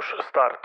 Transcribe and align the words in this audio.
Push 0.00 0.14
Start. 0.28 0.62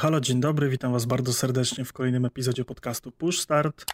Halo, 0.00 0.20
dzień 0.20 0.40
dobry, 0.40 0.68
witam 0.68 0.92
was 0.92 1.04
bardzo 1.04 1.32
serdecznie 1.32 1.84
w 1.84 1.92
kolejnym 1.92 2.24
epizodzie 2.24 2.64
podcastu 2.64 3.12
Push 3.12 3.40
Start. 3.40 3.84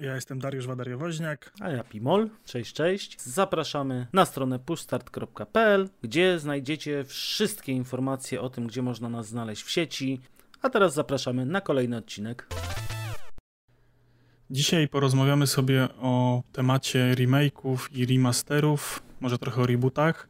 Ja 0.00 0.14
jestem 0.14 0.38
Dariusz 0.38 0.66
Wadariowoźniak. 0.66 1.52
A 1.60 1.70
ja 1.70 1.84
Pimol, 1.84 2.30
cześć, 2.44 2.72
cześć. 2.72 3.22
Zapraszamy 3.22 4.06
na 4.12 4.24
stronę 4.24 4.58
pushstart.pl, 4.58 5.88
gdzie 6.02 6.38
znajdziecie 6.38 7.04
wszystkie 7.04 7.72
informacje 7.72 8.40
o 8.40 8.50
tym, 8.50 8.66
gdzie 8.66 8.82
można 8.82 9.08
nas 9.08 9.28
znaleźć 9.28 9.62
w 9.62 9.70
sieci. 9.70 10.20
A 10.62 10.70
teraz 10.70 10.94
zapraszamy 10.94 11.46
na 11.46 11.60
kolejny 11.60 11.96
odcinek. 11.96 12.46
Dzisiaj 14.50 14.88
porozmawiamy 14.88 15.46
sobie 15.46 15.88
o 15.98 16.42
temacie 16.52 17.14
remake'ów 17.14 17.78
i 17.92 18.06
remasterów, 18.06 19.02
może 19.20 19.38
trochę 19.38 19.62
o 19.62 19.66
rebootach. 19.66 20.28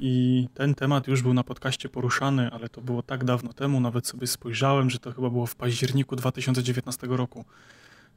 I 0.00 0.48
ten 0.54 0.74
temat 0.74 1.08
już 1.08 1.22
był 1.22 1.34
na 1.34 1.44
podcaście 1.44 1.88
poruszany, 1.88 2.50
ale 2.50 2.68
to 2.68 2.80
było 2.80 3.02
tak 3.02 3.24
dawno 3.24 3.52
temu, 3.52 3.80
nawet 3.80 4.06
sobie 4.06 4.26
spojrzałem, 4.26 4.90
że 4.90 4.98
to 4.98 5.12
chyba 5.12 5.30
było 5.30 5.46
w 5.46 5.56
październiku 5.56 6.16
2019 6.16 7.06
roku, 7.10 7.44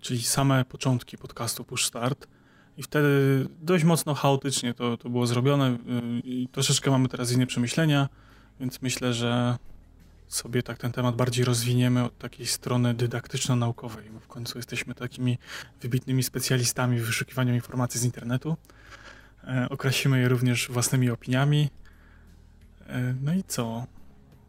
czyli 0.02 0.22
same 0.22 0.66
początki 0.66 1.18
podcastu 1.18 1.64
Push 1.64 1.86
Start. 1.86 2.28
I 2.78 2.84
wtedy 2.84 3.10
dość 3.62 3.84
mocno 3.84 4.14
chaotycznie 4.14 4.74
to, 4.74 4.98
to 4.98 5.10
było 5.10 5.28
zrobione 5.28 5.78
i 6.24 6.48
troszeczkę 6.52 6.92
mamy 6.92 7.10
teraz 7.10 7.32
inne 7.32 7.48
przemyślenia, 7.48 8.10
więc 8.60 8.82
myślę, 8.82 9.14
że 9.14 9.58
sobie 10.28 10.64
tak 10.64 10.78
ten 10.78 10.92
temat 10.92 11.16
bardziej 11.16 11.46
rozwiniemy 11.46 12.04
od 12.04 12.18
takiej 12.18 12.48
strony 12.48 12.94
dydaktyczno-naukowej, 12.94 14.10
bo 14.10 14.20
w 14.20 14.28
końcu 14.28 14.58
jesteśmy 14.58 14.96
takimi 14.96 15.38
wybitnymi 15.82 16.24
specjalistami 16.24 17.00
w 17.00 17.06
wyszukiwaniu 17.06 17.54
informacji 17.54 18.00
z 18.00 18.04
internetu. 18.04 18.58
E, 19.44 19.68
Okrasimy 19.70 20.20
je 20.20 20.28
również 20.28 20.68
własnymi 20.70 21.10
opiniami. 21.10 21.70
E, 22.88 23.16
No 23.22 23.34
i 23.34 23.44
co? 23.44 23.86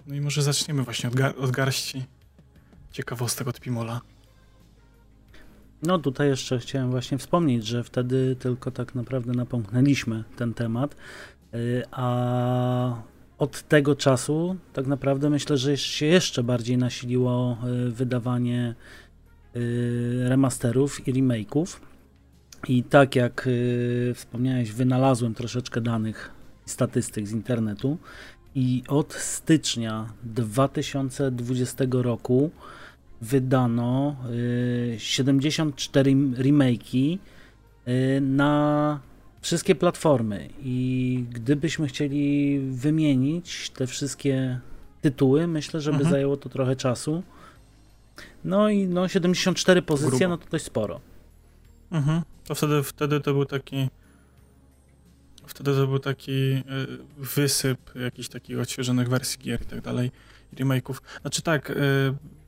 No 0.07 0.15
i 0.15 0.21
może 0.21 0.43
zaczniemy 0.43 0.83
właśnie 0.83 1.09
od, 1.09 1.15
gar 1.15 1.35
od 1.39 1.51
garści 1.51 2.05
ciekawostek 2.91 3.49
od 3.49 3.61
Pimola. 3.61 4.01
No 5.83 5.99
tutaj 5.99 6.29
jeszcze 6.29 6.59
chciałem 6.59 6.91
właśnie 6.91 7.19
wspomnieć, 7.19 7.67
że 7.67 7.85
wtedy 7.85 8.37
tylko 8.39 8.71
tak 8.71 8.95
naprawdę 8.95 9.33
napomknęliśmy 9.33 10.25
ten 10.37 10.55
temat, 10.55 10.97
y, 11.55 11.83
a 11.91 13.03
od 13.39 13.63
tego 13.63 13.97
czasu 13.97 14.57
tak 14.73 14.87
naprawdę 14.87 15.31
myślę, 15.31 15.57
że 15.57 15.77
się 15.77 16.07
jeszcze 16.07 16.43
bardziej 16.43 16.79
nasiliło 16.79 17.59
y, 17.89 17.91
wydawanie 17.91 18.75
y, 19.57 20.25
remasterów 20.29 21.09
i 21.09 21.13
remake'ów. 21.13 21.81
I 22.69 22.83
tak 22.83 23.17
jak 23.17 23.49
wspomniałeś, 24.15 24.73
wynalazłem 24.73 25.35
troszeczkę 25.35 25.81
danych 25.81 26.31
statystyk 26.67 27.29
z 27.29 27.33
internetu 27.33 27.99
i 28.55 28.83
od 28.89 29.13
stycznia 29.15 30.13
2020 30.23 31.85
roku 31.93 32.51
wydano 33.23 34.17
y, 34.31 34.97
74 34.99 36.13
remake'i 36.37 37.19
y, 37.89 38.21
na 38.21 39.01
wszystkie 39.41 39.75
platformy 39.75 40.49
i 40.63 41.25
gdybyśmy 41.31 41.87
chcieli 41.87 42.59
wymienić 42.71 43.71
te 43.71 43.87
wszystkie 43.87 44.61
tytuły, 45.01 45.47
myślę, 45.47 45.81
że 45.81 45.91
by 45.91 45.97
Mhm. 45.97 46.13
zajęło 46.13 46.37
to 46.37 46.49
trochę 46.49 46.77
czasu. 46.77 47.23
No 48.45 48.69
i 48.69 48.87
no 48.87 49.09
74 49.09 49.83
pozycje, 49.83 50.11
Grubo. 50.19 50.29
no 50.29 50.39
to 50.39 50.51
dość 50.51 50.65
sporo. 50.65 51.01
Mhm. 51.91 52.23
To 52.45 52.55
wtedy, 52.55 52.83
wtedy 52.83 53.21
to 53.21 53.33
był 53.33 53.45
taki. 53.45 53.89
Wtedy 55.47 55.75
to 55.75 55.87
był 55.87 55.99
taki 55.99 56.33
y, 56.33 56.63
wysyp 57.19 57.79
jakichś 57.95 58.29
takich 58.29 58.59
odświeżonych 58.61 59.09
wersji 59.09 59.41
gier 59.41 59.63
i 59.63 59.65
tak 59.65 59.81
dalej, 59.81 60.11
remake'ów. 60.57 60.95
Znaczy 61.21 61.43
tak, 61.43 61.71
y, 61.71 61.75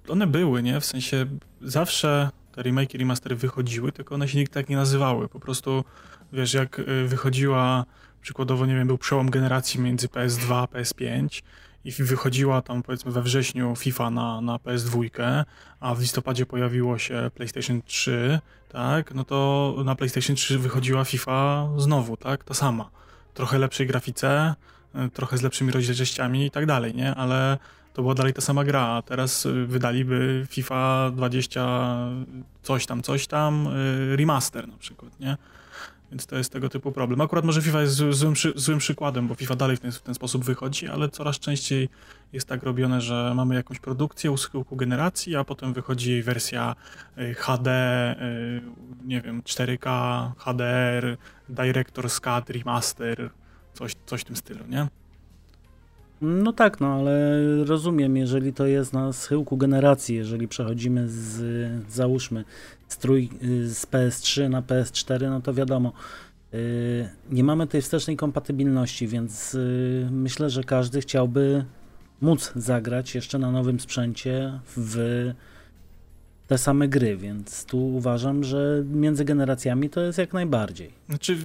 one 0.09 0.27
były, 0.27 0.63
nie? 0.63 0.81
W 0.81 0.85
sensie 0.85 1.27
zawsze 1.63 2.31
te 2.53 2.63
remake 2.63 2.95
i 2.95 2.99
remastery 2.99 3.37
wychodziły, 3.37 3.93
tylko 3.93 4.15
one 4.15 4.29
się 4.29 4.39
nigdy 4.39 4.55
tak 4.55 4.69
nie 4.69 4.77
nazywały. 4.77 5.29
Po 5.29 5.41
prostu, 5.41 5.85
wiesz, 6.33 6.55
jak 6.55 6.79
y, 6.79 7.09
wychodziła, 7.09 7.85
przykładowo, 8.21 8.67
nie 8.67 8.75
wiem, 8.75 8.87
był 8.87 8.99
przełom 8.99 9.31
generacji 9.31 9.81
między 9.81 10.09
PS2 10.09 10.55
a 10.55 10.65
PS5 10.65 11.43
i 11.85 11.93
wychodziła 11.93 12.63
tam 12.63 12.83
powiedzmy 12.83 13.13
we 13.13 13.23
wrześniu 13.23 13.77
FIFA 13.77 14.11
na, 14.11 14.41
na 14.41 14.57
PS2, 14.57 15.11
a 15.81 15.95
w 15.95 16.01
listopadzie 16.01 16.47
pojawiło 16.47 16.99
się 16.99 17.31
PlayStation 17.35 17.83
3, 17.83 18.39
tak, 18.69 19.15
no 19.15 19.25
to 19.25 19.75
na 19.85 19.95
PlayStation 19.95 20.37
3 20.37 20.59
wychodziła 20.59 21.05
FIFA 21.05 21.69
znowu, 21.77 22.17
tak, 22.17 22.45
ta 22.45 22.55
sama. 22.55 22.91
Trochę 23.35 23.59
lepszej 23.59 23.87
grafice, 23.87 24.55
y, 24.95 25.11
trochę 25.11 25.39
z 25.39 25.43
lepszymi 25.43 25.73
rozdzielczościami 25.73 26.47
i 26.47 26.51
tak 26.51 26.67
dalej, 26.67 26.95
nie? 26.95 27.15
Ale 27.15 27.59
to 27.95 28.03
była 28.03 28.15
dalej 28.15 28.33
ta 28.33 28.41
sama 28.41 28.65
gra, 28.65 28.81
a 28.81 29.03
teraz 29.03 29.47
y, 29.47 29.67
wydaliby 29.67 30.47
FIFA 30.51 31.11
20 31.17 31.99
coś 32.63 32.87
tam, 32.87 33.03
coś 33.03 33.27
tam, 33.27 33.67
y, 33.67 34.17
remaster 34.17 34.69
na 34.69 34.77
przykład, 34.79 35.21
nie? 35.21 35.37
Więc 36.11 36.27
to 36.27 36.37
jest 36.37 36.53
tego 36.53 36.69
typu 36.69 36.93
problem. 36.93 37.21
Akurat 37.21 37.45
może 37.45 37.63
FIFA 37.63 37.81
jest 37.81 37.95
złym, 37.95 38.35
złym 38.55 38.79
przykładem, 38.79 39.29
bo 39.29 39.35
FIFA 39.35 39.57
dalej 39.57 39.77
w 39.77 39.81
ten, 39.81 39.93
w 39.93 40.03
ten 40.03 40.15
sposób 40.15 40.45
wychodzi, 40.45 40.89
ale 40.89 41.09
coraz 41.09 41.39
częściej 41.39 41.89
jest 42.33 42.49
tak 42.49 42.63
robione, 42.63 43.01
że 43.01 43.33
mamy 43.37 43.55
jakąś 43.55 43.79
produkcję 43.79 44.31
u 44.31 44.37
schyłku 44.37 44.77
generacji, 44.77 45.37
a 45.37 45.45
potem 45.45 45.73
wychodzi 45.73 46.11
jej 46.11 46.23
wersja 46.23 46.77
y, 47.19 47.35
HD, 47.35 47.71
nie 49.05 49.21
wiem, 49.21 49.43
4K, 49.43 49.89
HDR, 50.39 51.17
Director's 51.51 52.21
Cut, 52.21 52.51
Remaster, 52.51 53.31
coś, 53.75 53.93
coś 54.07 54.21
w 54.21 54.25
tym 54.25 54.37
stylu, 54.37 54.67
nie? 54.69 54.89
No 56.21 56.53
tak, 56.53 56.81
no 56.81 56.87
ale 56.95 57.41
rozumiem, 57.65 58.17
jeżeli 58.17 58.53
to 58.53 58.67
jest 58.67 58.93
na 58.93 59.13
schyłku 59.13 59.57
generacji, 59.57 60.17
jeżeli 60.17 60.49
przechodzimy 60.49 61.09
z, 61.09 61.93
załóżmy, 61.93 62.45
z, 62.89 62.99
trój, 62.99 63.31
z 63.65 63.87
PS3 63.87 64.51
na 64.51 64.63
PS4, 64.63 65.31
no 65.31 65.41
to 65.41 65.55
wiadomo, 65.55 65.93
yy, 66.53 66.59
nie 67.31 67.45
mamy 67.45 67.67
tej 67.67 67.83
wstecznej 67.83 68.17
kompatybilności, 68.17 69.09
więc 69.09 69.53
yy, 69.53 70.09
myślę, 70.11 70.51
że 70.51 70.65
każdy 70.65 71.01
chciałby 71.01 71.65
móc 72.21 72.53
zagrać 72.57 73.15
jeszcze 73.15 73.39
na 73.39 73.51
nowym 73.51 73.81
sprzęcie 73.81 74.61
w 74.77 75.33
te 76.47 76.59
same 76.59 76.89
gry, 76.89 77.17
więc 77.17 77.65
tu 77.65 77.95
uważam, 77.95 78.45
że 78.45 78.83
między 78.87 79.25
generacjami 79.25 79.91
to 79.91 80.01
jest 80.01 80.19
jak 80.19 80.33
najbardziej. 80.33 80.91
Znaczy, 81.09 81.37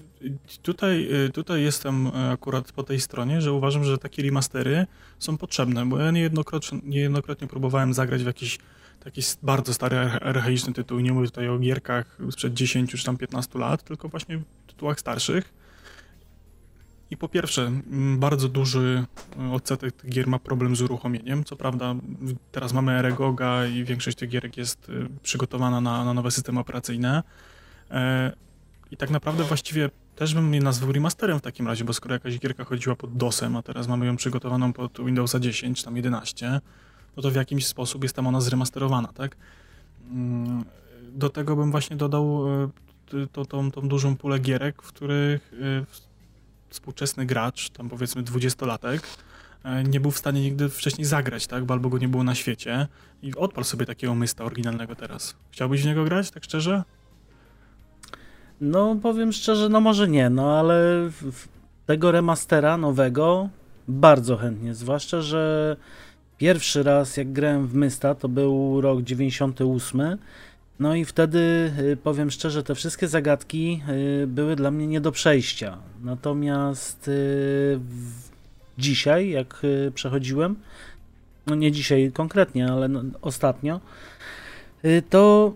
tutaj, 0.62 1.26
y, 1.26 1.30
tutaj 1.30 1.64
jestem 1.64 2.08
y, 2.08 2.12
akurat 2.32 2.72
po 2.72 2.84
tej 2.84 3.00
stronie, 3.00 3.42
że 3.42 3.54
uważam, 3.54 3.84
że 3.84 3.98
takie 3.98 4.24
remastery 4.24 4.88
są 5.20 5.38
potrzebne, 5.38 5.86
bo 5.86 6.00
ja 6.00 6.12
niejednokrotnie, 6.12 6.80
niejednokrotnie 6.84 7.48
próbowałem 7.48 7.94
zagrać 7.94 8.24
w 8.24 8.28
jakiś 8.28 8.60
taki 9.04 9.22
bardzo 9.44 9.74
stary, 9.74 9.98
archa- 9.98 10.24
archaiczny 10.24 10.74
tytuł. 10.74 11.00
Nie 11.00 11.14
mówię 11.14 11.28
tutaj 11.28 11.48
o 11.48 11.60
gierkach 11.60 12.18
sprzed 12.32 12.54
10 12.54 12.92
czy 12.92 13.06
tam 13.06 13.18
15 13.18 13.60
lat, 13.60 13.84
tylko 13.84 14.10
właśnie 14.10 14.38
w 14.38 14.44
tytułach 14.68 15.00
starszych. 15.00 15.54
I 17.12 17.18
po 17.18 17.30
pierwsze, 17.30 17.62
m, 17.66 18.20
bardzo 18.20 18.50
duży 18.50 19.06
y, 19.50 19.54
odsetek 19.54 19.92
tych 19.96 20.10
gier 20.10 20.28
ma 20.28 20.40
problem 20.40 20.76
z 20.76 20.82
uruchomieniem. 20.82 21.44
Co 21.44 21.56
prawda, 21.56 21.96
teraz 22.52 22.74
mamy 22.74 22.92
Eregoga 22.92 23.66
i 23.66 23.84
większość 23.84 24.18
tych 24.18 24.30
gierek 24.30 24.58
jest 24.58 24.90
y, 24.90 25.10
przygotowana 25.24 25.82
na, 25.82 26.06
na 26.06 26.14
nowe 26.14 26.32
systemy 26.32 26.60
operacyjne. 26.60 27.24
E, 27.92 28.32
I 28.92 28.98
tak 28.98 29.10
naprawdę 29.10 29.44
właściwie 29.44 29.90
też 30.16 30.34
bym 30.34 30.52
nie 30.52 30.60
nazwał 30.62 30.92
remasterem 30.92 31.40
w 31.40 31.42
takim 31.42 31.68
razie, 31.68 31.86
bo 31.86 31.94
skoro 31.94 32.14
jakaś 32.14 32.40
gierka 32.40 32.64
chodziła 32.64 32.96
pod 32.96 33.18
DOSem, 33.18 33.56
a 33.56 33.62
teraz 33.62 33.88
mamy 33.88 34.06
ją 34.06 34.16
przygotowaną 34.16 34.74
pod 34.74 35.06
Windowsa 35.06 35.40
10, 35.40 35.84
tam 35.84 35.96
11, 35.96 36.62
no 37.18 37.24
to 37.24 37.32
w 37.32 37.36
jakimś 37.36 37.68
sposób 37.68 38.04
jest 38.04 38.16
tam 38.16 38.28
ona 38.28 38.42
zremasterowana, 38.42 39.08
tak? 39.08 39.36
Mm, 40.12 40.66
Do 41.12 41.30
tego 41.30 41.56
bym 41.56 41.72
właśnie 41.72 41.96
dodał 41.96 42.48
e, 42.64 42.70
to, 43.32 43.46
tą, 43.46 43.72
tą 43.72 43.88
dużą 43.88 44.16
pulę 44.16 44.40
gierek, 44.40 44.82
w 44.82 44.88
których 44.88 45.54
e, 45.54 46.09
współczesny 46.70 47.26
gracz, 47.26 47.70
tam 47.70 47.90
powiedzmy 47.90 48.24
20-latek, 48.24 49.00
e, 49.64 49.84
nie 49.84 50.00
był 50.00 50.12
w 50.12 50.18
stanie 50.18 50.42
nigdy 50.42 50.70
wcześniej 50.70 51.06
zagrać, 51.06 51.48
tak? 51.48 51.66
Bo 51.66 51.74
albo 51.74 51.90
go 51.90 51.98
nie 51.98 52.08
było 52.08 52.24
na 52.24 52.36
świecie 52.36 52.88
i 53.22 53.36
odpal 53.36 53.64
sobie 53.64 53.86
takiego 53.86 54.16
mysta 54.16 54.44
oryginalnego 54.44 54.96
teraz. 54.96 55.36
Chciałbyś 55.52 55.84
w 55.84 55.86
niego 55.86 56.04
grać, 56.04 56.32
tak 56.32 56.44
szczerze? 56.44 56.84
No, 58.62 58.96
powiem 59.02 59.34
szczerze, 59.34 59.70
no 59.70 59.82
może 59.82 60.08
nie, 60.08 60.30
no 60.30 60.60
ale 60.60 61.10
tego 61.86 62.12
remastera 62.12 62.78
nowego 62.78 63.50
bardzo 63.88 64.38
chętnie, 64.38 64.74
zwłaszcza, 64.74 65.22
że 65.22 65.76
pierwszy 66.38 66.84
raz 66.84 67.18
jak 67.18 67.32
grałem 67.32 67.68
w 67.68 67.74
Mysta 67.74 68.16
to 68.16 68.30
był 68.30 68.82
rok 68.82 69.02
98, 69.02 70.18
no 70.80 70.96
i 70.96 71.06
wtedy 71.06 71.72
y, 71.80 71.98
powiem 71.98 72.32
szczerze, 72.32 72.64
te 72.64 72.76
wszystkie 72.76 73.08
zagadki 73.08 73.82
y, 74.24 74.28
były 74.28 74.56
dla 74.56 74.72
mnie 74.72 74.88
nie 74.88 75.02
do 75.02 75.12
przejścia. 75.12 75.78
Natomiast 76.04 77.08
y, 77.08 77.80
dzisiaj, 78.78 79.30
jak 79.30 79.62
przechodziłem, 79.96 80.56
no 81.48 81.56
nie 81.56 81.72
dzisiaj 81.72 82.12
konkretnie, 82.14 82.72
ale 82.72 82.88
no, 82.88 83.04
ostatnio, 83.22 83.80
to 85.10 85.54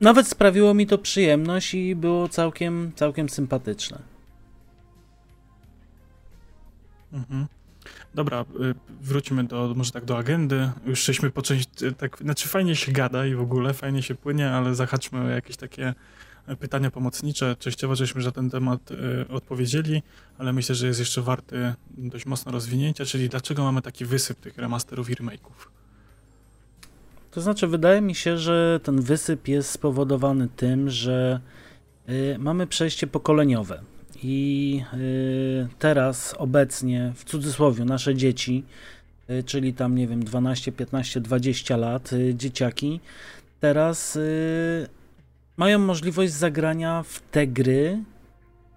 nawet 0.00 0.28
sprawiło 0.28 0.74
mi 0.74 0.86
to 0.86 0.98
przyjemność 0.98 1.74
i 1.74 1.96
było 1.96 2.28
całkiem, 2.28 2.92
całkiem 2.96 3.28
sympatyczne. 3.28 3.98
Mhm. 7.12 7.46
Dobra, 8.14 8.44
y, 8.60 8.74
wróćmy 9.00 9.44
do, 9.44 9.72
może 9.76 9.92
tak 9.92 10.04
do 10.04 10.18
agendy. 10.18 10.70
Już 10.86 11.04
żeśmy 11.04 11.30
po 11.30 11.42
części, 11.42 11.70
tak, 11.98 12.18
znaczy 12.18 12.48
fajnie 12.48 12.76
się 12.76 12.92
gada 12.92 13.26
i 13.26 13.34
w 13.34 13.40
ogóle 13.40 13.74
fajnie 13.74 14.02
się 14.02 14.14
płynie, 14.14 14.50
ale 14.50 14.74
zahaczmy 14.74 15.20
o 15.20 15.28
jakieś 15.28 15.56
takie 15.56 15.94
pytania 16.58 16.90
pomocnicze. 16.90 17.56
Częściowo 17.58 17.94
żeśmy 17.94 18.20
że 18.20 18.32
ten 18.32 18.50
temat 18.50 18.90
y, 18.90 19.28
odpowiedzieli, 19.28 20.02
ale 20.38 20.52
myślę, 20.52 20.74
że 20.74 20.86
jest 20.86 21.00
jeszcze 21.00 21.22
warty 21.22 21.74
dość 21.90 22.26
mocno 22.26 22.52
rozwinięcia, 22.52 23.04
czyli 23.04 23.28
dlaczego 23.28 23.64
mamy 23.64 23.82
taki 23.82 24.04
wysyp 24.04 24.40
tych 24.40 24.58
remasterów 24.58 25.10
i 25.10 25.14
remake'ów? 25.14 25.68
To 27.30 27.40
znaczy, 27.40 27.66
wydaje 27.66 28.00
mi 28.00 28.14
się, 28.14 28.38
że 28.38 28.80
ten 28.82 29.00
wysyp 29.00 29.48
jest 29.48 29.70
spowodowany 29.70 30.48
tym, 30.56 30.90
że 30.90 31.40
y, 32.08 32.36
mamy 32.38 32.66
przejście 32.66 33.06
pokoleniowe. 33.06 33.93
I 34.22 34.82
y, 34.94 35.68
teraz, 35.78 36.34
obecnie, 36.38 37.12
w 37.16 37.24
cudzysłowie, 37.24 37.84
nasze 37.84 38.14
dzieci, 38.14 38.64
y, 39.30 39.42
czyli 39.42 39.74
tam, 39.74 39.94
nie 39.94 40.08
wiem, 40.08 40.24
12, 40.24 40.72
15, 40.72 41.20
20 41.20 41.76
lat, 41.76 42.12
y, 42.12 42.34
dzieciaki, 42.34 43.00
teraz 43.60 44.18
mają 45.56 45.78
możliwość 45.78 46.32
zagrania 46.32 47.02
w 47.02 47.20
te 47.30 47.46
gry, 47.46 48.02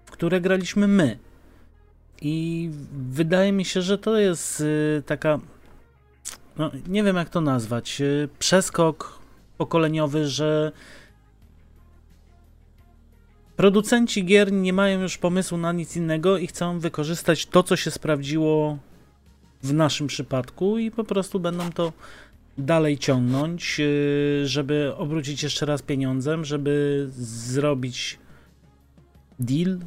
w 0.04 0.10
które 0.10 0.40
graliśmy 0.40 0.88
my. 0.88 1.18
I 2.22 2.70
wydaje 3.10 3.52
mi 3.52 3.64
się, 3.64 3.82
że 3.82 3.98
to 3.98 4.18
jest 4.18 4.62
taka, 5.06 5.38
no, 6.56 6.70
nie 6.88 7.02
wiem 7.02 7.16
jak 7.16 7.28
to 7.28 7.40
nazwać, 7.40 8.02
przeskok 8.38 9.18
pokoleniowy, 9.58 10.28
że 10.28 10.72
producenci 13.58 14.24
gier 14.24 14.52
nie 14.52 14.72
mają 14.72 15.00
już 15.00 15.18
pomysłu 15.18 15.58
na 15.58 15.72
nic 15.72 15.96
innego 15.96 16.38
i 16.38 16.46
chcą 16.46 16.78
wykorzystać 16.78 17.46
to, 17.46 17.62
co 17.62 17.76
się 17.76 17.90
sprawdziło 17.90 18.78
w 19.62 19.72
naszym 19.72 20.06
przypadku 20.06 20.78
i 20.78 20.90
po 20.90 21.04
prostu 21.04 21.40
będą 21.40 21.72
to 21.72 21.92
dalej 22.58 22.98
ciągnąć, 22.98 23.80
y, 23.80 24.42
żeby 24.44 24.92
obrócić 24.96 25.42
jeszcze 25.42 25.66
raz 25.66 25.82
pieniądzem, 25.82 26.44
żeby 26.44 27.06
zrobić 27.50 28.18
deal. 29.38 29.78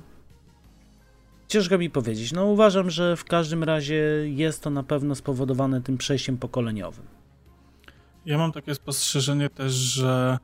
Ciężko 1.48 1.78
mi 1.78 1.90
powiedzieć. 1.90 2.32
No 2.32 2.46
uważam, 2.46 2.90
że 2.90 3.16
w 3.16 3.24
każdym 3.24 3.64
razie 3.64 4.04
jest 4.26 4.64
to 4.64 4.70
na 4.70 4.84
pewno 4.84 5.16
spowodowane 5.16 5.82
tym 5.82 5.98
przejściem 5.98 6.38
pokoleniowym. 6.38 7.06
Ja 8.26 8.38
mam 8.38 8.52
takie 8.52 8.76
spostrzeżenie 8.76 9.50
też, 9.50 9.74
że 9.74 10.38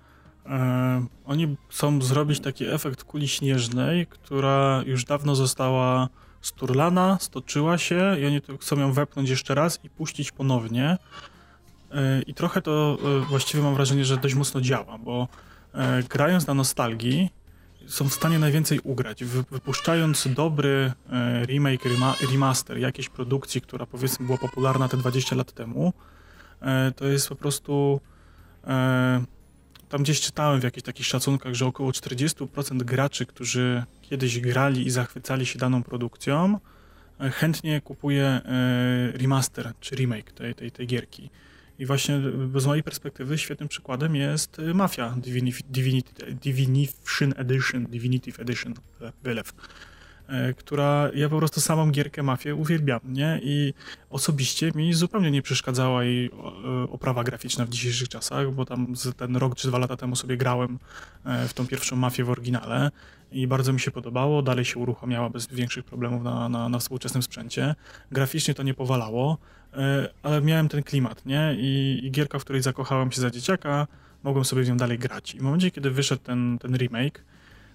oni 1.25 1.57
chcą 1.69 2.01
zrobić 2.01 2.39
taki 2.39 2.65
efekt 2.65 3.03
kuli 3.03 3.27
śnieżnej, 3.27 4.07
która 4.07 4.83
już 4.85 5.05
dawno 5.05 5.35
została 5.35 6.09
sturlana, 6.41 7.17
stoczyła 7.21 7.77
się 7.77 8.15
i 8.19 8.25
oni 8.25 8.41
chcą 8.61 8.79
ją 8.79 8.93
wepchnąć 8.93 9.29
jeszcze 9.29 9.55
raz 9.55 9.79
i 9.83 9.89
puścić 9.89 10.31
ponownie. 10.31 10.97
E, 11.91 12.21
I 12.21 12.33
trochę 12.33 12.61
to 12.61 12.97
e, 13.03 13.25
właściwie 13.25 13.63
mam 13.63 13.75
wrażenie, 13.75 14.05
że 14.05 14.17
dość 14.17 14.35
mocno 14.35 14.61
działa, 14.61 14.97
bo 14.97 15.27
e, 15.73 16.03
grając 16.03 16.47
na 16.47 16.53
nostalgii 16.53 17.29
są 17.87 18.09
w 18.09 18.13
stanie 18.13 18.39
najwięcej 18.39 18.79
ugrać. 18.79 19.23
Wypuszczając 19.23 20.27
dobry 20.35 20.93
remake, 21.45 21.85
remaster 22.31 22.77
jakiejś 22.77 23.09
produkcji, 23.09 23.61
która 23.61 23.85
powiedzmy 23.85 24.25
była 24.25 24.37
popularna 24.37 24.87
te 24.87 24.97
20 24.97 25.35
lat 25.35 25.51
temu, 25.51 25.93
to 26.95 27.05
jest 27.05 27.29
po 27.29 27.35
prostu. 27.35 28.01
Tam 29.89 30.03
gdzieś 30.03 30.21
czytałem 30.21 30.61
w 30.61 30.63
jakichś 30.63 30.85
takich 30.85 31.05
szacunkach, 31.05 31.53
że 31.53 31.65
około 31.65 31.91
40% 31.91 32.83
graczy, 32.83 33.25
którzy 33.25 33.83
kiedyś 34.01 34.39
grali 34.39 34.87
i 34.87 34.89
zachwycali 34.89 35.45
się 35.45 35.59
daną 35.59 35.83
produkcją, 35.83 36.59
chętnie 37.19 37.81
kupuje 37.81 38.41
remaster 39.13 39.71
czy 39.79 39.95
remake 39.95 40.31
tej, 40.31 40.55
tej, 40.55 40.71
tej 40.71 40.87
gierki. 40.87 41.29
I 41.79 41.85
właśnie 41.85 42.21
z 42.55 42.65
mojej 42.65 42.83
perspektywy 42.83 43.37
świetnym 43.37 43.69
przykładem 43.69 44.15
jest 44.15 44.57
Mafia 44.73 45.09
Divinity, 45.17 45.63
Divinity, 45.69 46.33
Divination 46.33 47.33
Edition, 47.35 47.85
Divinitive 47.85 48.39
Edition, 48.39 48.73
wylew, 49.23 49.49
e, 49.49 49.53
która 50.57 51.09
ja 51.15 51.29
po 51.29 51.37
prostu 51.37 51.61
samą 51.61 51.91
gierkę 51.91 52.23
Mafię 52.23 52.55
uwielbiam, 52.55 52.99
nie? 53.03 53.39
I 53.43 53.73
osobiście 54.09 54.71
mi 54.75 54.93
zupełnie 54.93 55.31
nie 55.31 55.41
przeszkadzała 55.41 56.03
jej 56.03 56.31
oprawa 56.91 57.23
graficzna 57.23 57.65
w 57.65 57.69
dzisiejszych 57.69 58.09
czasach, 58.09 58.51
bo 58.51 58.65
tam 58.65 58.93
ten 59.17 59.35
rok 59.35 59.55
czy 59.55 59.67
dwa 59.67 59.77
lata 59.77 59.97
temu 59.97 60.15
sobie 60.15 60.37
grałem 60.37 60.79
e, 61.25 61.47
w 61.47 61.53
tą 61.53 61.67
pierwszą 61.67 61.95
Mafię 61.95 62.23
w 62.23 62.29
oryginale 62.29 62.91
i 63.31 63.47
bardzo 63.47 63.73
mi 63.73 63.79
się 63.79 63.91
podobało, 63.91 64.41
dalej 64.41 64.65
się 64.65 64.79
uruchamiała 64.79 65.29
bez 65.29 65.47
większych 65.47 65.85
problemów 65.85 66.23
na, 66.23 66.49
na, 66.49 66.69
na 66.69 66.79
współczesnym 66.79 67.23
sprzęcie. 67.23 67.75
Graficznie 68.11 68.53
to 68.53 68.63
nie 68.63 68.73
powalało, 68.73 69.37
E, 69.73 70.09
ale 70.23 70.41
miałem 70.41 70.69
ten 70.69 70.83
klimat, 70.83 71.25
nie? 71.25 71.55
I, 71.57 71.99
I, 72.03 72.11
gierka, 72.11 72.39
w 72.39 72.43
której 72.43 72.61
zakochałem 72.61 73.11
się 73.11 73.21
za 73.21 73.31
dzieciaka, 73.31 73.87
mogłem 74.23 74.45
sobie 74.45 74.63
w 74.63 74.67
nią 74.67 74.77
dalej 74.77 74.99
grać. 74.99 75.35
I 75.35 75.39
w 75.39 75.41
momencie, 75.41 75.71
kiedy 75.71 75.91
wyszedł 75.91 76.23
ten, 76.23 76.57
ten 76.61 76.77
remake, 76.77 77.23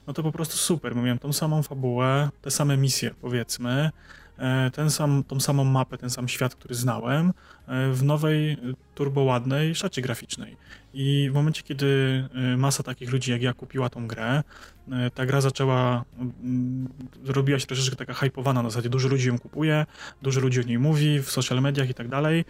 no 0.06 0.12
to 0.12 0.22
po 0.22 0.32
prostu 0.32 0.56
super. 0.56 0.96
Miałem 0.96 1.19
tą 1.19 1.32
samą 1.32 1.62
fabułę, 1.62 2.31
te 2.43 2.50
same 2.50 2.76
misje, 2.76 3.10
powiedzmy, 3.20 3.90
e, 4.38 4.70
ten 4.70 4.90
sam, 4.90 5.25
tą 5.25 5.40
samą 5.40 5.64
mapę, 5.64 5.99
ten 5.99 6.10
sam 6.10 6.28
świat, 6.28 6.54
który 6.54 6.75
znałem, 6.75 7.32
e, 7.66 7.93
w 7.93 8.02
nowej, 8.02 8.56
turboładnej 8.94 9.75
szacie 9.75 10.02
graficznej. 10.02 10.56
I 10.94 11.28
w 11.31 11.34
momencie, 11.34 11.62
kiedy 11.62 12.25
masa 12.56 12.82
takich 12.82 13.12
ludzi 13.12 13.31
jak 13.31 13.43
ja 13.43 13.52
kupiła 13.52 13.88
tą 13.88 14.06
grę, 14.06 14.43
ta 15.14 15.26
gra 15.26 15.40
zaczęła, 15.40 16.05
robiła 17.26 17.58
się 17.58 17.66
troszeczkę 17.66 17.96
taka 17.96 18.14
hypowana 18.14 18.62
na 18.62 18.70
zasadzie 18.70 18.88
dużo 18.88 19.08
ludzi 19.08 19.28
ją 19.28 19.38
kupuje, 19.38 19.87
dużo 20.22 20.40
ludzi 20.40 20.60
o 20.60 20.62
niej 20.62 20.78
mówi 20.78 21.22
w 21.22 21.31
social 21.31 21.60
mediach 21.60 21.90
i 21.90 21.94
tak 21.94 22.08
dalej, 22.08 22.44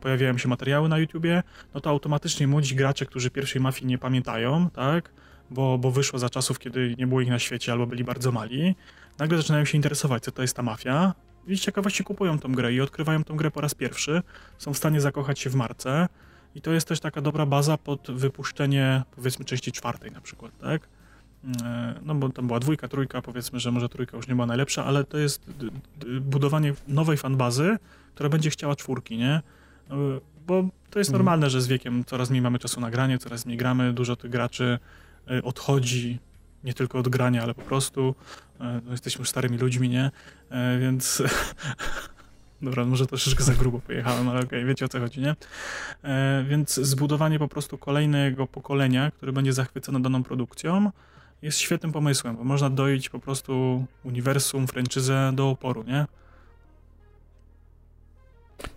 pojawiają 0.00 0.38
się 0.38 0.48
materiały 0.48 0.88
na 0.88 0.98
YouTubie, 0.98 1.42
no 1.74 1.80
to 1.80 1.90
automatycznie 1.90 2.46
młodzi 2.46 2.74
gracze, 2.74 3.06
którzy 3.06 3.30
pierwszej 3.30 3.62
mafii 3.62 3.86
nie 3.86 3.98
pamiętają, 3.98 4.70
tak, 4.70 5.10
bo, 5.54 5.78
bo 5.78 5.90
wyszło 5.90 6.18
za 6.18 6.30
czasów, 6.30 6.58
kiedy 6.58 6.94
nie 6.98 7.06
było 7.06 7.20
ich 7.20 7.28
na 7.28 7.38
świecie 7.38 7.72
albo 7.72 7.86
byli 7.86 8.04
bardzo 8.04 8.32
mali, 8.32 8.74
nagle 9.18 9.36
zaczynają 9.36 9.64
się 9.64 9.76
interesować, 9.78 10.22
co 10.22 10.32
to 10.32 10.42
jest 10.42 10.56
ta 10.56 10.62
mafia 10.62 11.14
i 11.46 11.56
z 11.56 11.60
ciekawości 11.60 12.04
kupują 12.04 12.38
tą 12.38 12.52
grę 12.52 12.72
i 12.72 12.80
odkrywają 12.80 13.24
tą 13.24 13.36
grę 13.36 13.50
po 13.50 13.60
raz 13.60 13.74
pierwszy, 13.74 14.22
są 14.58 14.74
w 14.74 14.76
stanie 14.76 15.00
zakochać 15.00 15.38
się 15.38 15.50
w 15.50 15.54
marce 15.54 16.08
i 16.54 16.60
to 16.60 16.72
jest 16.72 16.88
też 16.88 17.00
taka 17.00 17.20
dobra 17.20 17.46
baza 17.46 17.78
pod 17.78 18.10
wypuszczenie, 18.10 19.02
powiedzmy, 19.16 19.44
części 19.44 19.72
czwartej 19.72 20.10
na 20.10 20.20
przykład, 20.20 20.58
tak? 20.58 20.88
E, 21.64 21.94
no 22.02 22.14
bo 22.14 22.28
tam 22.28 22.46
była 22.46 22.60
dwójka, 22.60 22.88
trójka, 22.88 23.22
powiedzmy, 23.22 23.60
że 23.60 23.70
może 23.72 23.88
trójka 23.88 24.16
już 24.16 24.28
nie 24.28 24.34
była 24.34 24.46
najlepsza, 24.46 24.84
ale 24.84 25.04
to 25.04 25.18
jest 25.18 25.46
budowanie 26.20 26.74
nowej 26.88 27.16
fanbazy, 27.16 27.76
która 28.14 28.28
będzie 28.28 28.50
chciała 28.50 28.76
czwórki, 28.76 29.18
nie? 29.18 29.32
E, 29.32 29.42
bo 30.46 30.64
to 30.90 30.98
jest 30.98 31.10
mhm. 31.10 31.18
normalne, 31.18 31.50
że 31.50 31.60
z 31.60 31.66
wiekiem 31.66 32.04
coraz 32.04 32.30
mniej 32.30 32.42
mamy 32.42 32.58
czasu 32.58 32.80
na 32.80 32.90
granie, 32.90 33.18
coraz 33.18 33.46
mniej 33.46 33.58
gramy, 33.58 33.92
dużo 33.92 34.16
tych 34.16 34.30
graczy 34.30 34.78
odchodzi, 35.42 36.18
nie 36.64 36.74
tylko 36.74 36.98
od 36.98 37.08
grania, 37.08 37.42
ale 37.42 37.54
po 37.54 37.62
prostu. 37.62 38.14
No, 38.60 38.90
jesteśmy 38.90 39.22
już 39.22 39.28
starymi 39.28 39.58
ludźmi, 39.58 39.88
nie? 39.88 40.10
Więc 40.80 41.22
Dobra, 42.62 42.84
może 42.84 43.06
troszeczkę 43.06 43.44
za 43.44 43.54
grubo 43.54 43.80
pojechałem, 43.80 44.28
ale 44.28 44.38
okej, 44.38 44.48
okay, 44.48 44.64
wiecie 44.64 44.84
o 44.84 44.88
co 44.88 45.00
chodzi, 45.00 45.20
nie? 45.20 45.36
Więc 46.48 46.74
zbudowanie 46.74 47.38
po 47.38 47.48
prostu 47.48 47.78
kolejnego 47.78 48.46
pokolenia, 48.46 49.10
które 49.10 49.32
będzie 49.32 49.52
zachwycone 49.52 50.02
daną 50.02 50.22
produkcją, 50.22 50.90
jest 51.42 51.58
świetnym 51.58 51.92
pomysłem, 51.92 52.36
bo 52.36 52.44
można 52.44 52.70
doić 52.70 53.08
po 53.08 53.18
prostu 53.18 53.84
uniwersum, 54.04 54.66
franczyzę 54.66 55.32
do 55.34 55.50
oporu, 55.50 55.82
nie? 55.82 56.06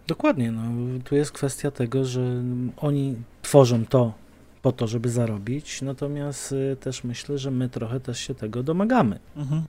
Dokładnie, 0.08 0.51
no. 0.51 0.62
Tu 1.04 1.16
jest 1.16 1.32
kwestia 1.32 1.72
tego, 1.72 2.06
że 2.06 2.44
oni 2.77 3.16
tworzą 3.42 3.86
to 3.86 4.13
po 4.62 4.72
to, 4.72 4.88
żeby 4.88 5.10
zarobić, 5.10 5.82
natomiast 5.82 6.52
y, 6.52 6.78
też 6.80 7.04
myślę, 7.04 7.38
że 7.38 7.52
my 7.52 7.70
trochę 7.70 8.00
też 8.00 8.20
się 8.20 8.36
tego 8.36 8.64
domagamy. 8.64 9.20
Mhm. 9.36 9.64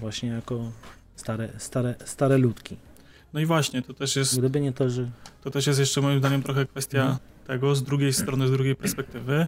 Właśnie 0.00 0.28
jako 0.28 0.72
stare, 1.16 1.48
stare, 1.58 1.94
stare 2.04 2.38
ludki. 2.38 2.76
No 3.32 3.40
i 3.40 3.46
właśnie, 3.46 3.82
to 3.82 3.94
też 3.94 4.16
jest. 4.16 4.38
Gdyby 4.38 4.60
nie 4.60 4.72
to, 4.72 4.90
że. 4.90 5.10
To 5.42 5.50
też 5.50 5.66
jest 5.66 5.80
jeszcze 5.80 6.00
moim 6.00 6.18
zdaniem 6.18 6.42
trochę 6.42 6.66
kwestia 6.66 7.00
mhm. 7.00 7.18
tego, 7.46 7.74
z 7.74 7.82
drugiej 7.82 8.12
strony, 8.12 8.48
z 8.48 8.50
drugiej 8.50 8.76
perspektywy, 8.76 9.46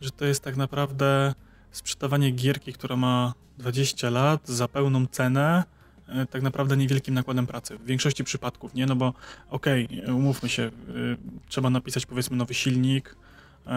że 0.00 0.10
to 0.10 0.24
jest 0.24 0.44
tak 0.44 0.56
naprawdę 0.56 1.34
sprzedawanie 1.72 2.30
gierki, 2.30 2.72
która 2.72 2.96
ma 2.96 3.34
20 3.58 4.10
lat 4.10 4.48
za 4.48 4.68
pełną 4.68 5.06
cenę, 5.06 5.64
e, 6.08 6.26
tak 6.26 6.42
naprawdę 6.42 6.76
niewielkim 6.76 7.14
nakładem 7.14 7.46
pracy. 7.46 7.78
W 7.78 7.84
większości 7.84 8.24
przypadków, 8.24 8.74
nie? 8.74 8.86
No 8.86 8.96
bo 8.96 9.14
okej, 9.50 9.88
okay, 10.02 10.14
umówmy 10.14 10.48
się, 10.48 10.62
y, 10.62 10.70
trzeba 11.48 11.70
napisać 11.70 12.06
powiedzmy 12.06 12.36
nowy 12.36 12.54
silnik, 12.54 13.16
y, 13.66 13.70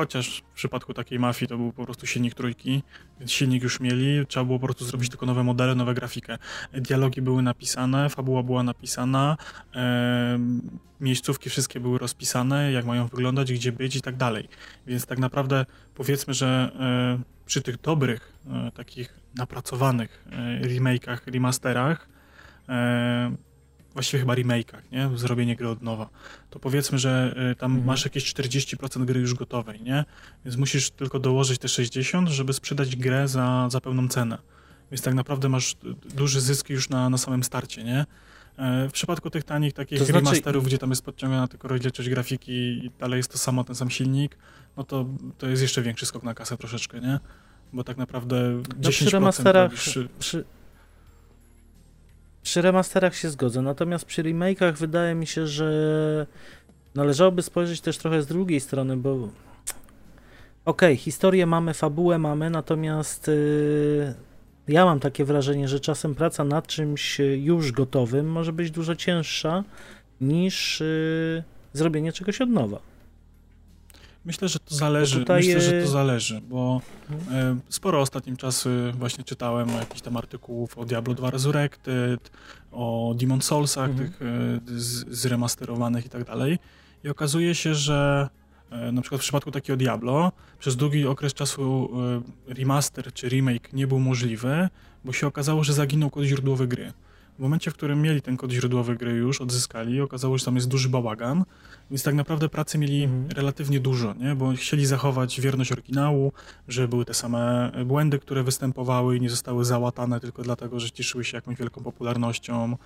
chociaż 0.00 0.42
w 0.52 0.54
przypadku 0.54 0.94
takiej 0.94 1.18
mafii 1.18 1.48
to 1.48 1.56
był 1.56 1.72
po 1.72 1.84
prostu 1.84 2.06
silnik 2.06 2.34
trójki, 2.34 2.82
więc 3.18 3.32
silnik 3.32 3.62
już 3.62 3.80
mieli, 3.80 4.26
trzeba 4.26 4.44
było 4.44 4.58
po 4.58 4.66
prostu 4.66 4.84
zrobić 4.84 5.10
tylko 5.10 5.26
nowe 5.26 5.44
modele, 5.44 5.74
nowe 5.74 5.94
grafikę. 5.94 6.38
Dialogi 6.72 7.22
były 7.22 7.42
napisane, 7.42 8.08
fabuła 8.08 8.42
była 8.42 8.62
napisana, 8.62 9.36
e, 9.74 10.38
miejscówki 11.00 11.50
wszystkie 11.50 11.80
były 11.80 11.98
rozpisane, 11.98 12.72
jak 12.72 12.84
mają 12.84 13.06
wyglądać, 13.06 13.52
gdzie 13.52 13.72
być 13.72 13.96
i 13.96 14.00
tak 14.00 14.16
dalej. 14.16 14.48
Więc 14.86 15.06
tak 15.06 15.18
naprawdę 15.18 15.66
powiedzmy, 15.94 16.34
że 16.34 16.72
e, 16.80 17.22
przy 17.46 17.62
tych 17.62 17.80
dobrych, 17.80 18.32
e, 18.50 18.70
takich 18.70 19.20
napracowanych 19.34 20.24
e, 20.32 20.60
remake'ach, 20.68 21.32
remasterach, 21.32 22.08
e, 22.68 23.49
właściwie 23.92 24.20
chyba 24.20 24.34
remake'ach, 24.34 24.82
nie? 24.92 25.10
Zrobienie 25.14 25.56
gry 25.56 25.68
od 25.68 25.82
nowa. 25.82 26.08
To 26.50 26.58
powiedzmy, 26.58 26.98
że 26.98 27.34
y, 27.52 27.54
tam 27.54 27.70
mhm. 27.70 27.86
masz 27.86 28.04
jakieś 28.04 28.34
40% 28.34 29.04
gry 29.04 29.20
już 29.20 29.34
gotowej, 29.34 29.82
nie? 29.82 30.04
Więc 30.44 30.56
musisz 30.56 30.90
tylko 30.90 31.18
dołożyć 31.18 31.58
te 31.58 31.68
60, 31.68 32.28
żeby 32.28 32.52
sprzedać 32.52 32.96
grę 32.96 33.28
za, 33.28 33.68
za 33.70 33.80
pełną 33.80 34.08
cenę. 34.08 34.38
Więc 34.90 35.02
tak 35.02 35.14
naprawdę 35.14 35.48
masz 35.48 35.76
duży 36.14 36.40
zysk 36.40 36.70
już 36.70 36.88
na, 36.88 37.10
na 37.10 37.18
samym 37.18 37.44
starcie, 37.44 37.84
nie? 37.84 38.06
E, 38.58 38.88
w 38.88 38.92
przypadku 38.92 39.30
tych 39.30 39.44
tanich 39.44 39.72
takich 39.72 39.98
to 39.98 40.04
znaczy... 40.04 40.24
remasterów, 40.24 40.64
gdzie 40.64 40.78
tam 40.78 40.90
jest 40.90 41.04
podciągana 41.04 41.48
tylko 41.48 41.68
rozdzielczość 41.68 42.08
grafiki 42.08 42.52
i 42.52 42.90
dalej 42.98 43.16
jest 43.16 43.32
to 43.32 43.38
samo, 43.38 43.64
ten 43.64 43.76
sam 43.76 43.90
silnik, 43.90 44.38
no 44.76 44.84
to, 44.84 45.06
to 45.38 45.48
jest 45.48 45.62
jeszcze 45.62 45.82
większy 45.82 46.06
skok 46.06 46.22
na 46.22 46.34
kasę 46.34 46.56
troszeczkę, 46.56 47.00
nie? 47.00 47.20
Bo 47.72 47.84
tak 47.84 47.96
naprawdę 47.96 48.36
10% 48.36 48.64
no 48.82 48.90
przy 48.90 49.10
remasterach, 49.10 49.72
przy... 49.72 50.08
przy 50.18 50.44
przy 52.42 52.62
remasterach 52.62 53.16
się 53.16 53.30
zgodzę, 53.30 53.62
natomiast 53.62 54.04
przy 54.04 54.22
remake'ach 54.22 54.72
wydaje 54.72 55.14
mi 55.14 55.26
się, 55.26 55.46
że 55.46 56.26
należałoby 56.94 57.42
spojrzeć 57.42 57.80
też 57.80 57.98
trochę 57.98 58.22
z 58.22 58.26
drugiej 58.26 58.60
strony, 58.60 58.96
bo 58.96 59.12
okej, 59.14 59.28
okay, 60.64 60.96
historię 60.96 61.46
mamy, 61.46 61.74
fabułę 61.74 62.18
mamy, 62.18 62.50
natomiast 62.50 63.28
yy, 63.28 64.14
ja 64.68 64.84
mam 64.84 65.00
takie 65.00 65.24
wrażenie, 65.24 65.68
że 65.68 65.80
czasem 65.80 66.14
praca 66.14 66.44
nad 66.44 66.66
czymś 66.66 67.18
już 67.36 67.72
gotowym 67.72 68.26
może 68.26 68.52
być 68.52 68.70
dużo 68.70 68.96
cięższa 68.96 69.64
niż 70.20 70.80
yy, 70.80 71.42
zrobienie 71.72 72.12
czegoś 72.12 72.40
od 72.40 72.50
nowa. 72.50 72.89
Myślę, 74.24 74.48
że 74.48 74.58
to 74.58 74.74
zależy. 74.74 75.18
Tutaj... 75.18 75.46
Myślę, 75.46 75.60
że 75.60 75.82
to 75.82 75.88
zależy, 75.88 76.40
bo 76.40 76.80
e, 77.30 77.56
sporo 77.68 78.00
ostatnim 78.00 78.36
czasu 78.36 78.68
właśnie 78.94 79.24
czytałem 79.24 79.68
jakichś 79.68 80.00
tam 80.00 80.16
artykułów 80.16 80.78
o 80.78 80.84
Diablo 80.84 81.14
2 81.14 81.30
Resurrected, 81.30 82.30
o 82.72 83.14
Demon 83.18 83.42
Soulsach, 83.42 83.90
mhm. 83.90 84.08
tych 84.08 84.22
e, 84.22 84.60
zremasterowanych 85.14 86.06
i 86.06 86.08
tak 86.08 86.24
dalej. 86.24 86.58
I 87.04 87.08
okazuje 87.08 87.54
się, 87.54 87.74
że 87.74 88.28
e, 88.70 88.92
na 88.92 89.02
przykład 89.02 89.20
w 89.20 89.24
przypadku 89.24 89.50
takiego 89.50 89.76
Diablo 89.76 90.32
przez 90.58 90.76
długi 90.76 91.06
okres 91.06 91.34
czasu 91.34 91.90
remaster 92.46 93.12
czy 93.12 93.28
remake 93.28 93.72
nie 93.72 93.86
był 93.86 93.98
możliwy, 93.98 94.68
bo 95.04 95.12
się 95.12 95.26
okazało, 95.26 95.64
że 95.64 95.72
zaginął 95.72 96.10
kod 96.10 96.24
źródłowy 96.24 96.68
gry. 96.68 96.92
W 97.40 97.42
momencie, 97.42 97.70
w 97.70 97.74
którym 97.74 98.02
mieli 98.02 98.22
ten 98.22 98.36
kod 98.36 98.50
źródłowy 98.50 98.96
gry 98.96 99.12
już, 99.12 99.40
odzyskali, 99.40 100.00
okazało 100.00 100.38
się, 100.38 100.38
że 100.38 100.44
tam 100.44 100.54
jest 100.54 100.68
duży 100.68 100.88
bałagan, 100.88 101.44
więc 101.90 102.02
tak 102.02 102.14
naprawdę 102.14 102.48
pracy 102.48 102.78
mieli 102.78 103.02
mhm. 103.04 103.30
relatywnie 103.30 103.80
dużo, 103.80 104.14
nie? 104.14 104.34
bo 104.34 104.52
chcieli 104.52 104.86
zachować 104.86 105.40
wierność 105.40 105.72
oryginału, 105.72 106.32
że 106.68 106.88
były 106.88 107.04
te 107.04 107.14
same 107.14 107.72
błędy, 107.86 108.18
które 108.18 108.42
występowały 108.42 109.16
i 109.16 109.20
nie 109.20 109.30
zostały 109.30 109.64
załatane 109.64 110.20
tylko 110.20 110.42
dlatego, 110.42 110.80
że 110.80 110.90
cieszyły 110.90 111.24
się 111.24 111.36
jakąś 111.36 111.56
wielką 111.56 111.82
popularnością, 111.82 112.76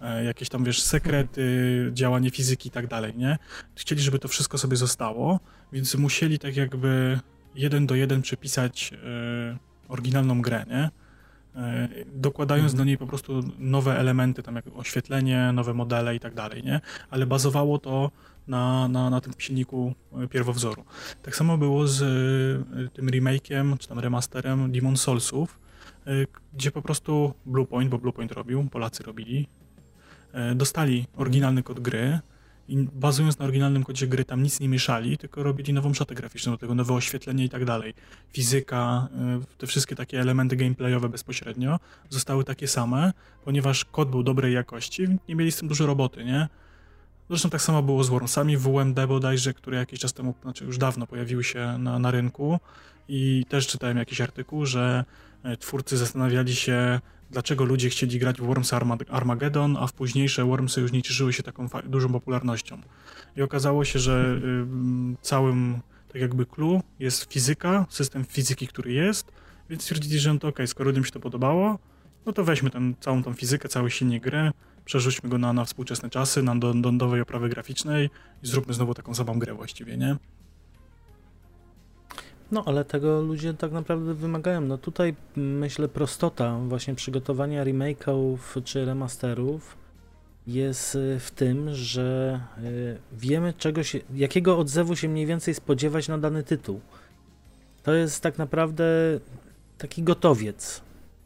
e, 0.00 0.24
jakieś 0.24 0.48
tam, 0.48 0.64
wiesz, 0.64 0.82
sekrety, 0.82 1.74
mhm. 1.76 1.96
działanie 1.96 2.30
fizyki 2.30 2.68
i 2.68 2.72
tak 2.72 2.86
dalej, 2.86 3.12
nie? 3.16 3.38
Chcieli, 3.74 4.02
żeby 4.02 4.18
to 4.18 4.28
wszystko 4.28 4.58
sobie 4.58 4.76
zostało, 4.76 5.40
więc 5.72 5.94
musieli 5.94 6.38
tak 6.38 6.56
jakby 6.56 7.20
jeden 7.54 7.86
do 7.86 7.94
jeden 7.94 8.22
przepisać 8.22 8.92
e, 8.92 9.58
oryginalną 9.88 10.42
grę, 10.42 10.64
nie? 10.68 11.01
E, 11.56 11.88
dokładając 12.14 12.74
do 12.74 12.84
niej 12.84 12.98
po 12.98 13.06
prostu 13.06 13.40
nowe 13.58 13.98
elementy, 13.98 14.42
tam 14.42 14.56
jak 14.56 14.64
oświetlenie, 14.76 15.52
nowe 15.52 15.74
modele 15.74 16.16
i 16.16 16.20
tak 16.20 16.34
dalej, 16.34 16.62
nie? 16.62 16.80
Ale 17.10 17.26
bazowało 17.26 17.78
to 17.78 18.10
na, 18.46 18.88
na, 18.88 19.10
na 19.10 19.20
tym 19.20 19.32
silniku 19.38 19.94
e, 20.12 20.28
pierwowzoru. 20.28 20.84
Tak 21.22 21.36
samo 21.36 21.58
było 21.58 21.86
z 21.86 22.02
e, 22.02 22.88
tym 22.88 23.06
remake'iem, 23.06 23.78
czy 23.78 23.88
tam 23.88 23.98
remasterem 23.98 24.72
Demon 24.72 24.96
Soulsów, 24.96 25.62
gdzie 26.52 26.70
po 26.70 26.82
prostu 26.82 27.34
Bluepoint, 27.46 27.90
bo 27.90 27.98
Bluepoint 27.98 28.32
robił, 28.32 28.68
Polacy 28.70 29.02
robili, 29.02 29.48
dostali 30.54 31.06
oryginalny 31.16 31.62
kod 31.62 31.80
gry, 31.80 32.20
i 32.68 32.86
bazując 32.92 33.38
na 33.38 33.44
oryginalnym 33.44 33.84
kodzie 33.84 34.06
gry 34.06 34.24
tam 34.24 34.42
nic 34.42 34.60
nie 34.60 34.68
mieszali, 34.68 35.18
tylko 35.18 35.42
robili 35.42 35.72
nową 35.72 35.94
szatę 35.94 36.14
graficzną 36.14 36.52
do 36.52 36.58
tego, 36.58 36.74
nowe 36.74 36.94
oświetlenie 36.94 37.44
i 37.44 37.48
tak 37.48 37.64
dalej. 37.64 37.94
Fizyka, 38.32 39.08
y, 39.54 39.58
te 39.58 39.66
wszystkie 39.66 39.96
takie 39.96 40.20
elementy 40.20 40.56
gameplayowe 40.56 41.08
bezpośrednio 41.08 41.78
zostały 42.10 42.44
takie 42.44 42.68
same, 42.68 43.12
ponieważ 43.44 43.84
kod 43.84 44.10
był 44.10 44.22
dobrej 44.22 44.54
jakości, 44.54 45.06
nie 45.28 45.34
mieli 45.34 45.52
z 45.52 45.56
tym 45.56 45.68
dużo 45.68 45.86
roboty, 45.86 46.24
nie? 46.24 46.48
Zresztą 47.28 47.50
tak 47.50 47.62
samo 47.62 47.82
było 47.82 48.04
z 48.04 48.08
Wormsami 48.08 48.56
w 48.56 48.62
WMD 48.62 49.06
bodajże, 49.08 49.54
które 49.54 49.78
jakiś 49.78 50.00
czas 50.00 50.12
temu, 50.12 50.34
znaczy 50.42 50.64
już 50.64 50.78
dawno 50.78 51.06
pojawiły 51.06 51.44
się 51.44 51.78
na, 51.78 51.98
na 51.98 52.10
rynku 52.10 52.60
i 53.08 53.44
też 53.48 53.66
czytałem 53.66 53.96
jakiś 53.96 54.20
artykuł, 54.20 54.66
że 54.66 55.04
e, 55.42 55.56
twórcy 55.56 55.96
zastanawiali 55.96 56.56
się, 56.56 57.00
dlaczego 57.32 57.64
ludzie 57.64 57.90
chcieli 57.90 58.18
grać 58.18 58.40
w 58.40 58.44
Worms 58.44 58.72
Armageddon, 59.10 59.76
a 59.76 59.86
w 59.86 59.92
późniejsze 59.92 60.44
Wormsy 60.44 60.80
już 60.80 60.92
nie 60.92 61.02
cieszyły 61.02 61.32
się 61.32 61.42
taką 61.42 61.68
dużą 61.84 62.12
popularnością. 62.12 62.80
I 63.36 63.42
okazało 63.42 63.84
się, 63.84 63.98
że 63.98 64.40
całym 65.22 65.80
tak 66.08 66.22
jakby 66.22 66.46
clue 66.46 66.82
jest 66.98 67.32
fizyka, 67.32 67.86
system 67.88 68.24
fizyki, 68.24 68.66
który 68.66 68.92
jest, 68.92 69.32
więc 69.70 69.82
stwierdzili, 69.82 70.18
że 70.18 70.32
no 70.32 70.38
to 70.38 70.48
okej, 70.48 70.66
skoro 70.66 70.90
ludziom 70.90 71.04
się 71.04 71.10
to 71.10 71.20
podobało, 71.20 71.78
no 72.26 72.32
to 72.32 72.44
weźmy 72.44 72.70
ten, 72.70 72.94
całą 73.00 73.22
tą 73.22 73.34
fizykę, 73.34 73.68
cały 73.68 73.90
silnik 73.90 74.22
gry, 74.22 74.50
przerzućmy 74.84 75.30
go 75.30 75.38
na, 75.38 75.52
na 75.52 75.64
współczesne 75.64 76.10
czasy, 76.10 76.42
na 76.42 76.56
do, 76.56 76.74
do 76.74 76.92
nowej 76.92 77.20
oprawy 77.20 77.48
graficznej 77.48 78.10
i 78.42 78.46
zróbmy 78.46 78.74
znowu 78.74 78.94
taką 78.94 79.14
samą 79.14 79.38
grę 79.38 79.54
właściwie, 79.54 79.96
nie? 79.96 80.16
No, 82.52 82.64
ale 82.66 82.84
tego 82.84 83.22
ludzie 83.22 83.54
tak 83.54 83.72
naprawdę 83.72 84.14
wymagają. 84.14 84.60
No 84.60 84.78
tutaj 84.78 85.14
myślę 85.36 85.88
prostota 85.88 86.58
właśnie 86.58 86.94
przygotowania 86.94 87.64
remake'ów 87.64 88.38
czy 88.64 88.84
remasterów 88.84 89.76
jest 90.46 90.94
y, 90.94 91.20
w 91.20 91.30
tym, 91.30 91.74
że 91.74 92.40
y, 92.64 92.98
wiemy 93.12 93.52
czego 93.58 93.82
się, 93.82 94.00
jakiego 94.14 94.58
odzewu 94.58 94.96
się 94.96 95.08
mniej 95.08 95.26
więcej 95.26 95.54
spodziewać 95.54 96.08
na 96.08 96.18
dany 96.18 96.42
tytuł. 96.42 96.80
To 97.82 97.94
jest 97.94 98.22
tak 98.22 98.38
naprawdę 98.38 98.84
taki 99.78 100.02
gotowiec. 100.02 100.80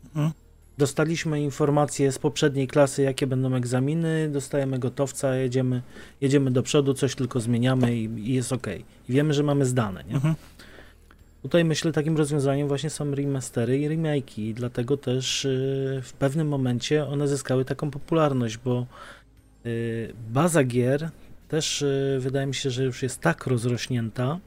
Mhm. 0.07 0.33
Dostaliśmy 0.79 1.43
informacje 1.43 2.13
z 2.13 2.19
poprzedniej 2.19 2.69
klasy, 2.69 3.03
jakie 3.03 3.27
będą 3.27 3.55
egzaminy, 3.55 4.29
dostajemy 4.33 4.79
gotowca, 4.79 5.37
jedziemy, 5.37 5.83
jedziemy 6.21 6.51
do 6.51 6.63
przodu, 6.63 6.95
coś 6.95 7.15
tylko 7.15 7.41
zmieniamy 7.41 7.97
i, 7.97 8.05
i 8.05 8.35
jest 8.35 8.53
ok. 8.53 8.67
I 9.09 9.13
wiemy, 9.13 9.35
że 9.35 9.43
mamy 9.43 9.67
zdane. 9.67 10.05
Nie? 10.05 10.15
Mhm. 10.15 10.35
Tutaj 11.43 11.65
myślę 11.65 11.93
takim 11.93 12.17
rozwiązaniem 12.17 12.69
właśnie 12.69 12.91
są 12.91 13.15
remastery 13.15 13.79
i 13.79 13.89
remake'i, 13.89 14.55
dlatego 14.55 14.97
też 14.97 15.45
y, 15.45 16.01
w 16.05 16.13
pewnym 16.13 16.49
momencie 16.49 17.07
one 17.07 17.29
zyskały 17.29 17.65
taką 17.65 17.91
popularność, 17.91 18.59
bo 18.59 18.87
y, 19.67 20.13
baza 20.33 20.65
gier 20.65 21.11
też 21.49 21.83
y, 21.83 22.19
wydaje 22.21 22.47
mi 22.47 22.55
się, 22.55 22.71
że 22.71 22.85
już 22.85 23.03
jest 23.03 23.21
tak 23.21 23.47
rozrośnięta, 23.47 24.39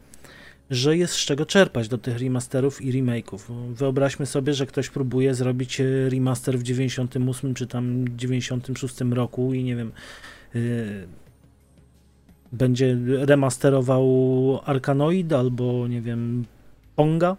że 0.69 0.97
jest 0.97 1.13
z 1.13 1.25
czego 1.25 1.45
czerpać 1.45 1.87
do 1.87 1.97
tych 1.97 2.19
remasterów 2.19 2.81
i 2.81 3.03
remake'ów. 3.03 3.39
Wyobraźmy 3.73 4.25
sobie, 4.25 4.53
że 4.53 4.65
ktoś 4.65 4.89
próbuje 4.89 5.35
zrobić 5.35 5.81
remaster 6.09 6.59
w 6.59 6.63
98 6.63 7.53
czy 7.53 7.67
tam 7.67 8.05
96 8.17 9.01
roku 9.01 9.53
i 9.53 9.63
nie 9.63 9.75
wiem, 9.75 9.91
będzie 12.51 12.97
remasterował 13.07 14.59
Arkanoid 14.65 15.33
albo 15.33 15.87
nie 15.87 16.01
wiem, 16.01 16.45
Ponga. 16.99 17.37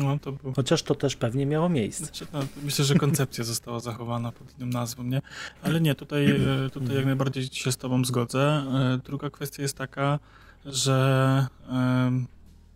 No, 0.00 0.18
to 0.18 0.32
był... 0.32 0.52
Chociaż 0.52 0.82
to 0.82 0.94
też 0.94 1.16
pewnie 1.16 1.46
miało 1.46 1.68
miejsce. 1.68 2.04
Znaczy, 2.04 2.26
no, 2.32 2.40
myślę, 2.62 2.84
że 2.84 2.94
koncepcja 2.94 3.44
została 3.44 3.80
zachowana 3.80 4.32
pod 4.32 4.56
innym 4.56 4.70
nazwą, 4.70 5.02
nie? 5.02 5.22
Ale 5.62 5.80
nie, 5.80 5.94
tutaj, 5.94 6.30
e, 6.30 6.70
tutaj 6.70 6.96
jak 6.96 7.04
najbardziej 7.04 7.44
się 7.46 7.72
z 7.72 7.76
tobą 7.76 8.04
zgodzę. 8.04 8.40
E, 8.40 8.98
druga 9.04 9.30
kwestia 9.30 9.62
jest 9.62 9.76
taka, 9.76 10.18
że 10.66 11.46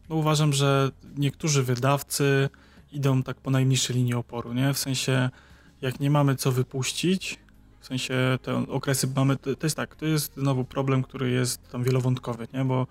no 0.09 0.17
uważam, 0.17 0.53
że 0.53 0.91
niektórzy 1.17 1.63
wydawcy 1.63 2.49
idą 2.93 3.23
tak 3.23 3.37
po 3.37 3.51
najniższej 3.51 3.97
linii 3.97 4.15
oporu, 4.15 4.53
nie? 4.53 4.75
W 4.75 4.79
sensie, 4.79 5.31
jak 5.81 6.01
nie 6.01 6.11
mamy 6.11 6.37
co 6.37 6.53
wypuścić, 6.53 7.39
w 7.81 7.87
sensie 7.87 8.39
te 8.43 8.69
okresy 8.69 9.09
mamy, 9.17 9.37
to 9.37 9.51
jest 9.63 9.77
tak, 9.77 9.97
to 9.97 10.07
jest 10.07 10.35
znowu 10.37 10.65
problem, 10.65 11.03
który 11.03 11.31
jest 11.31 11.69
tam 11.71 11.85
wielowątkowy, 11.85 12.49
nie? 12.55 12.65
Bo 12.65 12.87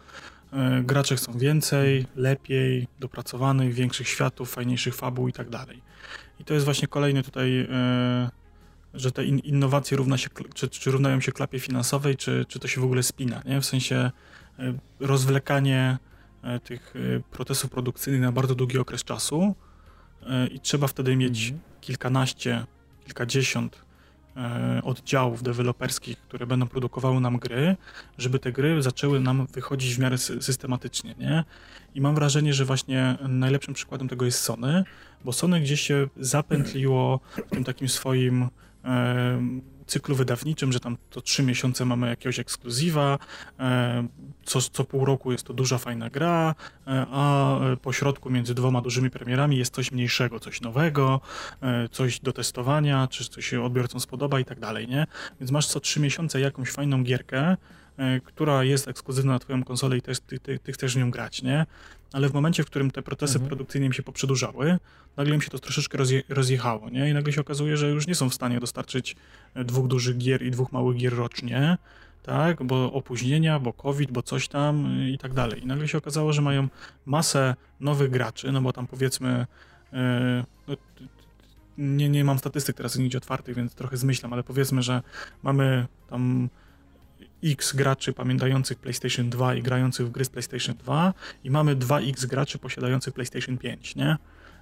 gracze 0.84 1.16
chcą 1.16 1.38
więcej, 1.38 2.06
lepiej, 2.16 2.88
dopracowanych, 3.00 3.74
większych 3.74 4.08
światów, 4.08 4.52
fajniejszych 4.52 4.96
fabuł 4.96 5.28
i 5.28 5.34
tak 5.34 5.50
dalej. 5.50 5.82
I 6.40 6.46
to 6.46 6.54
jest 6.54 6.66
właśnie 6.66 6.88
kolejny 6.88 7.24
tutaj, 7.24 7.60
e, 7.60 8.30
że 8.94 9.12
te 9.12 9.26
innowacje 9.26 9.98
równa 9.98 10.18
się, 10.18 10.30
czy, 10.54 10.70
czy 10.70 10.92
równają 10.92 11.22
się 11.22 11.32
klapie 11.32 11.60
finansowej, 11.60 12.18
czy, 12.18 12.46
czy 12.48 12.60
to 12.60 12.68
się 12.68 12.82
w 12.82 12.84
ogóle 12.84 13.04
spina, 13.04 13.42
nie? 13.46 13.62
W 13.62 13.66
sensie 13.66 14.12
e, 14.60 14.74
rozwlekanie 15.00 15.98
tych 16.64 16.94
procesów 17.32 17.72
produkcyjnych 17.72 18.22
na 18.22 18.32
bardzo 18.32 18.56
długi 18.56 18.78
okres 18.78 19.04
czasu 19.04 19.56
i 20.52 20.60
trzeba 20.60 20.88
wtedy 20.88 21.16
mieć 21.16 21.44
mhm. 21.44 21.62
kilkanaście, 21.82 22.66
kilkadziesiąt 23.06 23.84
E, 23.84 23.93
oddziałów 24.84 25.44
deweloperskich, 25.44 26.18
które 26.20 26.48
będą 26.48 26.68
produkowały 26.68 27.22
nam 27.22 27.38
gry, 27.38 27.76
żeby 28.18 28.40
te 28.40 28.52
gry 28.52 28.82
zaczęły 28.82 29.20
nam 29.20 29.48
wychodzić 29.48 29.96
w 29.96 30.00
miarę 30.00 30.18
systematycznie, 30.18 31.16
nie? 31.20 31.44
I 31.96 32.02
mam 32.02 32.16
wrażenie, 32.16 32.54
że 32.54 32.66
właśnie 32.66 33.18
najlepszym 33.28 33.74
przykładem 33.74 34.08
tego 34.08 34.26
jest 34.26 34.40
Sony, 34.40 34.84
bo 35.26 35.34
Sony 35.34 35.62
gdzieś 35.62 35.82
się 35.82 36.08
zapętliło 36.18 37.20
w 37.48 37.50
tym 37.50 37.64
takim 37.64 37.90
swoim 37.90 38.48
e, 38.86 39.42
cyklu 39.88 40.16
wydawniczym, 40.16 40.72
że 40.72 40.80
tam 40.80 40.98
to 41.10 41.22
trzy 41.22 41.44
miesiące 41.44 41.86
mamy 41.86 42.08
jakiegoś 42.08 42.40
ekskluzywa, 42.40 43.20
e, 43.60 44.08
co, 44.44 44.62
co 44.62 44.84
pół 44.84 45.06
roku 45.06 45.32
jest 45.32 45.44
to 45.44 45.54
duża, 45.54 45.78
fajna 45.78 46.10
gra, 46.10 46.56
e, 46.88 47.06
a 47.12 47.60
po 47.82 47.94
środku 47.94 48.30
między 48.30 48.54
dwoma 48.54 48.82
dużymi 48.82 49.10
premierami 49.10 49.58
jest 49.58 49.74
coś 49.74 49.92
mniejszego, 49.92 50.40
coś 50.40 50.62
nowego, 50.62 51.22
e, 51.62 51.90
coś 51.90 52.20
do 52.20 52.34
testowania, 52.34 53.08
czy 53.08 53.30
coś 53.30 53.46
się 53.46 53.64
odbiorcom 53.64 54.00
spodoba 54.00 54.40
i 54.40 54.46
tak 54.46 54.60
dalej, 54.60 54.88
nie? 54.88 55.08
Więc 55.40 55.52
masz 55.52 55.68
co 55.68 55.80
trzy 55.80 56.00
miesiące 56.00 56.40
jakąś 56.40 56.72
fajną 56.72 57.04
gierkę, 57.04 57.58
która 58.24 58.64
jest 58.64 58.88
ekskluzywna 58.88 59.34
na 59.34 59.40
twoją 59.40 59.64
konsolę 59.64 59.98
i 59.98 60.02
też, 60.02 60.20
ty, 60.20 60.40
ty, 60.40 60.60
ty 60.60 60.72
chcesz 60.72 60.96
nią 60.96 61.12
grać, 61.12 61.42
nie? 61.42 61.66
Ale 62.14 62.30
w 62.30 62.34
momencie, 62.34 62.64
w 62.64 62.66
którym 62.66 62.92
te 62.92 63.02
procesy 63.02 63.34
mhm. 63.34 63.48
produkcyjne 63.48 63.88
im 63.88 63.94
się 63.94 64.04
poprzedłużały, 64.04 64.78
nagle 65.18 65.36
im 65.36 65.42
się 65.42 65.50
to 65.50 65.60
troszeczkę 65.60 65.98
rozje, 65.98 66.24
rozjechało, 66.30 66.90
nie? 66.90 67.10
I 67.10 67.14
nagle 67.14 67.34
się 67.34 67.42
okazuje, 67.42 67.78
że 67.78 67.90
już 67.90 68.08
nie 68.08 68.16
są 68.16 68.30
w 68.30 68.34
stanie 68.34 68.60
dostarczyć 68.60 69.16
e, 69.54 69.64
dwóch 69.64 69.88
dużych 69.88 70.18
gier 70.18 70.44
i 70.44 70.52
dwóch 70.52 70.72
małych 70.72 70.98
gier 70.98 71.16
rocznie, 71.16 71.78
tak? 72.24 72.64
Bo 72.64 72.94
opóźnienia, 72.94 73.60
bo 73.60 73.74
COVID, 73.74 74.12
bo 74.12 74.22
coś 74.22 74.48
tam 74.48 74.86
e, 74.86 75.10
i 75.10 75.18
tak 75.18 75.34
dalej. 75.34 75.64
I 75.64 75.66
nagle 75.66 75.88
się 75.88 75.98
okazało, 75.98 76.34
że 76.34 76.42
mają 76.42 76.68
masę 77.06 77.56
nowych 77.80 78.10
graczy, 78.10 78.52
no 78.52 78.62
bo 78.62 78.74
tam 78.74 78.88
powiedzmy, 78.88 79.46
yy, 79.92 80.00
no, 80.68 80.76
nie, 81.78 82.10
nie 82.10 82.24
mam 82.24 82.40
statystyk 82.40 82.76
teraz 82.78 82.98
nigdzie 82.98 83.18
otwartych, 83.18 83.56
więc 83.56 83.76
trochę 83.76 83.98
zmyślam, 83.98 84.34
ale 84.34 84.44
powiedzmy, 84.44 84.82
że 84.82 85.02
mamy 85.44 85.88
tam 86.10 86.50
X 87.44 87.76
graczy 87.76 88.14
pamiętających 88.14 88.80
PlayStation 88.80 89.30
2 89.30 89.56
i 89.56 89.62
grających 89.62 90.08
w 90.08 90.12
gry 90.12 90.26
z 90.26 90.30
PlayStation 90.30 90.76
2 90.76 91.14
i 91.44 91.52
mamy 91.52 91.76
2X 91.76 92.26
graczy 92.26 92.58
posiadających 92.58 93.14
PlayStation 93.14 93.58
5, 93.58 93.96
nie? 93.96 94.18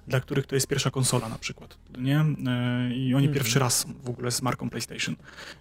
Dla 0.06 0.20
których 0.20 0.46
to 0.46 0.54
jest 0.54 0.66
pierwsza 0.66 0.90
konsola 0.90 1.28
na 1.28 1.38
przykład, 1.38 1.78
nie? 1.98 2.18
E, 2.18 2.24
I 2.94 3.14
oni 3.14 3.26
mhm. 3.26 3.34
pierwszy 3.34 3.58
raz 3.58 3.86
w 4.04 4.10
ogóle 4.10 4.30
z 4.30 4.42
marką 4.42 4.70
PlayStation. 4.70 5.16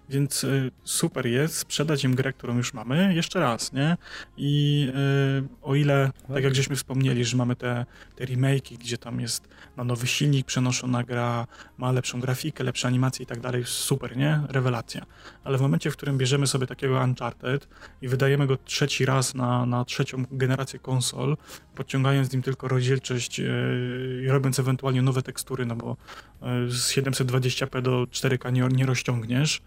Więc 0.10 0.44
e, 0.44 0.48
super 0.84 1.28
jest 1.28 1.58
sprzedać 1.58 2.04
im 2.04 2.16
grę, 2.16 2.34
którą 2.34 2.58
już 2.58 2.74
mamy, 2.74 3.16
jeszcze 3.16 3.40
raz, 3.40 3.74
nie? 3.74 3.98
I 4.38 4.88
e, 4.96 5.48
o 5.62 5.76
ile, 5.76 6.12
tak 6.34 6.44
jak 6.44 6.56
żeśmy 6.56 6.76
wspomnieli, 6.76 7.26
że 7.26 7.38
mamy 7.38 7.56
te, 7.56 7.86
te 8.16 8.26
remake'i, 8.26 8.78
gdzie 8.78 8.98
tam 8.98 9.20
jest 9.20 9.48
na 9.78 9.84
nowy 9.84 10.08
silnik 10.08 10.46
przenoszona 10.46 11.04
gra, 11.04 11.48
ma 11.78 11.92
lepszą 11.92 12.20
grafikę, 12.20 12.64
lepsze 12.64 12.88
animacje 12.88 13.24
i 13.24 13.28
tak 13.28 13.40
dalej, 13.40 13.64
super, 13.66 14.18
nie? 14.18 14.42
Rewelacja. 14.50 15.06
Ale 15.44 15.58
w 15.58 15.62
momencie, 15.62 15.92
w 15.92 15.98
którym 15.98 16.18
bierzemy 16.18 16.48
sobie 16.48 16.68
takiego 16.68 17.02
Uncharted 17.04 17.68
i 18.02 18.08
wydajemy 18.08 18.48
go 18.48 18.58
trzeci 18.58 19.06
raz 19.06 19.36
na, 19.36 19.66
na 19.66 19.86
trzecią 19.86 20.26
generację 20.32 20.80
konsol, 20.80 21.38
podciągając 21.76 22.30
z 22.30 22.34
nim 22.34 22.42
tylko 22.42 22.68
rozdzielczość 22.68 23.40
i 23.40 24.31
robiąc 24.32 24.60
ewentualnie 24.60 25.02
nowe 25.02 25.22
tekstury, 25.22 25.66
no 25.66 25.76
bo 25.76 25.98
e, 26.42 26.70
z 26.70 26.92
720p 26.92 27.82
do 27.82 28.04
4K 28.04 28.54
nie, 28.54 28.68
nie 28.68 28.86
rozciągniesz, 28.86 29.62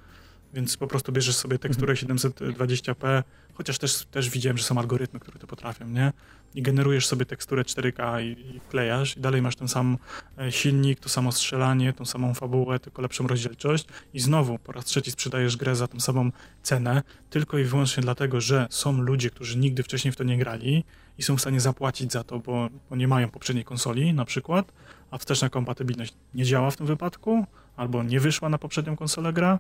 więc 0.55 0.77
po 0.77 0.87
prostu 0.87 1.13
bierzesz 1.13 1.37
sobie 1.37 1.59
teksturę 1.59 1.95
720p, 1.95 2.91
mhm. 2.91 3.23
Chociaż 3.55 3.79
też, 3.79 4.05
też 4.05 4.31
widziałem, 4.31 4.59
że 4.59 4.65
są 4.65 4.79
algorytmy, 4.79 5.21
które 5.21 5.39
to 5.39 5.47
potrafią, 5.47 5.89
nie? 5.89 6.13
I 6.55 6.63
generujesz 6.63 7.07
sobie 7.07 7.27
teksturę 7.27 7.63
4K 7.63 8.23
i, 8.23 8.57
i 8.57 8.61
wklejasz 8.61 9.17
i 9.17 9.21
dalej 9.21 9.43
masz 9.43 9.57
ten 9.57 9.69
sam 9.69 9.99
e, 10.39 10.53
silnik, 10.53 11.01
to 11.01 11.09
samo 11.09 11.33
strzelanie, 11.33 11.93
tą 11.93 12.05
samą 12.05 12.35
fabułę, 12.35 12.79
tylko 12.79 13.03
lepszą 13.03 13.27
rozdzielczość 13.27 13.87
i 14.15 14.21
znowu 14.21 14.59
po 14.59 14.73
raz 14.73 14.85
trzeci 14.85 15.11
sprzedajesz 15.11 15.57
grę 15.57 15.77
za 15.77 15.89
tą 15.89 16.01
samą 16.01 16.31
cenę, 16.63 17.03
tylko 17.31 17.59
i 17.59 17.65
wyłącznie 17.65 18.03
dlatego, 18.03 18.41
że 18.41 18.67
są 18.71 18.93
ludzie, 18.93 19.31
którzy 19.31 19.59
nigdy 19.59 19.83
wcześniej 19.83 20.13
w 20.13 20.17
to 20.17 20.25
nie 20.25 20.39
grali 20.39 20.85
i 21.19 21.23
są 21.23 21.37
w 21.37 21.41
stanie 21.41 21.61
zapłacić 21.61 22.13
za 22.13 22.25
to, 22.25 22.39
bo, 22.39 22.69
bo 22.91 22.97
nie 22.97 23.09
mają 23.09 23.29
poprzedniej 23.29 23.65
konsoli 23.65 24.15
na 24.15 24.25
przykład, 24.25 24.73
a 25.11 25.19
wsteczna 25.19 25.49
kompatybilność 25.49 26.15
nie 26.35 26.45
działa 26.45 26.71
w 26.71 26.77
tym 26.77 26.87
wypadku, 26.87 27.47
albo 27.77 28.03
nie 28.03 28.21
wyszła 28.21 28.49
na 28.49 28.59
poprzednią 28.59 28.97
konsolę 28.97 29.33
gra. 29.33 29.59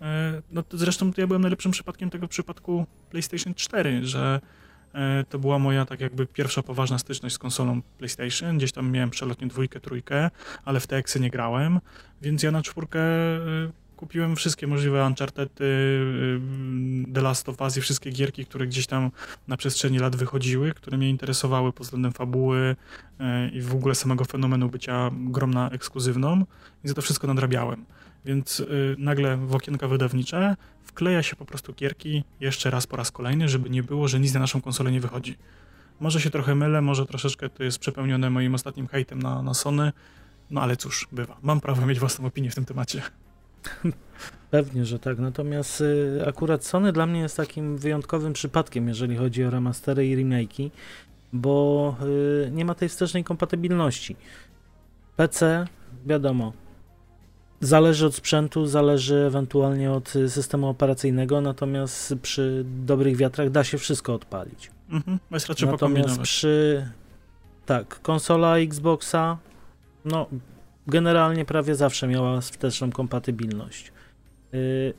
E, 0.00 0.42
no 0.50 0.62
zresztą 0.70 1.12
ja 1.16 1.26
byłem 1.26 1.42
najlepszym 1.42 1.72
przypadkiem 1.72 2.10
tego 2.10 2.28
przypadku 2.28 2.86
PlayStation 3.10 3.54
4, 3.54 4.04
że 4.04 4.40
e, 4.94 5.24
to 5.28 5.38
była 5.38 5.58
moja 5.58 5.84
tak 5.84 6.00
jakby 6.00 6.26
pierwsza 6.26 6.62
poważna 6.62 6.98
styczność 6.98 7.34
z 7.34 7.38
konsolą 7.38 7.82
PlayStation. 7.98 8.58
Gdzieś 8.58 8.72
tam 8.72 8.90
miałem 8.90 9.10
przelotnie 9.10 9.46
dwójkę, 9.46 9.80
trójkę, 9.80 10.30
ale 10.64 10.80
w 10.80 10.86
te 10.86 10.96
eksy 10.96 11.20
nie 11.20 11.30
grałem, 11.30 11.80
więc 12.22 12.42
ja 12.42 12.50
na 12.50 12.62
czwórkę 12.62 13.00
e, 13.00 13.38
kupiłem 13.96 14.36
wszystkie 14.36 14.66
możliwe 14.66 15.06
Uncharted, 15.06 15.60
y, 15.60 15.64
y, 15.64 16.40
The 17.14 17.20
Last 17.20 17.48
of 17.48 17.60
Us 17.60 17.76
i 17.76 17.80
wszystkie 17.80 18.10
gierki, 18.10 18.46
które 18.46 18.66
gdzieś 18.66 18.86
tam 18.86 19.10
na 19.48 19.56
przestrzeni 19.56 19.98
lat 19.98 20.16
wychodziły, 20.16 20.74
które 20.74 20.98
mnie 20.98 21.10
interesowały 21.10 21.72
pod 21.72 21.86
względem 21.86 22.12
fabuły 22.12 22.76
i 23.52 23.60
w 23.60 23.74
ogóle 23.74 23.94
samego 23.94 24.24
fenomenu 24.24 24.68
bycia 24.68 25.10
gromna 25.12 25.70
ekskluzywną 25.70 26.44
i 26.84 26.88
za 26.88 26.94
to 26.94 27.02
wszystko 27.02 27.26
nadrabiałem. 27.26 27.84
Więc 28.24 28.62
nagle 28.98 29.36
w 29.36 29.54
okienka 29.54 29.88
wydawnicze 29.88 30.56
wkleja 30.84 31.22
się 31.22 31.36
po 31.36 31.44
prostu 31.44 31.72
gierki 31.72 32.24
jeszcze 32.40 32.70
raz 32.70 32.86
po 32.86 32.96
raz 32.96 33.10
kolejny, 33.10 33.48
żeby 33.48 33.70
nie 33.70 33.82
było, 33.82 34.08
że 34.08 34.20
nic 34.20 34.34
na 34.34 34.40
naszą 34.40 34.60
konsolę 34.60 34.92
nie 34.92 35.00
wychodzi. 35.00 35.36
Może 36.00 36.20
się 36.20 36.30
trochę 36.30 36.54
mylę, 36.54 36.82
może 36.82 37.06
troszeczkę 37.06 37.48
to 37.48 37.64
jest 37.64 37.78
przepełnione 37.78 38.30
moim 38.30 38.54
ostatnim 38.54 38.86
hejtem 38.86 39.22
na, 39.22 39.42
na 39.42 39.54
Sony, 39.54 39.92
no 40.50 40.60
ale 40.60 40.76
cóż, 40.76 41.08
bywa. 41.12 41.36
Mam 41.42 41.60
prawo 41.60 41.86
mieć 41.86 41.98
własną 41.98 42.26
opinię 42.26 42.50
w 42.50 42.54
tym 42.54 42.64
temacie. 42.64 43.02
Pewnie, 44.50 44.84
że 44.84 44.98
tak. 44.98 45.18
Natomiast 45.18 45.80
y, 45.80 46.24
akurat 46.26 46.64
Sony 46.64 46.92
dla 46.92 47.06
mnie 47.06 47.20
jest 47.20 47.36
takim 47.36 47.78
wyjątkowym 47.78 48.32
przypadkiem, 48.32 48.88
jeżeli 48.88 49.16
chodzi 49.16 49.44
o 49.44 49.50
remastery 49.50 50.06
i 50.06 50.16
remake'i, 50.16 50.70
bo 51.32 51.96
y, 52.46 52.50
nie 52.50 52.64
ma 52.64 52.74
tej 52.74 52.88
wstecznej 52.88 53.24
kompatybilności. 53.24 54.16
PC, 55.16 55.66
wiadomo, 56.06 56.52
zależy 57.60 58.06
od 58.06 58.14
sprzętu, 58.14 58.66
zależy 58.66 59.16
ewentualnie 59.16 59.92
od 59.92 60.08
systemu 60.28 60.68
operacyjnego, 60.68 61.40
natomiast 61.40 62.14
przy 62.22 62.64
dobrych 62.86 63.16
wiatrach 63.16 63.50
da 63.50 63.64
się 63.64 63.78
wszystko 63.78 64.14
odpalić. 64.14 64.70
Mhm, 64.90 65.18
jest 65.30 65.48
raczej 65.48 65.68
Natomiast 65.68 66.20
przy 66.20 66.86
tak, 67.66 68.02
konsola 68.02 68.58
Xboxa, 68.58 69.38
no 70.04 70.26
generalnie 70.86 71.44
prawie 71.44 71.74
zawsze 71.74 72.08
miała 72.08 72.40
wsteczną 72.40 72.90
kompatybilność. 72.90 73.92
Y, 74.54 74.94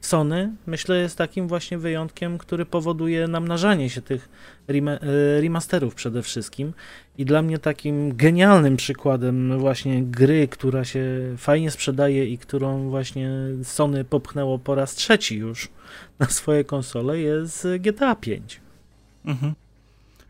Sony, 0.00 0.52
myślę, 0.66 0.98
jest 0.98 1.18
takim 1.18 1.48
właśnie 1.48 1.78
wyjątkiem, 1.78 2.38
który 2.38 2.66
powoduje 2.66 3.28
namnażanie 3.28 3.90
się 3.90 4.02
tych 4.02 4.28
y, 4.70 5.40
remasterów 5.40 5.94
przede 5.94 6.22
wszystkim. 6.22 6.72
I 7.18 7.24
dla 7.24 7.42
mnie 7.42 7.58
takim 7.58 8.16
genialnym 8.16 8.76
przykładem 8.76 9.58
właśnie 9.58 10.02
gry, 10.02 10.48
która 10.48 10.84
się 10.84 11.04
fajnie 11.36 11.70
sprzedaje 11.70 12.26
i 12.26 12.38
którą 12.38 12.90
właśnie 12.90 13.30
Sony 13.62 14.04
popchnęło 14.04 14.58
po 14.58 14.74
raz 14.74 14.94
trzeci 14.94 15.36
już 15.36 15.68
na 16.18 16.26
swoje 16.26 16.64
konsole 16.64 17.18
jest 17.18 17.68
GTA 17.80 18.14
5. 18.14 18.60
Mhm. 19.24 19.54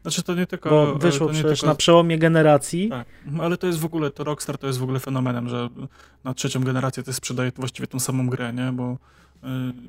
Znaczy 0.02 0.22
to 0.22 0.34
nie 0.34 0.46
tylko... 0.46 0.70
Bo 0.70 0.94
wyszło 0.94 1.26
to 1.26 1.32
przecież 1.32 1.60
tylko... 1.60 1.66
na 1.66 1.74
przełomie 1.74 2.18
generacji. 2.18 2.88
Tak, 2.88 3.06
mhm, 3.26 3.40
ale 3.40 3.56
to 3.56 3.66
jest 3.66 3.78
w 3.78 3.84
ogóle, 3.84 4.10
to 4.10 4.24
Rockstar 4.24 4.58
to 4.58 4.66
jest 4.66 4.78
w 4.78 4.82
ogóle 4.82 5.00
fenomenem, 5.00 5.48
że 5.48 5.68
na 6.24 6.34
trzecią 6.34 6.60
generację 6.60 7.02
to 7.02 7.12
sprzedaje 7.12 7.52
właściwie 7.56 7.86
tą 7.86 8.00
samą 8.00 8.28
grę, 8.28 8.52
nie? 8.52 8.72
Bo 8.72 8.96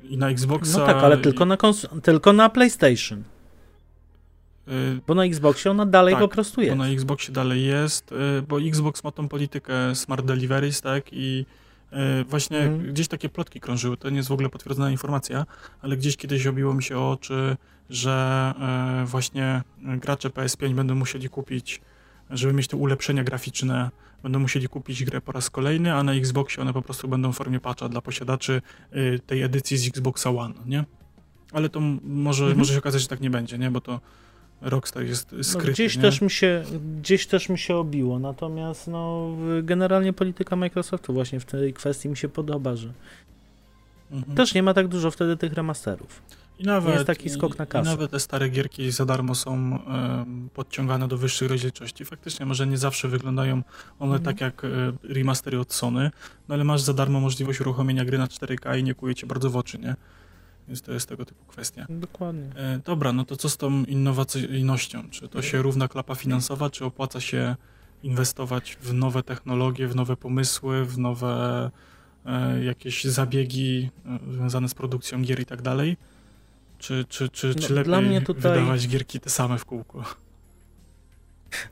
i 0.08 0.18
na 0.18 0.30
Xboxa... 0.30 0.78
No 0.78 0.86
tak, 0.86 0.96
ale 0.96 1.16
i... 1.16 1.20
tylko, 1.20 1.44
na 1.44 1.56
kons- 1.56 2.00
tylko 2.00 2.32
na 2.32 2.48
PlayStation. 2.48 3.22
Yy, 4.66 5.00
bo 5.06 5.14
na 5.14 5.24
Xboxie 5.24 5.70
ona 5.70 5.86
dalej 5.86 6.14
tak, 6.14 6.22
po 6.22 6.28
prostu 6.28 6.60
jest. 6.60 6.76
bo 6.76 6.84
na 6.84 6.90
Xboxie 6.90 7.34
dalej 7.34 7.64
jest, 7.64 8.10
yy, 8.10 8.42
bo 8.42 8.60
Xbox 8.60 9.04
ma 9.04 9.10
tą 9.10 9.28
politykę 9.28 9.94
Smart 9.94 10.26
Deliveries, 10.26 10.80
tak, 10.80 11.04
i 11.12 11.46
y, 11.92 12.24
Właśnie 12.24 12.58
mhm. 12.58 12.92
gdzieś 12.92 13.08
takie 13.08 13.28
plotki 13.28 13.60
krążyły, 13.60 13.96
to 13.96 14.10
nie 14.10 14.16
jest 14.16 14.28
w 14.28 14.32
ogóle 14.32 14.48
potwierdzona 14.48 14.90
informacja, 14.90 15.46
ale 15.82 15.96
gdzieś 15.96 16.16
kiedyś 16.16 16.46
obiło 16.46 16.74
mi 16.74 16.82
się 16.82 16.98
o 16.98 17.10
oczy, 17.10 17.56
że 17.90 18.54
właśnie 19.06 19.62
gracze 19.76 20.28
PS5 20.28 20.74
będą 20.74 20.94
musieli 20.94 21.28
kupić, 21.28 21.80
żeby 22.30 22.52
mieć 22.52 22.68
te 22.68 22.76
ulepszenia 22.76 23.24
graficzne, 23.24 23.90
będą 24.22 24.38
musieli 24.38 24.68
kupić 24.68 25.04
grę 25.04 25.20
po 25.20 25.32
raz 25.32 25.50
kolejny, 25.50 25.94
a 25.94 26.02
na 26.02 26.14
Xboxie 26.14 26.62
one 26.62 26.72
po 26.72 26.82
prostu 26.82 27.08
będą 27.08 27.32
w 27.32 27.36
formie 27.36 27.60
patcha 27.60 27.88
dla 27.88 28.00
posiadaczy 28.00 28.62
e, 28.92 29.18
tej 29.18 29.42
edycji 29.42 29.76
z 29.76 29.88
Xboxa 29.88 30.30
One, 30.30 30.54
nie? 30.66 30.84
Ale 31.52 31.68
to 31.68 31.80
może, 32.02 32.44
mhm. 32.44 32.58
może 32.58 32.72
się 32.72 32.78
okazać, 32.78 33.02
że 33.02 33.08
tak 33.08 33.20
nie 33.20 33.30
będzie, 33.30 33.58
nie? 33.58 33.70
Bo 33.70 33.80
to 33.80 34.00
Rockstar 34.60 35.04
jest 35.04 35.32
no, 35.32 35.44
skryty. 35.44 35.68
No, 35.68 35.72
gdzieś, 35.72 35.96
nie? 35.96 36.02
Też 36.02 36.20
mi 36.20 36.30
się, 36.30 36.64
gdzieś 37.00 37.26
też 37.26 37.48
mi 37.48 37.58
się 37.58 37.76
obiło, 37.76 38.18
natomiast 38.18 38.86
no, 38.86 39.36
generalnie 39.62 40.12
polityka 40.12 40.56
Microsoftu 40.56 41.12
właśnie 41.12 41.40
w 41.40 41.44
tej 41.44 41.72
kwestii 41.72 42.08
mi 42.08 42.16
się 42.16 42.28
podoba, 42.28 42.76
że 42.76 42.92
mhm. 44.10 44.36
też 44.36 44.54
nie 44.54 44.62
ma 44.62 44.74
tak 44.74 44.88
dużo 44.88 45.10
wtedy 45.10 45.36
tych 45.36 45.52
remasterów. 45.52 46.22
I 46.60 46.64
nawet, 46.64 46.94
jest 46.94 47.06
taki 47.06 47.30
skok 47.30 47.58
na 47.58 47.66
kasę. 47.66 47.90
I 47.90 47.92
nawet 47.92 48.10
te 48.10 48.20
stare 48.20 48.48
gierki 48.48 48.90
za 48.90 49.04
darmo 49.06 49.34
są 49.34 49.78
podciągane 50.54 51.08
do 51.08 51.16
wyższej 51.16 51.48
rozdzielczości. 51.48 52.04
Faktycznie 52.04 52.46
może 52.46 52.66
nie 52.66 52.78
zawsze 52.78 53.08
wyglądają 53.08 53.62
one 53.98 54.16
mhm. 54.16 54.22
tak 54.22 54.40
jak 54.40 54.64
e, 54.64 54.68
remastery 55.14 55.60
od 55.60 55.72
Sony, 55.72 56.10
no 56.48 56.54
ale 56.54 56.64
masz 56.64 56.80
za 56.80 56.94
darmo 56.94 57.20
możliwość 57.20 57.60
uruchomienia 57.60 58.04
gry 58.04 58.18
na 58.18 58.26
4K 58.26 58.78
i 58.78 58.82
nie 58.82 58.94
kuje 58.94 59.14
cię 59.14 59.26
bardzo 59.26 59.50
w 59.50 59.56
oczy, 59.56 59.78
nie? 59.78 59.96
Więc 60.68 60.82
to 60.82 60.92
jest 60.92 61.08
tego 61.08 61.24
typu 61.24 61.44
kwestia. 61.44 61.86
Dokładnie. 61.88 62.48
E, 62.56 62.80
dobra, 62.84 63.12
no 63.12 63.24
to 63.24 63.36
co 63.36 63.48
z 63.48 63.56
tą 63.56 63.84
innowacyjnością? 63.84 65.10
Czy 65.10 65.28
to 65.28 65.42
się 65.42 65.62
równa 65.62 65.88
klapa 65.88 66.14
finansowa, 66.14 66.70
czy 66.70 66.84
opłaca 66.84 67.20
się 67.20 67.56
inwestować 68.02 68.78
w 68.82 68.94
nowe 68.94 69.22
technologie, 69.22 69.88
w 69.88 69.96
nowe 69.96 70.16
pomysły, 70.16 70.84
w 70.84 70.98
nowe 70.98 71.70
e, 72.26 72.64
jakieś 72.64 73.04
zabiegi 73.04 73.90
e, 74.06 74.32
związane 74.32 74.68
z 74.68 74.74
produkcją 74.74 75.22
gier 75.22 75.40
i 75.40 75.46
tak 75.46 75.62
dalej? 75.62 75.96
Czy, 76.80 77.04
czy, 77.08 77.28
czy, 77.28 77.54
czy 77.54 77.74
no, 77.74 77.96
lepiej 77.98 78.22
tutaj... 78.22 78.52
wydawać 78.52 78.88
gierki 78.88 79.20
te 79.20 79.30
same 79.30 79.58
w 79.58 79.64
kółko? 79.64 80.04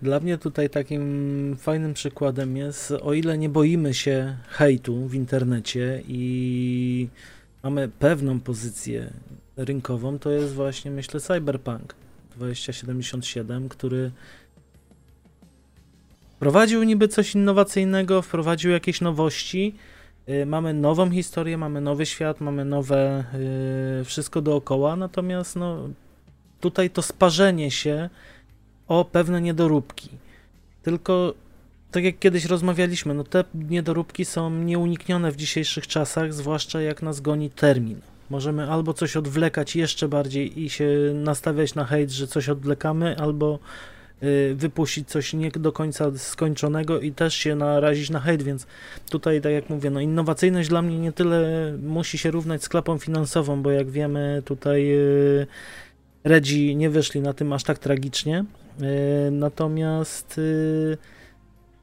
Dla 0.03 0.21
mnie 0.21 0.38
tutaj 0.38 0.71
takim 0.71 1.57
fajnym 1.61 1.94
przykładem 1.94 2.57
jest, 2.57 2.90
o 2.90 3.12
ile 3.12 3.38
nie 3.38 3.49
boimy 3.49 3.94
się 3.94 4.37
hejtu 4.49 5.09
w 5.09 5.14
internecie 5.14 6.03
i 6.09 7.09
mamy 7.62 7.88
pewną 7.88 8.40
pozycję 8.40 9.11
rynkową, 9.57 10.18
to 10.18 10.31
jest 10.31 10.55
właśnie, 10.55 10.90
myślę, 10.90 11.21
Cyberpunk 11.21 11.94
2077, 12.37 13.68
który 13.68 14.11
wprowadził 16.37 16.83
niby 16.83 17.09
coś 17.09 17.35
innowacyjnego, 17.35 18.23
wprowadził 18.23 18.71
jakieś 18.71 19.01
nowości. 19.01 19.75
Y, 20.30 20.46
mamy 20.46 20.74
nową 20.74 21.10
historię, 21.10 21.58
mamy 21.58 21.80
nowy 21.80 22.06
świat, 22.06 22.40
mamy 22.40 22.64
nowe 22.64 23.24
yy, 23.98 24.04
wszystko 24.04 24.42
dookoła, 24.42 24.96
natomiast 24.96 25.56
no, 25.56 25.88
tutaj 26.60 26.90
to 26.90 27.02
sparzenie 27.02 27.70
się 27.70 28.10
o 28.88 29.04
pewne 29.04 29.40
niedoróbki. 29.40 30.08
Tylko 30.82 31.34
tak 31.90 32.04
jak 32.04 32.18
kiedyś 32.18 32.44
rozmawialiśmy, 32.44 33.14
no 33.14 33.24
te 33.24 33.44
niedoróbki 33.54 34.24
są 34.24 34.50
nieuniknione 34.50 35.32
w 35.32 35.36
dzisiejszych 35.36 35.86
czasach, 35.86 36.34
zwłaszcza 36.34 36.80
jak 36.80 37.02
nas 37.02 37.20
goni 37.20 37.50
termin. 37.50 38.00
Możemy 38.30 38.70
albo 38.70 38.94
coś 38.94 39.16
odwlekać 39.16 39.76
jeszcze 39.76 40.08
bardziej 40.08 40.62
i 40.62 40.70
się 40.70 40.88
nastawiać 41.14 41.74
na 41.74 41.84
hejt, 41.84 42.10
że 42.10 42.26
coś 42.26 42.48
odwlekamy, 42.48 43.16
albo 43.18 43.54
y, 43.54 43.97
wypuścić 44.54 45.09
coś 45.09 45.33
nie 45.33 45.50
do 45.50 45.72
końca 45.72 46.11
skończonego 46.16 47.00
i 47.00 47.12
też 47.12 47.35
się 47.35 47.54
narazić 47.54 48.11
na 48.11 48.20
hejt, 48.20 48.42
więc 48.42 48.66
tutaj, 49.11 49.40
tak 49.40 49.52
jak 49.52 49.70
mówię, 49.70 49.90
no 49.90 50.00
innowacyjność 50.00 50.68
dla 50.68 50.83
mnie 50.83 50.98
nie 50.98 51.12
tyle 51.12 51.72
musi 51.83 52.18
się 52.18 52.31
równać 52.31 52.64
z 52.64 52.68
klapą 52.68 52.98
finansową, 52.98 53.62
bo 53.62 53.70
jak 53.70 53.90
wiemy, 53.90 54.42
tutaj 54.44 54.92
y, 54.92 55.46
Redzi 56.24 56.76
nie 56.76 56.90
wyszli 56.90 57.20
na 57.20 57.33
tym 57.33 57.52
aż 57.52 57.64
tak 57.64 57.78
tragicznie, 57.78 58.44
y, 58.81 59.31
natomiast 59.31 60.40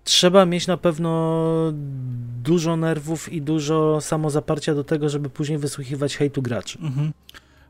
trzeba 0.04 0.46
mieć 0.46 0.68
na 0.68 0.78
pewno 0.78 1.74
dużo 2.44 2.78
nerwów 2.78 3.34
i 3.34 3.42
dużo 3.42 4.02
samozaparcia 4.02 4.76
do 4.76 4.84
tego, 4.84 5.10
żeby 5.10 5.30
później 5.30 5.58
wysłuchiwać 5.58 6.18
hejtu 6.18 6.42
graczy. 6.42 6.80
Mhm. 6.82 7.12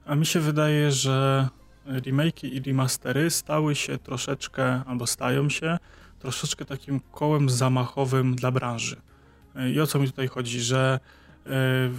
A 0.06 0.16
mi 0.16 0.26
się 0.26 0.40
wydaje, 0.40 0.92
że 0.92 1.48
remake'i 1.86 2.54
i 2.54 2.60
remastery 2.60 3.30
stały 3.30 3.76
się 3.76 3.98
troszeczkę, 3.98 4.84
albo 4.86 5.08
stają 5.08 5.50
się 5.50 5.78
troszeczkę 6.20 6.66
takim 6.66 7.00
kołem 7.12 7.50
zamachowym 7.50 8.36
dla 8.36 8.52
branży. 8.52 9.02
I 9.74 9.80
o 9.80 9.88
co 9.88 10.00
mi 10.00 10.08
tutaj 10.08 10.28
chodzi, 10.28 10.62
że 10.62 11.00
e, 11.46 11.50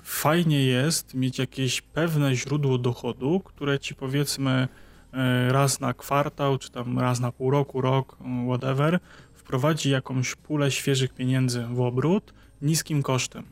fajnie 0.02 0.64
jest 0.64 1.14
mieć 1.14 1.38
jakieś 1.38 1.80
pewne 1.80 2.34
źródło 2.34 2.78
dochodu, 2.78 3.40
które 3.40 3.78
ci 3.78 3.94
powiedzmy 3.94 4.68
e, 5.12 5.52
raz 5.52 5.80
na 5.80 5.94
kwartał, 5.94 6.58
czy 6.58 6.70
tam 6.70 6.98
raz 6.98 7.20
na 7.20 7.32
pół 7.32 7.50
roku, 7.50 7.80
rok, 7.80 8.16
whatever, 8.48 8.98
wprowadzi 9.34 9.90
jakąś 9.90 10.34
pulę 10.34 10.70
świeżych 10.70 11.14
pieniędzy 11.14 11.66
w 11.70 11.80
obrót 11.80 12.34
niskim 12.62 13.02
kosztem. 13.02 13.44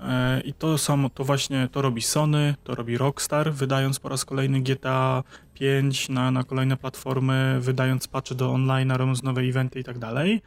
E, 0.00 0.40
I 0.40 0.52
to 0.54 0.78
samo, 0.78 1.10
to 1.10 1.24
właśnie 1.24 1.68
to 1.72 1.82
robi 1.82 2.02
Sony, 2.02 2.54
to 2.64 2.74
robi 2.74 2.98
Rockstar, 2.98 3.52
wydając 3.52 3.98
po 3.98 4.08
raz 4.08 4.24
kolejny 4.24 4.60
GTA 4.60 5.22
5 5.60 6.08
na, 6.08 6.30
na 6.30 6.44
kolejne 6.44 6.76
platformy, 6.76 7.58
wydając 7.60 8.08
patche 8.08 8.34
do 8.34 8.50
online, 8.52 8.92
robiąc 8.92 9.22
nowe 9.22 9.42
eventy 9.42 9.80
i 9.80 9.84
tak 9.84 9.98
dalej. 9.98 10.42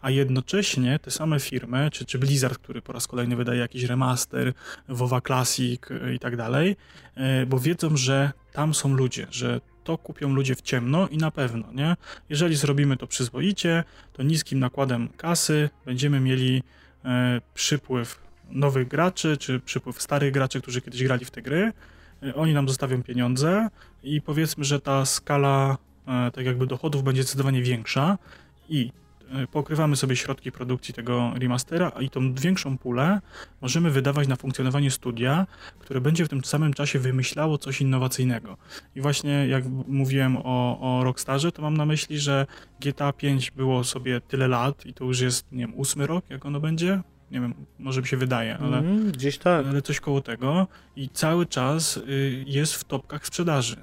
A 0.00 0.10
jednocześnie 0.10 0.98
te 0.98 1.10
same 1.10 1.40
firmy, 1.40 1.90
czy, 1.92 2.04
czy 2.04 2.18
Blizzard, 2.18 2.58
który 2.58 2.82
po 2.82 2.92
raz 2.92 3.06
kolejny 3.06 3.36
wydaje 3.36 3.60
jakiś 3.60 3.84
remaster, 3.84 4.52
WoWa 4.88 5.20
Classic 5.20 5.80
i 6.14 6.18
tak 6.18 6.36
dalej, 6.36 6.76
e, 7.14 7.46
bo 7.46 7.58
wiedzą, 7.58 7.96
że 7.96 8.32
tam 8.52 8.74
są 8.74 8.94
ludzie, 8.94 9.26
że 9.30 9.60
to 9.84 9.98
kupią 9.98 10.34
ludzie 10.34 10.54
w 10.54 10.62
ciemno 10.62 11.08
i 11.08 11.16
na 11.16 11.30
pewno, 11.30 11.72
nie? 11.72 11.96
Jeżeli 12.28 12.56
zrobimy 12.56 12.96
to 12.96 13.06
przyzwoicie, 13.06 13.84
to 14.12 14.22
niskim 14.22 14.58
nakładem 14.58 15.08
kasy 15.08 15.70
będziemy 15.86 16.20
mieli 16.20 16.62
e, 17.04 17.40
przypływ 17.54 18.20
nowych 18.50 18.88
graczy, 18.88 19.36
czy 19.36 19.60
przypływ 19.60 20.02
starych 20.02 20.32
graczy, 20.32 20.60
którzy 20.60 20.80
kiedyś 20.80 21.02
grali 21.02 21.24
w 21.24 21.30
te 21.30 21.42
gry. 21.42 21.72
Oni 22.34 22.54
nam 22.54 22.68
zostawią 22.68 23.02
pieniądze 23.02 23.68
i 24.02 24.22
powiedzmy, 24.22 24.64
że 24.64 24.80
ta 24.80 25.06
skala 25.06 25.78
e, 26.06 26.30
tak 26.30 26.46
jakby 26.46 26.66
dochodów 26.66 27.02
będzie 27.02 27.22
zdecydowanie 27.22 27.62
większa 27.62 28.18
i 28.68 28.92
E, 29.32 29.46
pokrywamy 29.46 29.96
sobie 29.96 30.16
środki 30.16 30.52
produkcji 30.52 30.94
tego 30.94 31.32
remastera 31.34 31.88
i 31.88 32.10
tą 32.10 32.34
większą 32.34 32.78
pulę 32.78 33.20
możemy 33.60 33.90
wydawać 33.90 34.28
na 34.28 34.36
funkcjonowanie 34.36 34.90
studia, 34.90 35.46
które 35.78 36.00
będzie 36.00 36.24
w 36.24 36.28
tym 36.28 36.44
samym 36.44 36.74
czasie 36.74 36.98
wymyślało 36.98 37.58
coś 37.58 37.80
innowacyjnego. 37.80 38.56
I 38.96 39.00
właśnie 39.00 39.46
jak 39.48 39.64
mówiłem 39.88 40.36
o, 40.36 40.78
o 40.80 41.04
Rockstarze, 41.04 41.52
to 41.52 41.62
mam 41.62 41.76
na 41.76 41.86
myśli, 41.86 42.18
że 42.18 42.46
GTA 42.80 43.12
5 43.12 43.50
było 43.50 43.84
sobie 43.84 44.20
tyle 44.20 44.48
lat 44.48 44.86
i 44.86 44.94
to 44.94 45.04
już 45.04 45.20
jest, 45.20 45.52
nie 45.52 45.66
wiem, 45.66 45.74
ósmy 45.74 46.06
rok, 46.06 46.24
jak 46.30 46.46
ono 46.46 46.60
będzie? 46.60 47.00
Nie 47.30 47.40
wiem, 47.40 47.54
może 47.78 48.00
mi 48.00 48.06
się 48.06 48.16
wydaje, 48.16 48.58
ale, 48.58 48.78
mm, 48.78 49.12
gdzieś 49.12 49.38
tak. 49.38 49.66
ale 49.66 49.82
coś 49.82 50.00
koło 50.00 50.20
tego 50.20 50.66
i 50.96 51.08
cały 51.08 51.46
czas 51.46 51.96
y, 51.96 52.44
jest 52.46 52.74
w 52.74 52.84
topkach 52.84 53.26
sprzedaży. 53.26 53.76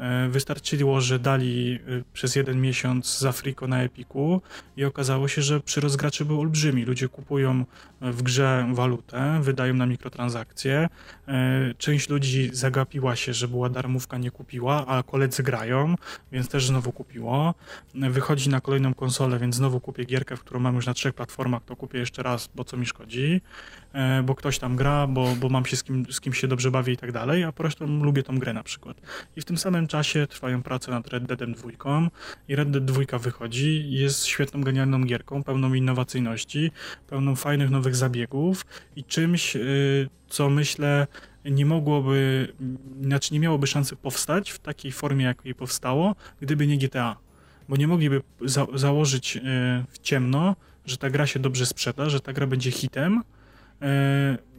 E, 0.00 0.28
wystarczyło, 0.28 1.00
że 1.00 1.18
dali 1.18 1.74
e, 1.74 2.02
przez 2.12 2.36
jeden 2.36 2.60
miesiąc 2.60 3.18
za 3.18 3.32
friko 3.32 3.66
na 3.66 3.82
Epiku 3.82 4.42
i 4.76 4.84
okazało 4.84 5.28
się, 5.28 5.42
że 5.42 5.60
przyrost 5.60 5.96
graczy 5.96 6.24
był 6.24 6.40
olbrzymi. 6.40 6.84
Ludzie 6.84 7.08
kupują 7.08 7.64
e, 8.00 8.12
w 8.12 8.22
grze 8.22 8.68
walutę, 8.72 9.40
wydają 9.42 9.74
na 9.74 9.86
mikrotransakcje. 9.86 10.88
Część 11.78 12.08
ludzi 12.08 12.50
zagapiła 12.52 13.16
się, 13.16 13.34
że 13.34 13.48
była 13.48 13.68
darmówka, 13.68 14.18
nie 14.18 14.30
kupiła, 14.30 14.86
a 14.86 15.02
koledzy 15.02 15.42
grają, 15.42 15.94
więc 16.32 16.48
też 16.48 16.66
znowu 16.66 16.92
kupiło. 16.92 17.54
Wychodzi 17.94 18.50
na 18.50 18.60
kolejną 18.60 18.94
konsolę, 18.94 19.38
więc 19.38 19.54
znowu 19.54 19.80
kupię 19.80 20.04
gierkę, 20.04 20.36
w 20.36 20.40
którą 20.40 20.60
mam 20.60 20.74
już 20.74 20.86
na 20.86 20.94
trzech 20.94 21.14
platformach, 21.14 21.64
to 21.64 21.76
kupię 21.76 21.98
jeszcze 21.98 22.22
raz, 22.22 22.48
bo 22.54 22.64
co 22.64 22.76
mi 22.76 22.86
szkodzi. 22.86 23.40
E, 23.92 24.22
bo 24.22 24.34
ktoś 24.34 24.58
tam 24.58 24.76
gra, 24.76 25.06
bo, 25.06 25.36
bo 25.36 25.48
mam 25.48 25.66
się 25.66 25.76
z 25.76 25.84
kim, 25.84 26.06
z 26.10 26.20
kim 26.20 26.32
się 26.32 26.48
dobrze 26.48 26.70
bawię 26.70 26.92
i 26.92 26.96
tak 26.96 27.12
dalej, 27.12 27.44
a 27.44 27.52
po 27.52 27.56
prostu 27.56 27.86
lubię 27.86 28.22
tą 28.22 28.38
grę 28.38 28.52
na 28.52 28.62
przykład. 28.62 29.00
I 29.36 29.40
w 29.40 29.44
tym 29.44 29.58
samym 29.58 29.86
czasie 29.86 30.26
trwają 30.26 30.62
prace 30.62 30.90
nad 30.90 31.08
Red 31.08 31.24
Deadem 31.24 31.54
2 31.54 31.70
i 32.48 32.56
Red 32.56 32.70
Dead 32.70 32.84
2 32.84 33.18
wychodzi 33.18 33.90
jest 33.90 34.26
świetną, 34.26 34.60
genialną 34.60 35.04
gierką, 35.04 35.42
pełną 35.42 35.74
innowacyjności, 35.74 36.70
pełną 37.06 37.36
fajnych 37.36 37.70
nowych 37.70 37.96
zabiegów 37.96 38.66
i 38.96 39.04
czymś, 39.04 39.56
y, 39.56 40.08
co 40.28 40.50
myślę 40.50 41.06
nie 41.44 41.66
mogłoby, 41.66 42.48
znaczy 43.02 43.34
nie 43.34 43.40
miałoby 43.40 43.66
szansy 43.66 43.96
powstać 43.96 44.50
w 44.50 44.58
takiej 44.58 44.92
formie, 44.92 45.24
jakiej 45.24 45.54
powstało, 45.54 46.14
gdyby 46.40 46.66
nie 46.66 46.78
GTA. 46.78 47.16
Bo 47.68 47.76
nie 47.76 47.88
mogliby 47.88 48.22
za 48.40 48.66
założyć 48.74 49.36
y, 49.36 49.40
w 49.90 49.98
ciemno, 49.98 50.56
że 50.86 50.96
ta 50.96 51.10
gra 51.10 51.26
się 51.26 51.38
dobrze 51.40 51.66
sprzeda, 51.66 52.08
że 52.08 52.20
ta 52.20 52.32
gra 52.32 52.46
będzie 52.46 52.70
hitem, 52.70 53.22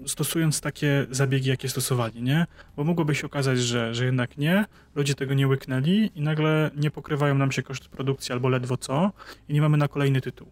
stosując 0.05 0.61
takie 0.61 1.05
zabiegi, 1.11 1.49
jakie 1.49 1.69
stosowali, 1.69 2.23
nie? 2.23 2.45
Bo 2.75 2.83
mogłoby 2.83 3.15
się 3.15 3.27
okazać, 3.27 3.59
że, 3.59 3.95
że 3.95 4.05
jednak 4.05 4.37
nie, 4.37 4.65
ludzie 4.95 5.15
tego 5.15 5.33
nie 5.33 5.47
łyknęli 5.47 6.11
i 6.15 6.21
nagle 6.21 6.71
nie 6.75 6.91
pokrywają 6.91 7.35
nam 7.35 7.51
się 7.51 7.63
koszty 7.63 7.89
produkcji 7.89 8.33
albo 8.33 8.49
ledwo 8.49 8.77
co 8.77 9.11
i 9.49 9.53
nie 9.53 9.61
mamy 9.61 9.77
na 9.77 9.87
kolejny 9.87 10.21
tytuł. 10.21 10.47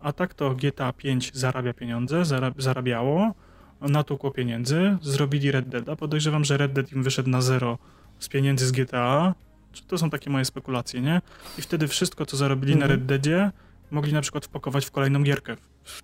A 0.00 0.12
tak 0.12 0.34
to 0.34 0.54
GTA 0.54 0.92
5 0.92 1.30
zarabia 1.34 1.72
pieniądze, 1.72 2.22
zarabiało, 2.58 3.34
natłukło 3.80 4.30
pieniędzy, 4.30 4.96
zrobili 5.02 5.50
Red 5.50 5.68
Dead, 5.68 5.88
a 5.88 5.96
podejrzewam, 5.96 6.44
że 6.44 6.56
Red 6.56 6.72
Dead 6.72 6.92
im 6.92 7.02
wyszedł 7.02 7.30
na 7.30 7.42
zero 7.42 7.78
z 8.18 8.28
pieniędzy 8.28 8.66
z 8.66 8.72
GTA, 8.72 9.34
to 9.86 9.98
są 9.98 10.10
takie 10.10 10.30
moje 10.30 10.44
spekulacje, 10.44 11.00
nie? 11.00 11.20
I 11.58 11.62
wtedy 11.62 11.88
wszystko, 11.88 12.26
co 12.26 12.36
zarobili 12.36 12.72
mhm. 12.72 12.88
na 12.90 12.96
Red 12.96 13.06
Deadzie, 13.06 13.50
mogli 13.90 14.12
na 14.12 14.20
przykład 14.20 14.44
wpakować 14.44 14.86
w 14.86 14.90
kolejną 14.90 15.22
gierkę, 15.22 15.56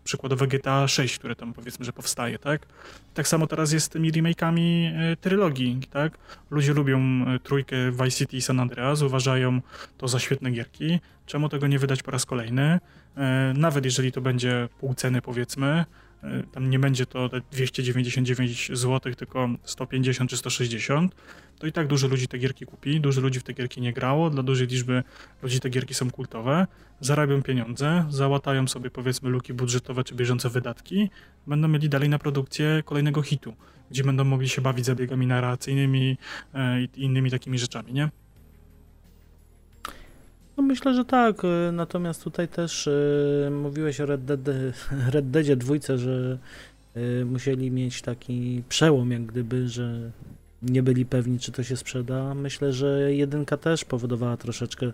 przykładowe 0.05 0.47
GTA 0.47 0.89
6, 0.89 1.19
które 1.19 1.37
tam 1.37 1.53
powiedzmy, 1.53 1.85
że 1.85 1.93
powstaje, 1.93 2.39
tak? 2.39 2.67
Tak 3.15 3.29
samo 3.29 3.47
teraz 3.47 3.73
jest 3.73 3.87
z 3.87 3.89
tymi 3.89 4.13
remake'ami 4.13 4.93
e, 4.97 5.17
trylogii, 5.17 5.81
tak? 5.91 6.19
Ludzie 6.51 6.73
lubią 6.73 6.99
e, 6.99 7.39
trójkę 7.39 7.77
Vice 7.91 8.11
City 8.11 8.37
i 8.37 8.43
San 8.43 8.61
Andreas, 8.61 9.03
uważają 9.03 9.61
to 9.99 10.09
za 10.09 10.19
świetne 10.19 10.51
gierki. 10.51 11.01
Czemu 11.27 11.49
tego 11.49 11.67
nie 11.67 11.79
wydać 11.79 12.03
po 12.03 12.11
raz 12.11 12.27
kolejny? 12.27 12.81
E, 13.17 13.55
nawet 13.57 13.85
jeżeli 13.85 14.13
to 14.13 14.21
będzie 14.21 14.69
pół 14.81 14.95
ceny, 14.95 15.23
powiedzmy, 15.23 15.85
tam 16.53 16.71
nie 16.71 16.79
będzie 16.79 17.07
to 17.07 17.31
299 17.51 18.71
zł, 18.73 19.15
tylko 19.15 19.49
150 19.65 20.31
czy 20.31 20.37
160, 20.37 21.15
to 21.59 21.67
i 21.67 21.73
tak 21.73 21.87
dużo 21.87 22.09
ludzi 22.09 22.29
te 22.29 22.39
gierki 22.39 22.67
kupi, 22.67 23.01
dużo 23.01 23.21
ludzi 23.21 23.41
w 23.41 23.43
te 23.43 23.53
gierki 23.53 23.81
nie 23.81 23.93
grało, 23.93 24.31
dla 24.31 24.43
dużej 24.43 24.67
liczby 24.67 25.03
ludzi 25.43 25.61
te 25.61 25.71
gierki 25.71 25.95
są 25.95 26.11
kultowe, 26.11 26.67
zarabią 27.01 27.43
pieniądze, 27.43 28.07
załatają 28.11 28.69
sobie 28.69 28.91
powiedzmy 28.91 29.31
luki 29.31 29.55
budżetowe 29.55 30.05
czy 30.05 30.15
bieżące 30.15 30.51
wydatki, 30.51 31.11
będą 31.47 31.69
mieli 31.69 31.89
dalej 31.89 32.09
na 32.09 32.19
produkcję 32.19 32.83
kolejnego 32.85 33.23
hitu, 33.23 33.55
gdzie 33.91 34.05
będą 34.05 34.25
mogli 34.25 34.49
się 34.49 34.63
bawić 34.63 34.87
zabiegami 34.87 35.27
narracyjnymi 35.27 36.19
e, 36.55 36.83
i 36.83 36.89
innymi 36.97 37.31
takimi 37.31 37.59
rzeczami, 37.59 37.93
nie? 37.93 38.09
No 40.57 40.63
myślę, 40.63 40.95
że 40.95 41.05
tak. 41.05 41.43
E, 41.45 41.73
natomiast 41.73 42.25
tutaj 42.25 42.49
też 42.49 42.87
y, 42.87 43.49
mówiłeś 43.63 44.01
o 44.01 44.07
Red, 44.07 44.25
Dead, 44.25 44.41
Red 45.15 45.31
Deadzie 45.31 45.57
dwójce, 45.57 45.99
że 45.99 46.39
musieli 47.25 47.71
mieć 47.71 48.03
taki 48.03 48.63
przełom, 48.69 49.11
jak 49.11 49.27
gdyby, 49.27 49.69
że 49.69 50.11
nie 50.71 50.83
byli 50.83 51.07
pewni, 51.07 51.39
czy 51.39 51.53
to 51.53 51.63
się 51.63 51.77
sprzeda. 51.77 52.35
Myślę, 52.35 52.73
że 52.73 53.15
jedynka 53.15 53.57
też 53.57 53.85
powodowała 53.85 54.37
troszeczkę 54.37 54.93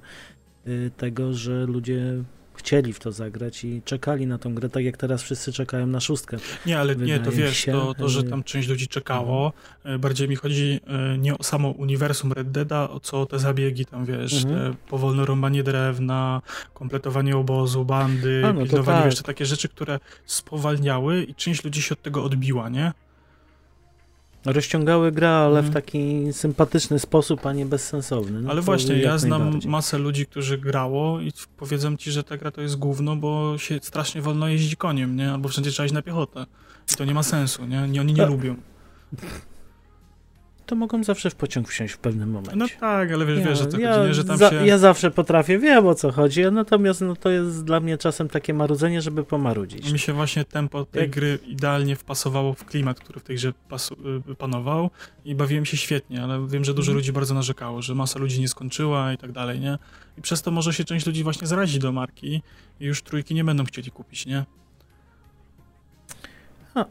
y, 0.66 0.90
tego, 0.96 1.32
że 1.32 1.66
ludzie 1.66 2.24
chcieli 2.54 2.92
w 2.92 2.98
to 2.98 3.12
zagrać 3.12 3.64
i 3.64 3.82
czekali 3.85 4.26
na 4.26 4.38
tą 4.38 4.54
grę, 4.54 4.68
tak 4.68 4.85
jak 4.85 4.96
teraz 4.96 5.22
wszyscy 5.22 5.52
czekają 5.52 5.87
na 5.87 6.00
szóstkę. 6.00 6.37
Nie, 6.66 6.78
ale 6.78 6.96
nie, 6.96 7.20
to 7.20 7.32
wiesz, 7.32 7.56
się, 7.56 7.72
to, 7.72 7.94
to, 7.94 8.08
że 8.08 8.20
y, 8.20 8.22
tam 8.22 8.42
część 8.42 8.68
ludzi 8.68 8.88
czekało, 8.88 9.52
mhm. 9.76 9.94
Y, 9.96 9.98
bardziej 9.98 10.28
mi 10.28 10.37
chodzi 10.37 10.80
nie 11.18 11.38
o 11.38 11.42
samo 11.42 11.70
uniwersum 11.70 12.32
Red 12.32 12.50
Deada, 12.50 12.88
co 13.02 13.20
o 13.20 13.26
te 13.26 13.38
zabiegi 13.38 13.87
tam, 13.87 14.04
wiesz, 14.04 14.44
mhm. 14.44 14.72
te 14.72 14.78
powolne 14.88 15.24
rąbanie 15.24 15.62
drewna, 15.62 16.42
kompletowanie 16.74 17.37
obozu, 17.37 17.85
bandy, 17.85 18.42
A, 18.46 18.52
no 18.52 18.62
pilnowanie, 18.62 18.98
tak. 18.98 19.11
wiesz, 19.11 19.22
takie 19.22 19.46
rzeczy, 19.46 19.68
które 19.68 20.00
spowalniały 20.26 21.22
i 21.22 21.35
część 21.35 21.64
ludzi 21.64 21.82
się 21.82 21.92
od 21.92 22.02
tego 22.02 22.24
odbiła, 22.24 22.68
nie? 22.68 22.92
Rozciągały 24.44 25.12
gra, 25.12 25.31
ale 25.31 25.62
w 25.62 25.66
mhm. 25.66 25.74
taki 25.74 26.33
sympatyczny 26.33 26.98
sposób, 26.98 27.46
a 27.46 27.52
nie 27.52 27.66
bezsensowny. 27.66 28.40
No 28.40 28.50
ale 28.50 28.61
właśnie, 28.61 28.98
ja 28.98 29.18
znam 29.18 29.61
masę 29.66 29.98
ludzi, 29.98 30.26
którzy 30.26 30.59
grało 30.59 31.20
i 31.20 31.33
powiedzą 31.57 31.96
ci, 31.96 32.11
że 32.11 32.24
ta 32.24 32.37
gra 32.37 32.50
to 32.50 32.61
jest 32.61 32.76
główno, 32.76 33.16
bo 33.16 33.59
się 33.59 33.78
strasznie 33.83 34.22
wolno 34.22 34.48
jeździ 34.48 34.76
koniem, 34.76 35.16
nie? 35.16 35.33
Albo 35.33 35.48
wszędzie 35.48 35.70
trzeba 35.70 35.85
iść 35.85 35.94
na 35.94 36.02
piechotę. 36.02 36.46
I 36.92 36.96
to 36.96 37.05
nie 37.05 37.14
ma 37.14 37.22
sensu, 37.22 37.64
nie? 37.66 37.88
nie 37.88 38.00
oni 38.00 38.12
nie 38.12 38.22
a... 38.22 38.26
lubią 38.26 38.57
to 40.66 40.77
mogą 40.77 41.05
zawsze 41.05 41.31
w 41.31 41.35
pociąg 41.35 41.68
wsiąść 41.68 41.94
w 41.94 41.98
pewnym 41.98 42.31
momencie. 42.31 42.57
No 42.57 42.66
tak, 42.81 43.12
ale 43.12 43.27
wiesz, 43.27 43.38
ja, 43.38 43.44
wiesz 43.44 43.59
że 43.59 43.66
to 43.66 43.79
ja, 43.79 43.94
chodzi, 43.94 44.09
nie, 44.09 44.14
że 44.14 44.25
tam 44.25 44.37
za, 44.37 44.51
się... 44.51 44.66
Ja 44.66 44.79
zawsze 44.79 45.11
potrafię, 45.11 45.59
wiem 45.59 45.87
o 45.87 45.94
co 45.94 46.12
chodzi, 46.12 46.42
natomiast 46.53 47.01
no, 47.01 47.16
to 47.16 47.31
jest 47.31 47.64
dla 47.64 47.81
mnie 47.81 47.98
czasem 47.98 48.29
takie 48.29 48.55
marudzenie, 48.55 49.01
żeby 49.01 49.25
pomarudzić. 49.25 49.92
Mi 49.92 49.98
się 49.98 50.12
właśnie 50.12 50.44
tempo 50.44 50.85
tej 50.85 51.03
Jak... 51.03 51.11
gry 51.11 51.38
idealnie 51.46 51.96
wpasowało 51.96 52.55
w 52.55 52.64
klimat, 52.64 53.01
który 53.01 53.20
w 53.20 53.22
tej 53.22 53.37
grze 53.37 53.53
y, 54.31 54.35
panował 54.35 54.90
i 55.25 55.35
bawiłem 55.35 55.64
się 55.64 55.77
świetnie, 55.77 56.22
ale 56.22 56.46
wiem, 56.48 56.64
że 56.64 56.75
dużo 56.75 56.90
mhm. 56.92 56.98
ludzi 56.98 57.12
bardzo 57.12 57.35
narzekało, 57.35 57.83
że 57.83 57.94
masa 57.94 58.18
ludzi 58.18 58.40
nie 58.40 58.48
skończyła 58.48 59.12
i 59.12 59.18
tak 59.18 59.33
dalej, 59.33 59.61
nie? 59.61 59.79
I 60.18 60.22
przez 60.22 60.42
to 60.42 60.51
może 60.51 60.72
się 60.72 60.85
część 60.85 61.07
ludzi 61.07 61.22
właśnie 61.22 61.46
zrazi 61.46 61.79
do 61.79 61.92
marki 61.92 62.42
i 62.81 62.85
już 62.87 63.03
trójki 63.03 63.35
nie 63.35 63.44
będą 63.44 63.64
chcieli 63.64 63.90
kupić, 63.90 64.27
nie? 64.27 64.44
A, 66.75 66.85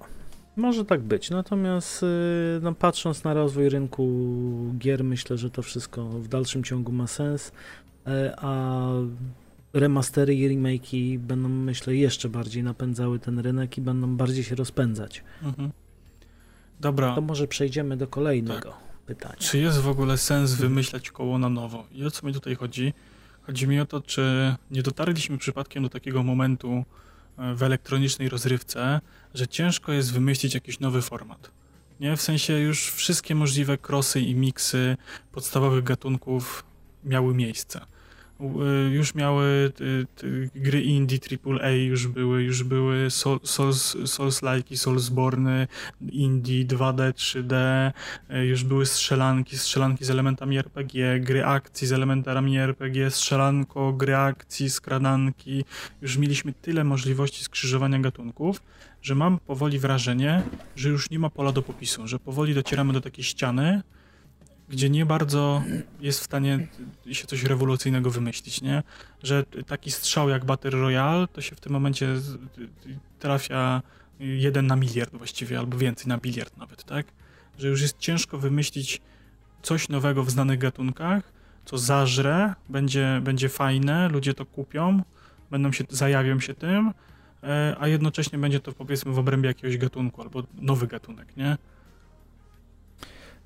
może 0.56 0.86
tak 0.86 1.02
być, 1.02 1.30
natomiast 1.30 2.04
y, 2.04 2.08
no, 2.62 2.74
patrząc 2.74 3.24
na 3.24 3.34
rozwój 3.34 3.70
rynku 3.70 4.08
gier, 4.78 5.04
myślę, 5.04 5.38
że 5.38 5.50
to 5.50 5.62
wszystko 5.62 6.10
w 6.10 6.28
dalszym 6.28 6.64
ciągu 6.64 6.92
ma 6.92 7.08
sens, 7.08 7.52
e, 8.08 8.36
a 8.38 8.88
remastery 9.74 10.36
i 10.36 10.50
remake'i 10.50 11.20
będą, 11.20 11.50
myślę, 11.50 11.96
jeszcze 11.96 12.30
bardziej 12.30 12.64
napędzały 12.64 13.20
ten 13.20 13.40
rynek 13.40 13.78
i 13.78 13.82
będą 13.82 14.18
bardziej 14.18 14.44
się 14.44 14.56
rozpędzać. 14.56 15.24
Mhm. 15.44 15.72
Dobra. 16.80 17.16
To 17.16 17.22
może 17.22 17.48
przejdziemy 17.48 17.98
do 17.98 18.08
kolejnego 18.08 18.70
tak. 18.70 19.06
pytania. 19.06 19.36
Czy 19.40 19.58
jest 19.58 19.80
w 19.80 19.88
ogóle 19.88 20.18
sens 20.18 20.54
wymyślać 20.54 21.12
koło 21.12 21.38
na 21.38 21.50
nowo? 21.50 21.88
I 21.92 22.06
o 22.06 22.12
co 22.12 22.28
mi 22.28 22.34
tutaj 22.34 22.56
chodzi? 22.56 22.94
Chodzi 23.42 23.68
mi 23.68 23.80
o 23.80 23.86
to, 23.86 24.02
czy 24.02 24.56
nie 24.72 24.84
dotarliśmy 24.84 25.38
przypadkiem 25.38 25.84
do 25.84 25.90
takiego 25.90 26.24
momentu, 26.24 26.86
w 27.38 27.64
elektronicznej 27.64 28.30
rozrywce, 28.30 29.02
że 29.34 29.48
ciężko 29.48 29.92
jest 29.92 30.14
wymyślić 30.14 30.54
jakiś 30.54 30.80
nowy 30.80 31.02
format. 31.02 31.52
Nie? 32.00 32.18
W 32.18 32.22
sensie 32.22 32.54
już 32.54 32.92
wszystkie 32.92 33.36
możliwe 33.36 33.78
krosy 33.78 34.22
i 34.22 34.36
miksy 34.36 34.98
podstawowych 35.32 35.84
gatunków 35.84 36.64
miały 37.04 37.34
miejsce. 37.34 37.82
Y, 38.42 38.90
już 38.90 39.16
miały 39.16 39.72
y, 40.24 40.50
gry 40.56 40.82
indie 40.82 41.18
AAA, 41.46 41.70
już 41.70 42.08
były, 42.08 42.44
już 42.44 42.64
były 42.64 43.12
Souls, 43.12 43.96
Souls-like, 44.06 44.78
Soulsborne, 44.78 45.68
indie 46.12 46.66
2D, 46.66 47.14
3D, 47.14 47.56
y, 48.36 48.46
już 48.46 48.64
były 48.64 48.86
strzelanki, 48.86 49.58
strzelanki 49.58 50.06
z 50.06 50.10
elementami 50.10 50.58
RPG, 50.58 51.20
gry 51.20 51.46
akcji 51.46 51.88
z 51.88 51.92
elementami 51.92 52.58
RPG, 52.58 53.12
strzelanko, 53.12 53.94
gry 53.94 54.16
akcji, 54.16 54.70
skradanki. 54.70 55.66
Już 56.02 56.18
mieliśmy 56.18 56.54
tyle 56.54 56.84
możliwości 56.84 57.44
skrzyżowania 57.44 58.00
gatunków, 58.00 58.62
że 59.02 59.16
mam 59.16 59.40
powoli 59.40 59.80
wrażenie, 59.80 60.42
że 60.76 60.90
już 60.90 61.10
nie 61.10 61.20
ma 61.20 61.30
pola 61.30 61.52
do 61.52 61.62
popisu, 61.62 62.08
że 62.08 62.20
powoli 62.20 62.54
docieramy 62.54 62.94
do 62.94 63.02
takiej 63.02 63.24
ściany, 63.24 63.82
gdzie 64.72 64.90
nie 64.90 65.06
bardzo 65.06 65.64
jest 66.00 66.20
w 66.20 66.24
stanie 66.24 66.68
się 67.12 67.28
coś 67.28 67.44
rewolucyjnego 67.44 68.12
wymyślić, 68.12 68.62
nie? 68.62 68.84
Że 69.24 69.44
taki 69.68 69.92
strzał 69.92 70.30
jak 70.30 70.46
Battle 70.46 70.72
Royale, 70.72 71.28
to 71.28 71.42
się 71.42 71.56
w 71.56 71.60
tym 71.60 71.74
momencie 71.74 72.08
trafia 73.20 73.82
jeden 74.20 74.68
na 74.68 74.76
miliard 74.76 75.16
właściwie, 75.16 75.60
albo 75.60 75.78
więcej, 75.78 76.08
na 76.08 76.18
biliard 76.18 76.58
nawet, 76.58 76.84
tak? 76.84 77.06
Że 77.60 77.68
już 77.68 77.82
jest 77.82 77.98
ciężko 78.00 78.38
wymyślić 78.38 79.02
coś 79.62 79.90
nowego 79.90 80.24
w 80.24 80.30
znanych 80.30 80.60
gatunkach, 80.60 81.34
co 81.66 81.78
zażre, 81.78 82.54
będzie, 82.70 83.22
będzie 83.24 83.50
fajne, 83.50 84.10
ludzie 84.10 84.34
to 84.34 84.46
kupią, 84.46 85.02
będą 85.52 85.72
się, 85.72 85.84
zajawią 85.90 86.40
się 86.40 86.54
tym, 86.54 86.94
e, 87.44 87.76
a 87.80 87.88
jednocześnie 87.88 88.40
będzie 88.40 88.60
to 88.60 88.72
powiedzmy 88.72 89.12
w 89.12 89.20
obrębie 89.20 89.48
jakiegoś 89.48 89.78
gatunku, 89.78 90.22
albo 90.22 90.44
nowy 90.54 90.88
gatunek, 90.88 91.38
nie? 91.38 91.58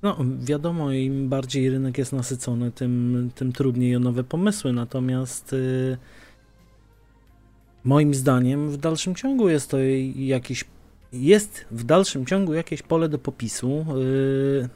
No, 0.06 0.16
wiadomo, 0.40 0.92
im 0.92 1.28
bardziej 1.28 1.70
rynek 1.70 1.98
jest 1.98 2.12
nasycony, 2.12 2.72
tym, 2.72 3.30
tym 3.34 3.52
trudniej 3.52 3.96
o 3.96 3.98
nowe 3.98 4.24
pomysły. 4.24 4.72
Natomiast 4.72 5.52
y, 5.52 5.96
moim 7.84 8.14
zdaniem 8.14 8.70
w 8.70 8.76
dalszym 8.76 9.14
ciągu 9.14 9.48
jest 9.48 9.70
to 9.70 9.76
jakiś 10.16 10.64
jest 11.12 11.66
w 11.70 11.84
dalszym 11.84 12.26
ciągu 12.26 12.54
jakieś 12.54 12.82
pole 12.82 13.08
do 13.08 13.18
popisu, 13.18 13.86
y, 13.98 14.68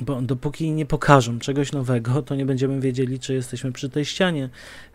bo 0.00 0.22
dopóki 0.22 0.70
nie 0.70 0.86
pokażą 0.86 1.38
czegoś 1.38 1.72
nowego, 1.72 2.22
to 2.22 2.34
nie 2.34 2.46
będziemy 2.46 2.80
wiedzieli, 2.80 3.18
czy 3.18 3.34
jesteśmy 3.34 3.72
przy 3.72 3.88
tej 3.88 4.04
ścianie. 4.04 4.48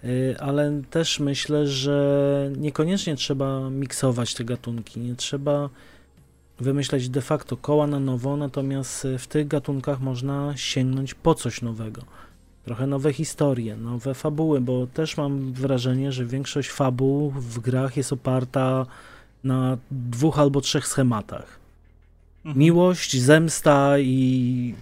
Y, 0.03 0.35
ale 0.39 0.81
też 0.89 1.19
myślę, 1.19 1.67
że 1.67 2.51
niekoniecznie 2.57 3.15
trzeba 3.15 3.69
miksować 3.69 4.33
te 4.33 4.43
gatunki, 4.43 4.99
nie 4.99 5.15
trzeba 5.15 5.69
wymyślać 6.59 7.09
de 7.09 7.21
facto 7.21 7.57
koła 7.57 7.87
na 7.87 7.99
nowo, 7.99 8.37
natomiast 8.37 9.05
y, 9.05 9.17
w 9.17 9.27
tych 9.27 9.47
gatunkach 9.47 10.01
można 10.01 10.57
sięgnąć 10.57 11.13
po 11.13 11.35
coś 11.35 11.61
nowego. 11.61 12.01
Trochę 12.65 12.87
nowe 12.87 13.13
historie, 13.13 13.75
nowe 13.75 14.13
fabuły, 14.13 14.61
bo 14.61 14.87
też 14.87 15.17
mam 15.17 15.53
wrażenie, 15.53 16.11
że 16.11 16.25
większość 16.25 16.69
fabuł 16.69 17.31
w 17.31 17.59
grach 17.59 17.97
jest 17.97 18.13
oparta 18.13 18.85
na 19.43 19.77
dwóch 19.91 20.39
albo 20.39 20.61
trzech 20.61 20.87
schematach. 20.87 21.59
Mhm. 22.45 22.59
Miłość, 22.59 23.21
zemsta 23.21 23.99
i 23.99 24.75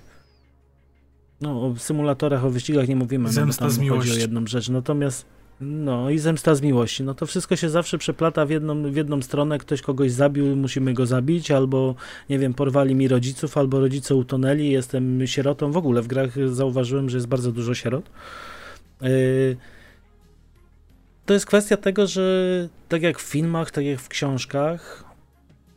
no, 1.41 1.65
o 1.65 1.75
symulatorach, 1.77 2.45
o 2.45 2.49
wyścigach 2.49 2.87
nie 2.87 2.95
mówimy, 2.95 3.31
zemsta 3.31 3.65
no, 3.65 3.71
tam 3.71 3.85
z 3.85 3.89
chodzi 3.89 4.11
o 4.11 4.15
jedną 4.15 4.47
rzecz. 4.47 4.69
Natomiast 4.69 5.25
no 5.61 6.09
i 6.09 6.19
zemsta 6.19 6.55
z 6.55 6.61
miłości. 6.61 7.03
No 7.03 7.13
to 7.13 7.25
wszystko 7.25 7.55
się 7.55 7.69
zawsze 7.69 7.97
przeplata 7.97 8.45
w 8.45 8.49
jedną, 8.49 8.91
w 8.91 8.95
jedną 8.95 9.21
stronę. 9.21 9.57
Ktoś 9.57 9.81
kogoś 9.81 10.11
zabił, 10.11 10.55
musimy 10.55 10.93
go 10.93 11.05
zabić, 11.05 11.51
albo 11.51 11.95
nie 12.29 12.39
wiem, 12.39 12.53
porwali 12.53 12.95
mi 12.95 13.07
rodziców, 13.07 13.57
albo 13.57 13.79
rodzice 13.79 14.15
utonęli, 14.15 14.69
jestem 14.69 15.27
sierotą. 15.27 15.71
W 15.71 15.77
ogóle 15.77 16.01
w 16.01 16.07
grach 16.07 16.49
zauważyłem, 16.49 17.09
że 17.09 17.17
jest 17.17 17.27
bardzo 17.27 17.51
dużo 17.51 17.73
sierot. 17.73 18.09
Yy, 19.01 19.57
to 21.25 21.33
jest 21.33 21.45
kwestia 21.45 21.77
tego, 21.77 22.07
że 22.07 22.69
tak 22.89 23.01
jak 23.01 23.19
w 23.19 23.21
filmach, 23.21 23.71
tak 23.71 23.85
jak 23.85 23.99
w 23.99 24.07
książkach, 24.07 25.03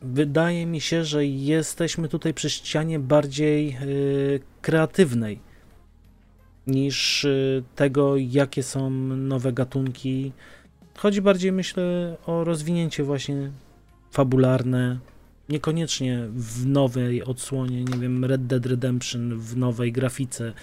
wydaje 0.01 0.65
mi 0.65 0.81
się, 0.81 1.03
że 1.03 1.25
jesteśmy 1.25 2.07
tutaj 2.07 2.33
przy 2.33 2.49
ścianie 2.49 2.99
bardziej 2.99 3.77
yy, 3.85 4.39
kreatywnej 4.61 5.48
niż 6.69 7.23
y, 7.23 7.63
tego, 7.75 8.17
jakie 8.17 8.63
są 8.63 8.89
nowe 8.89 9.53
gatunki. 9.53 10.31
Chodzi 10.97 11.21
bardziej, 11.21 11.51
myślę, 11.51 12.17
o 12.25 12.43
rozwinięcie 12.43 13.03
właśnie 13.03 13.51
fabularne, 14.11 14.99
niekoniecznie 15.49 16.27
w 16.31 16.65
nowej 16.65 17.23
odsłonie, 17.23 17.83
nie 17.83 17.97
wiem, 17.97 18.25
Red 18.25 18.47
Dead 18.47 18.65
Redemption, 18.65 19.39
w 19.39 19.57
nowej 19.57 19.91
grafice, 19.91 20.53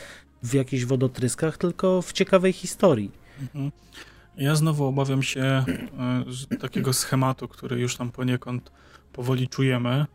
w 0.43 0.55
jakichś 0.55 0.85
wodotryskach, 0.85 1.59
tylko 1.59 2.03
w 2.03 2.13
ciekawej 2.13 2.53
historii. 2.53 3.11
Mhm. 3.41 3.73
Ja 4.37 4.55
znowu 4.55 4.85
obawiam 4.85 5.23
się 5.23 5.43
e, 5.43 5.67
takiego 6.61 6.93
schematu, 6.93 7.49
który 7.49 7.81
już 7.81 7.97
tam 7.97 8.13
poniekąd 8.13 8.73
powoli 9.13 9.49
czujemy 9.49 10.07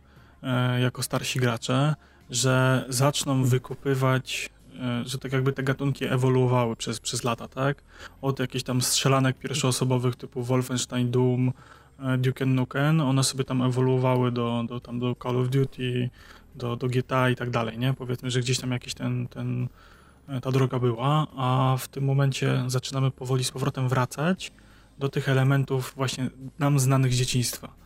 e, 0.42 0.80
jako 0.80 1.02
starsi 1.02 1.40
gracze, 1.40 1.94
że 2.30 2.84
zaczną 2.88 3.44
wykupywać 3.44 4.50
że 5.04 5.18
tak 5.18 5.32
jakby 5.32 5.52
te 5.52 5.62
gatunki 5.62 6.04
ewoluowały 6.04 6.76
przez, 6.76 7.00
przez 7.00 7.24
lata, 7.24 7.48
tak? 7.48 7.82
Od 8.22 8.40
jakichś 8.40 8.64
tam 8.64 8.82
strzelanek 8.82 9.38
pierwszoosobowych 9.38 10.16
typu 10.16 10.42
Wolfenstein, 10.42 11.10
Doom, 11.10 11.52
e, 12.00 12.18
Duke 12.18 12.46
Nukem, 12.46 13.00
one 13.00 13.24
sobie 13.24 13.44
tam 13.44 13.62
ewoluowały 13.62 14.32
do, 14.32 14.64
do, 14.68 14.80
tam 14.80 14.98
do 14.98 15.16
Call 15.22 15.36
of 15.36 15.48
Duty, 15.48 16.10
do, 16.54 16.76
do 16.76 16.88
GTA 16.88 17.30
i 17.30 17.36
tak 17.36 17.50
dalej, 17.50 17.78
nie? 17.78 17.94
Powiedzmy, 17.94 18.30
że 18.30 18.40
gdzieś 18.40 18.58
tam 18.58 18.70
jakiś 18.70 18.94
ten, 18.94 19.28
ten, 19.28 19.68
e, 20.28 20.40
ta 20.40 20.50
droga 20.50 20.78
była, 20.78 21.26
a 21.36 21.76
w 21.78 21.88
tym 21.88 22.04
momencie 22.04 22.64
zaczynamy 22.66 23.10
powoli 23.10 23.44
z 23.44 23.50
powrotem 23.50 23.88
wracać 23.88 24.52
do 24.98 25.08
tych 25.08 25.28
elementów 25.28 25.92
właśnie 25.96 26.30
nam 26.58 26.78
znanych 26.78 27.14
z 27.14 27.16
dzieciństwa 27.16 27.81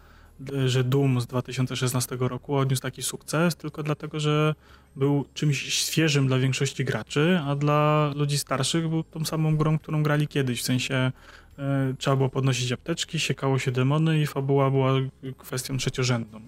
że 0.66 0.85
Doom 0.85 1.20
z 1.20 1.27
2016 1.27 2.16
roku 2.20 2.57
odniósł 2.57 2.83
taki 2.83 3.03
sukces 3.03 3.57
tylko 3.57 3.83
dlatego, 3.83 4.20
że 4.20 4.55
był 4.96 5.25
czymś 5.35 5.62
świeżym 5.62 6.27
dla 6.27 6.38
większości 6.38 6.85
graczy, 6.85 7.40
a 7.46 7.57
dla 7.57 8.12
ludzi 8.16 8.38
starszych 8.38 8.88
był 8.88 9.03
tą 9.03 9.25
samą 9.25 9.57
grą, 9.57 9.79
którą 9.79 10.03
grali 10.03 10.29
kiedyś, 10.29 10.61
w 10.62 10.64
sensie 10.64 11.12
e, 11.59 11.94
trzeba 11.99 12.16
było 12.16 12.29
podnosić 12.29 12.72
apteczki, 12.72 13.18
siekało 13.18 13.59
się 13.59 13.70
demony 13.70 14.20
i 14.20 14.27
fabuła 14.27 14.70
była 14.70 14.92
kwestią 15.38 15.77
trzeciorzędną. 15.77 16.40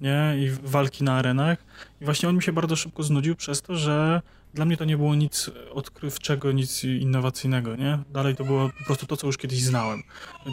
Nie? 0.00 0.36
I 0.38 0.50
walki 0.62 1.04
na 1.04 1.12
arenach. 1.12 1.58
I 2.00 2.04
właśnie 2.04 2.28
on 2.28 2.36
mi 2.36 2.42
się 2.42 2.52
bardzo 2.52 2.76
szybko 2.76 3.02
znudził 3.02 3.36
przez 3.36 3.62
to, 3.62 3.74
że 3.74 4.22
dla 4.54 4.64
mnie 4.64 4.76
to 4.76 4.84
nie 4.84 4.96
było 4.96 5.14
nic 5.14 5.50
odkrywczego, 5.72 6.52
nic 6.52 6.84
innowacyjnego, 6.84 7.76
nie? 7.76 7.98
Dalej 8.12 8.36
to 8.36 8.44
było 8.44 8.70
po 8.78 8.84
prostu 8.84 9.06
to, 9.06 9.16
co 9.16 9.26
już 9.26 9.36
kiedyś 9.36 9.62
znałem. 9.62 10.02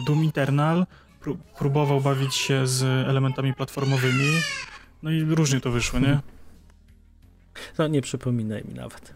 Doom 0.06 0.28
Eternal 0.28 0.86
próbował 1.58 2.00
bawić 2.00 2.34
się 2.34 2.66
z 2.66 2.82
elementami 3.08 3.54
platformowymi, 3.54 4.30
no 5.02 5.10
i 5.10 5.20
różnie 5.22 5.60
to 5.60 5.70
wyszło, 5.70 6.00
nie? 6.00 6.20
No 7.78 7.88
nie 7.88 8.02
przypominaj 8.02 8.64
mi 8.64 8.74
nawet. 8.74 9.14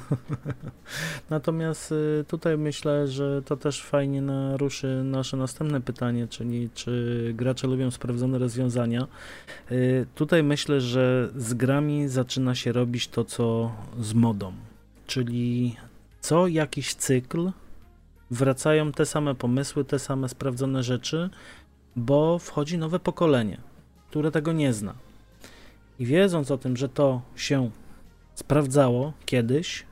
Natomiast 1.30 1.92
y, 1.92 2.24
tutaj 2.28 2.58
myślę, 2.58 3.08
że 3.08 3.42
to 3.42 3.56
też 3.56 3.82
fajnie 3.82 4.22
naruszy 4.22 5.02
nasze 5.04 5.36
następne 5.36 5.80
pytanie, 5.80 6.28
czyli 6.28 6.70
czy 6.74 7.32
gracze 7.36 7.66
lubią 7.66 7.90
sprawdzone 7.90 8.38
rozwiązania. 8.38 9.06
Y, 9.72 10.06
tutaj 10.14 10.42
myślę, 10.42 10.80
że 10.80 11.30
z 11.36 11.54
grami 11.54 12.08
zaczyna 12.08 12.54
się 12.54 12.72
robić 12.72 13.08
to, 13.08 13.24
co 13.24 13.72
z 14.00 14.14
modą, 14.14 14.52
czyli 15.06 15.76
co 16.20 16.46
jakiś 16.46 16.94
cykl 16.94 17.50
wracają 18.32 18.92
te 18.92 19.06
same 19.06 19.34
pomysły, 19.34 19.84
te 19.84 19.98
same 19.98 20.28
sprawdzone 20.28 20.82
rzeczy, 20.82 21.30
bo 21.96 22.38
wchodzi 22.38 22.78
nowe 22.78 22.98
pokolenie, 22.98 23.60
które 24.10 24.30
tego 24.30 24.52
nie 24.52 24.72
zna. 24.72 24.94
I 25.98 26.06
wiedząc 26.06 26.50
o 26.50 26.58
tym, 26.58 26.76
że 26.76 26.88
to 26.88 27.22
się 27.36 27.70
sprawdzało 28.34 29.12
kiedyś, 29.26 29.86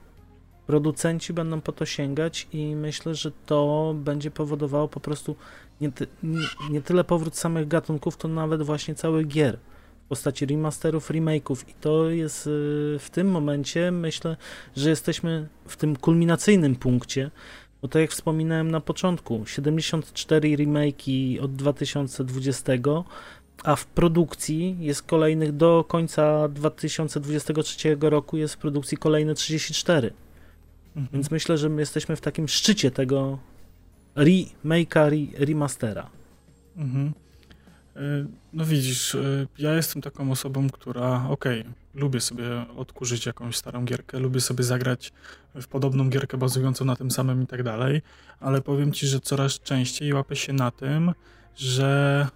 producenci 0.66 1.33
będą 1.33 1.61
po 1.61 1.72
to 1.72 1.87
sięgać 1.87 2.48
i 2.53 2.76
myślę, 2.76 3.14
że 3.14 3.33
to 3.46 3.94
będzie 3.96 4.31
powodowało 4.31 4.88
po 4.88 5.00
prostu 5.00 5.37
nie, 5.81 5.92
ty, 5.92 6.07
nie, 6.22 6.46
nie 6.70 6.83
tyle 6.83 7.05
powrót 7.05 7.37
samych 7.37 7.68
gatunków, 7.68 8.16
to 8.16 8.29
nawet 8.29 8.62
właśnie 8.62 8.94
całych 8.94 9.29
gier 9.29 9.59
w 10.05 10.09
postaci 10.09 10.46
remasterów, 10.46 11.11
remake'ów 11.11 11.68
i 11.68 11.74
to 11.81 12.11
jest 12.11 12.46
y, 12.46 12.50
w 13.00 13.11
tym 13.12 13.31
momencie 13.31 13.90
myślę, 13.90 14.37
że 14.76 14.90
jesteśmy 14.90 15.48
w 15.66 15.76
tym 15.76 15.96
kulminacyjnym 15.96 16.76
punkcie, 16.76 17.31
bo 17.83 17.88
tak 17.88 18.03
jak 18.03 18.11
wspominałem 18.11 18.71
na 18.71 18.81
początku, 18.81 19.47
74 19.47 20.57
remake'i 20.57 21.40
od 21.40 21.57
2020, 21.57 22.73
a 23.64 23.77
w 23.77 23.87
produkcji 23.87 24.77
jest 24.81 25.03
kolejnych 25.03 25.57
do 25.57 25.85
końca 25.88 26.49
2023 26.49 27.97
roku 28.01 28.37
jest 28.37 28.55
w 28.55 28.59
produkcji 28.59 28.99
kolejne 28.99 29.35
34. 29.35 30.11
Mhm. 30.97 31.09
Więc 31.12 31.31
myślę, 31.31 31.59
że 31.59 31.69
my 31.69 31.83
jesteśmy 31.83 32.16
w 32.16 32.21
takim 32.21 32.49
szczycie 32.49 32.90
tego 32.90 33.38
remake'a, 34.16 35.29
remastera. 35.38 36.11
Mhm. 36.77 37.12
E, 37.97 38.01
no 38.53 38.64
widzisz, 38.64 39.14
e, 39.14 39.47
ja 39.59 39.75
jestem 39.75 40.03
taką 40.03 40.31
osobą, 40.31 40.71
która 40.71 41.27
okej, 41.29 41.61
okay, 41.61 41.73
lubię 41.94 42.20
sobie 42.20 42.44
odkurzyć 42.76 43.26
jakąś 43.26 43.57
starą 43.57 43.85
gierkę, 43.85 44.18
lubię 44.18 44.40
sobie 44.40 44.64
zagrać 44.64 45.12
w 45.55 45.66
podobną 45.66 46.11
gierkę 46.11 46.38
bazującą 46.38 46.85
na 46.85 46.96
tym 46.96 47.11
samym 47.11 47.42
i 47.42 47.46
tak 47.46 47.62
dalej, 47.62 48.03
ale 48.40 48.61
powiem 48.61 48.92
ci, 48.92 49.07
że 49.07 49.20
coraz 49.20 49.61
częściej 49.61 50.12
łapię 50.12 50.37
się 50.37 50.53
na 50.53 50.70
tym, 50.70 51.12
że 51.57 52.29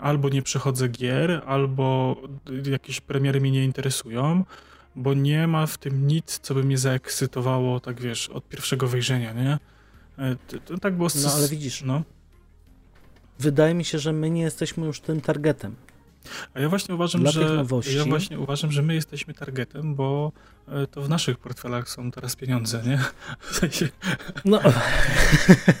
albo 0.00 0.28
nie 0.28 0.42
przechodzę 0.42 0.88
gier, 0.88 1.42
albo 1.46 2.16
jakieś 2.64 3.00
premiery 3.00 3.40
mnie 3.40 3.50
nie 3.50 3.64
interesują, 3.64 4.44
bo 4.96 5.14
nie 5.14 5.46
ma 5.46 5.66
w 5.66 5.78
tym 5.78 6.06
nic, 6.06 6.38
co 6.38 6.54
by 6.54 6.64
mnie 6.64 6.78
zaekscytowało, 6.78 7.80
tak 7.80 8.00
wiesz, 8.00 8.28
od 8.28 8.48
pierwszego 8.48 8.88
wejrzenia, 8.88 9.32
nie? 9.32 9.58
E, 10.18 10.36
to, 10.48 10.58
to 10.58 10.78
tak 10.78 10.96
było... 10.96 11.10
Z... 11.10 11.24
No 11.24 11.32
ale 11.32 11.48
widzisz, 11.48 11.82
no 11.82 12.02
wydaje 13.38 13.74
mi 13.74 13.84
się, 13.84 13.98
że 13.98 14.12
my 14.12 14.30
nie 14.30 14.42
jesteśmy 14.42 14.86
już 14.86 15.00
tym 15.00 15.20
targetem. 15.20 15.76
A 16.54 16.60
ja 16.60 16.68
właśnie 16.68 16.94
uważam, 16.94 17.26
że 17.26 17.64
ja 17.96 18.04
właśnie 18.04 18.38
uważam, 18.38 18.72
że 18.72 18.82
my 18.82 18.94
jesteśmy 18.94 19.34
targetem, 19.34 19.94
bo 19.94 20.32
e, 20.68 20.86
to 20.86 21.02
w 21.02 21.08
naszych 21.08 21.38
portfelach 21.38 21.88
są 21.88 22.10
teraz 22.10 22.36
pieniądze, 22.36 22.82
nie? 22.86 22.98
W 23.50 23.56
sensie... 23.56 23.88
No, 24.44 24.60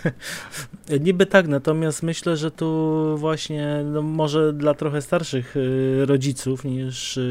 niby 1.00 1.26
tak, 1.26 1.48
natomiast 1.48 2.02
myślę, 2.02 2.36
że 2.36 2.50
tu 2.50 3.18
właśnie, 3.18 3.82
no 3.84 4.02
może 4.02 4.52
dla 4.52 4.74
trochę 4.74 5.02
starszych 5.02 5.54
e, 5.56 6.06
rodziców 6.06 6.64
niż 6.64 7.18
e, 7.18 7.22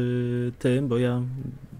ty, 0.58 0.82
bo 0.82 0.98
ja 0.98 1.22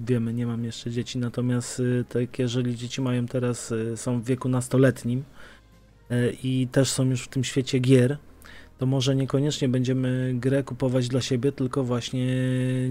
wiemy, 0.00 0.34
nie 0.34 0.46
mam 0.46 0.64
jeszcze 0.64 0.90
dzieci, 0.90 1.18
natomiast 1.18 1.82
tak, 2.08 2.38
jeżeli 2.38 2.76
dzieci 2.76 3.00
mają 3.00 3.26
teraz, 3.26 3.74
są 3.96 4.20
w 4.20 4.24
wieku 4.24 4.48
nastoletnim 4.48 5.24
i 6.42 6.68
też 6.72 6.90
są 6.90 7.04
już 7.04 7.22
w 7.22 7.28
tym 7.28 7.44
świecie 7.44 7.78
gier, 7.78 8.18
to 8.78 8.86
może 8.86 9.16
niekoniecznie 9.16 9.68
będziemy 9.68 10.34
grę 10.34 10.62
kupować 10.62 11.08
dla 11.08 11.20
siebie, 11.20 11.52
tylko 11.52 11.84
właśnie 11.84 12.26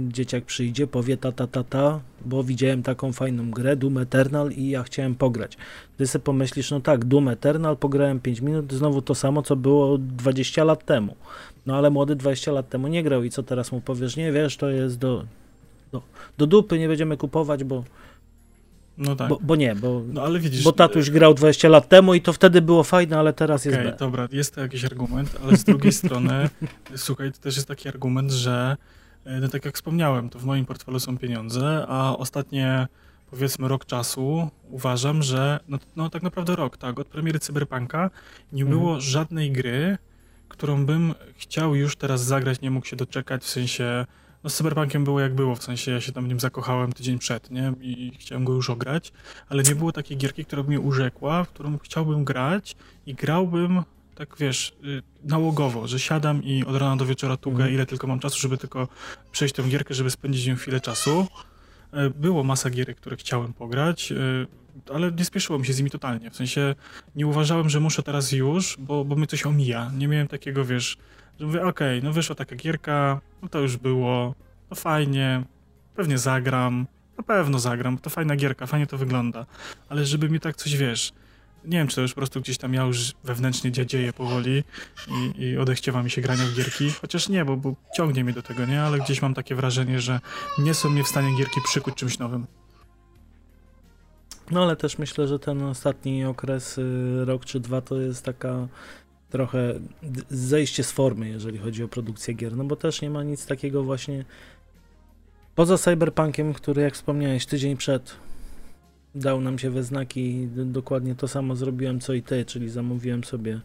dzieciak 0.08 0.46
przyjdzie, 0.46 0.88
powie 0.88 1.18
ta, 1.18 1.32
ta, 1.32 1.48
ta, 1.48 1.64
ta, 1.64 2.00
bo 2.26 2.44
widziałem 2.44 2.84
taką 2.84 3.14
fajną 3.14 3.52
grę, 3.52 3.76
Doom 3.76 3.98
Eternal 3.98 4.52
i 4.52 4.70
ja 4.70 4.84
chciałem 4.84 5.16
pograć. 5.16 5.58
Ty 5.98 6.08
sobie 6.08 6.24
pomyślisz, 6.24 6.72
no 6.72 6.80
tak, 6.80 7.06
Doom 7.06 7.28
Eternal, 7.28 7.78
pograłem 7.78 8.20
5 8.20 8.42
minut, 8.42 8.74
znowu 8.74 9.02
to 9.02 9.16
samo, 9.16 9.42
co 9.42 9.56
było 9.56 9.98
20 9.98 10.64
lat 10.64 10.86
temu. 10.86 11.16
No 11.66 11.76
ale 11.76 11.90
młody 11.90 12.16
20 12.16 12.52
lat 12.52 12.70
temu 12.70 12.88
nie 12.88 13.04
grał 13.04 13.24
i 13.24 13.30
co 13.30 13.44
teraz 13.44 13.72
mu 13.72 13.82
powiesz? 13.82 14.18
Nie, 14.18 14.32
wiesz, 14.32 14.58
to 14.58 14.70
jest 14.70 14.98
do, 14.98 15.26
do, 15.92 16.02
do 16.38 16.48
dupy, 16.48 16.80
nie 16.80 16.88
będziemy 16.88 17.18
kupować, 17.18 17.64
bo 17.64 17.84
no 18.98 19.16
tak. 19.16 19.30
Bo, 19.30 19.40
bo, 19.42 19.56
nie, 19.56 19.76
bo, 19.76 20.02
no, 20.08 20.24
ale 20.24 20.40
widzisz, 20.40 20.64
bo 20.64 20.72
tatuś 20.72 21.10
grał 21.10 21.34
20 21.34 21.70
lat 21.70 21.90
temu 21.90 22.14
i 22.14 22.22
to 22.22 22.34
wtedy 22.34 22.62
było 22.62 22.84
fajne, 22.84 23.18
ale 23.20 23.34
teraz 23.34 23.66
jest 23.66 23.80
okay, 23.80 23.96
dobra, 24.00 24.28
jest 24.32 24.56
to 24.56 24.62
jakiś 24.62 24.86
argument, 24.86 25.38
ale 25.44 25.58
z 25.58 25.64
drugiej 25.64 25.92
strony, 25.92 26.50
słuchaj, 26.96 27.32
to 27.32 27.40
też 27.40 27.56
jest 27.56 27.68
taki 27.68 27.90
argument, 27.90 28.32
że 28.32 28.78
e, 29.26 29.40
no 29.40 29.48
tak 29.48 29.66
jak 29.66 29.76
wspomniałem, 29.76 30.30
to 30.30 30.40
w 30.40 30.46
moim 30.46 30.66
portfelu 30.66 31.00
są 31.00 31.18
pieniądze, 31.18 31.86
a 31.88 32.18
ostatnie 32.18 32.88
powiedzmy 33.32 33.68
rok 33.68 33.86
czasu 33.86 34.50
uważam, 34.70 35.24
że 35.24 35.60
no, 35.68 35.78
no 35.96 36.10
tak 36.10 36.24
naprawdę 36.24 36.56
rok, 36.56 36.78
tak, 36.78 37.00
od 37.00 37.08
premiery 37.08 37.40
Cyberpunka 37.40 38.10
nie 38.52 38.66
było 38.66 38.86
mhm. 38.86 39.02
żadnej 39.02 39.52
gry, 39.52 39.98
którą 40.50 40.86
bym 40.86 41.14
chciał 41.38 41.76
już 41.76 41.96
teraz 41.96 42.24
zagrać, 42.24 42.62
nie 42.62 42.72
mógł 42.72 42.86
się 42.86 42.96
doczekać, 42.96 43.44
w 43.44 43.50
sensie 43.50 44.06
no 44.44 44.50
z 44.50 44.56
Cyberpunkiem 44.56 45.04
było 45.04 45.20
jak 45.20 45.36
było, 45.36 45.56
w 45.56 45.64
sensie 45.64 45.92
ja 45.92 46.02
się 46.02 46.12
tam 46.12 46.26
w 46.26 46.28
nim 46.28 46.40
zakochałem 46.40 46.94
tydzień 46.94 47.20
przed, 47.20 47.52
nie? 47.52 47.74
I 47.82 48.12
chciałem 48.20 48.46
go 48.46 48.54
już 48.54 48.70
ograć, 48.70 49.14
ale 49.50 49.64
nie 49.64 49.76
było 49.76 49.92
takiej 49.92 50.18
gierki, 50.18 50.46
która 50.46 50.64
by 50.64 50.70
mnie 50.70 50.80
urzekła, 50.80 51.44
w 51.44 51.50
którą 51.50 51.78
chciałbym 51.78 52.24
grać 52.24 52.76
i 53.06 53.14
grałbym 53.14 53.84
tak 54.16 54.36
wiesz, 54.40 54.74
y, 54.84 55.04
nałogowo, 55.24 55.88
że 55.88 56.00
siadam 56.00 56.44
i 56.44 56.66
od 56.66 56.76
rana 56.76 56.96
do 56.96 57.06
wieczora 57.06 57.38
tugę, 57.38 57.56
mhm. 57.56 57.74
ile 57.74 57.86
tylko 57.86 58.08
mam 58.08 58.20
czasu, 58.20 58.40
żeby 58.40 58.58
tylko 58.58 58.88
przejść 59.32 59.56
tę 59.56 59.64
gierkę, 59.64 59.94
żeby 59.94 60.12
spędzić 60.12 60.46
ją 60.46 60.56
chwilę 60.56 60.80
czasu. 60.80 61.28
E, 61.94 62.10
było 62.10 62.44
masa 62.44 62.70
gierek, 62.70 62.98
które 62.98 63.16
chciałem 63.16 63.54
pograć, 63.54 64.12
e, 64.12 64.16
ale 64.94 65.12
nie 65.12 65.26
spieszyło 65.26 65.60
mi 65.60 65.66
się 65.66 65.74
z 65.74 65.78
nimi 65.78 65.90
totalnie. 65.90 66.32
W 66.32 66.36
sensie 66.36 66.76
nie 67.16 67.28
uważałem, 67.28 67.70
że 67.70 67.80
muszę 67.80 68.04
teraz 68.04 68.32
już, 68.32 68.78
bo, 68.80 69.06
bo 69.06 69.16
mnie 69.16 69.28
coś 69.28 69.46
omija. 69.46 69.92
Nie 69.98 70.08
miałem 70.08 70.28
takiego, 70.28 70.66
wiesz, 70.66 70.98
że 71.40 71.46
mówię, 71.46 71.66
okej, 71.66 71.98
okay, 72.00 72.08
no 72.08 72.14
wyszła 72.14 72.36
taka 72.36 72.56
gierka, 72.56 73.22
no 73.42 73.50
to 73.50 73.60
już 73.60 73.78
było, 73.78 74.36
no 74.70 74.76
fajnie, 74.76 75.44
pewnie 75.96 76.18
zagram, 76.18 76.88
na 77.18 77.24
pewno 77.24 77.60
zagram, 77.60 77.98
to 77.98 78.10
fajna 78.10 78.36
gierka, 78.36 78.68
fajnie 78.68 78.88
to 78.88 78.98
wygląda, 78.98 79.46
ale 79.90 80.06
żeby 80.06 80.30
mi 80.30 80.40
tak 80.40 80.56
coś, 80.56 80.78
wiesz, 80.78 81.14
nie 81.66 81.78
wiem, 81.78 81.88
czy 81.88 81.96
to 81.96 82.02
już 82.02 82.12
po 82.12 82.16
prostu 82.16 82.42
gdzieś 82.42 82.58
tam 82.58 82.74
ja 82.74 82.84
już 82.84 83.14
wewnętrznie 83.24 83.72
dziadzieję 83.72 84.14
powoli 84.14 84.64
i, 85.08 85.42
i 85.42 85.58
odechciewa 85.58 86.04
mi 86.04 86.12
się 86.12 86.22
grania 86.22 86.44
w 86.44 86.56
gierki, 86.56 86.92
chociaż 87.02 87.30
nie, 87.30 87.46
bo, 87.46 87.58
bo 87.58 87.76
ciągnie 87.96 88.24
mnie 88.24 88.34
do 88.34 88.42
tego, 88.42 88.66
nie, 88.66 88.82
ale 88.82 89.00
gdzieś 89.00 89.22
mam 89.22 89.34
takie 89.34 89.56
wrażenie, 89.56 90.00
że 90.00 90.20
nie 90.58 90.74
są 90.74 90.90
mnie 90.90 91.04
w 91.04 91.08
stanie 91.08 91.38
gierki 91.38 91.62
przykuć 91.66 91.96
czymś 91.96 92.20
nowym. 92.20 92.48
No 94.52 94.64
ale 94.64 94.76
też 94.76 94.98
myślę, 94.98 95.28
że 95.28 95.40
ten 95.40 95.64
ostatni 95.64 96.26
okres, 96.26 96.78
y, 96.78 97.26
rok 97.26 97.46
czy 97.46 97.60
dwa, 97.60 97.82
to 97.82 98.00
jest 98.00 98.26
taka 98.26 98.68
trochę 99.34 99.74
zejście 100.30 100.84
z 100.84 100.92
formy, 100.92 101.30
jeżeli 101.30 101.58
chodzi 101.58 101.84
o 101.84 101.88
produkcję 101.88 102.34
gier, 102.34 102.58
no 102.58 102.64
bo 102.64 102.76
też 102.76 103.02
nie 103.02 103.10
ma 103.10 103.24
nic 103.24 103.46
takiego 103.46 103.84
właśnie 103.84 104.26
poza 105.56 105.78
Cyberpunkiem, 105.78 106.54
który 106.54 106.82
jak 106.82 106.94
wspomniałeś 106.94 107.46
tydzień 107.46 107.78
przed 107.78 108.16
dał 109.16 109.42
nam 109.42 109.60
się 109.60 109.70
we 109.70 109.84
znaki. 109.84 110.48
Dokładnie 110.56 111.16
to 111.16 111.28
samo 111.28 111.56
zrobiłem 111.56 112.00
co 112.00 112.14
i 112.14 112.22
ty, 112.22 112.46
czyli 112.46 112.70
zamówiłem 112.70 113.24
sobie 113.24 113.62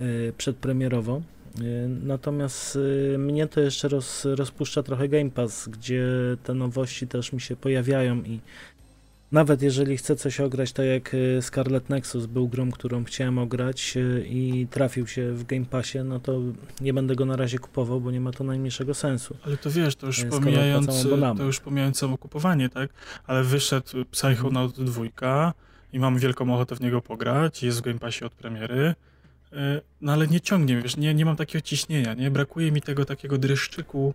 y, 0.00 0.32
przedpremierowo. 0.38 1.22
Y, 1.60 1.88
natomiast 1.88 2.76
y, 2.76 3.18
mnie 3.18 3.46
to 3.46 3.60
jeszcze 3.60 3.88
roz, 3.88 4.24
rozpuszcza 4.24 4.82
trochę 4.82 5.08
Game 5.08 5.30
Pass, 5.30 5.68
gdzie 5.68 6.06
te 6.44 6.54
nowości 6.54 7.06
też 7.06 7.32
mi 7.32 7.40
się 7.40 7.56
pojawiają 7.56 8.16
i 8.16 8.40
nawet 9.32 9.62
jeżeli 9.62 9.96
chcę 9.96 10.16
coś 10.16 10.40
ograć, 10.40 10.72
tak 10.72 10.86
jak 10.86 11.14
y, 11.14 11.42
Scarlet 11.42 11.90
Nexus 11.90 12.26
był 12.26 12.48
grą, 12.48 12.70
którą 12.70 13.04
chciałem 13.04 13.38
ograć 13.38 13.96
y, 13.96 14.26
i 14.28 14.66
trafił 14.70 15.06
się 15.06 15.32
w 15.32 15.44
Game 15.44 15.64
Passie, 15.64 15.98
no 16.04 16.20
to 16.20 16.40
nie 16.80 16.94
będę 16.94 17.16
go 17.16 17.24
na 17.24 17.36
razie 17.36 17.58
kupował, 17.58 18.00
bo 18.00 18.10
nie 18.10 18.20
ma 18.20 18.32
to 18.32 18.44
najmniejszego 18.44 18.94
sensu. 18.94 19.36
Ale 19.42 19.56
to 19.56 19.70
wiesz, 19.70 19.96
to 19.96 20.06
już 20.06 20.24
pomijając, 20.24 21.06
to 21.36 21.42
już 21.42 21.60
pomijając 21.60 21.98
samo 21.98 22.18
kupowanie, 22.18 22.68
tak? 22.68 22.90
Ale 23.26 23.44
wyszedł 23.44 24.04
Psychonaut 24.10 24.80
2 24.80 25.52
i 25.92 25.98
mam 25.98 26.18
wielką 26.18 26.54
ochotę 26.54 26.76
w 26.76 26.80
niego 26.80 27.02
pograć, 27.02 27.62
jest 27.62 27.78
w 27.78 27.82
Game 27.82 27.98
Passie 27.98 28.24
od 28.24 28.32
premiery, 28.32 28.94
y, 29.52 29.56
no 30.00 30.12
ale 30.12 30.26
nie 30.26 30.40
ciągnie, 30.40 30.82
wiesz, 30.82 30.96
nie, 30.96 31.14
nie 31.14 31.24
mam 31.24 31.36
takiego 31.36 31.62
ciśnienia, 31.62 32.14
nie? 32.14 32.30
Brakuje 32.30 32.72
mi 32.72 32.82
tego 32.82 33.04
takiego 33.04 33.38
dreszczyku, 33.38 34.14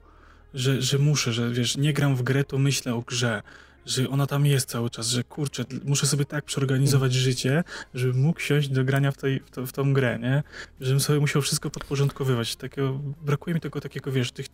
że, 0.53 0.81
że 0.81 0.97
muszę, 0.97 1.33
że 1.33 1.49
wiesz, 1.49 1.77
nie 1.77 1.93
gram 1.93 2.15
w 2.15 2.23
grę, 2.23 2.43
to 2.43 2.57
myślę 2.57 2.95
o 2.95 3.01
grze 3.01 3.41
że 3.85 4.09
ona 4.09 4.27
tam 4.27 4.45
jest 4.45 4.69
cały 4.69 4.89
czas, 4.89 5.07
że 5.07 5.23
kurczę, 5.23 5.65
muszę 5.83 6.07
sobie 6.07 6.25
tak 6.25 6.45
przeorganizować 6.45 7.13
życie, 7.13 7.63
żebym 7.93 8.21
mógł 8.21 8.39
siąść 8.39 8.69
do 8.69 8.83
grania 8.83 9.11
w, 9.11 9.17
tej, 9.17 9.39
w, 9.39 9.51
to, 9.51 9.65
w 9.65 9.71
tą 9.71 9.93
grę, 9.93 10.19
nie? 10.19 10.43
Żebym 10.81 10.99
sobie 10.99 11.19
musiał 11.19 11.41
wszystko 11.41 11.69
podporządkowywać. 11.69 12.55
Takiego, 12.55 12.99
brakuje 13.21 13.53
mi 13.53 13.61
tego 13.61 13.81
takiego, 13.81 14.11
wiesz, 14.11 14.31
tych 14.31 14.45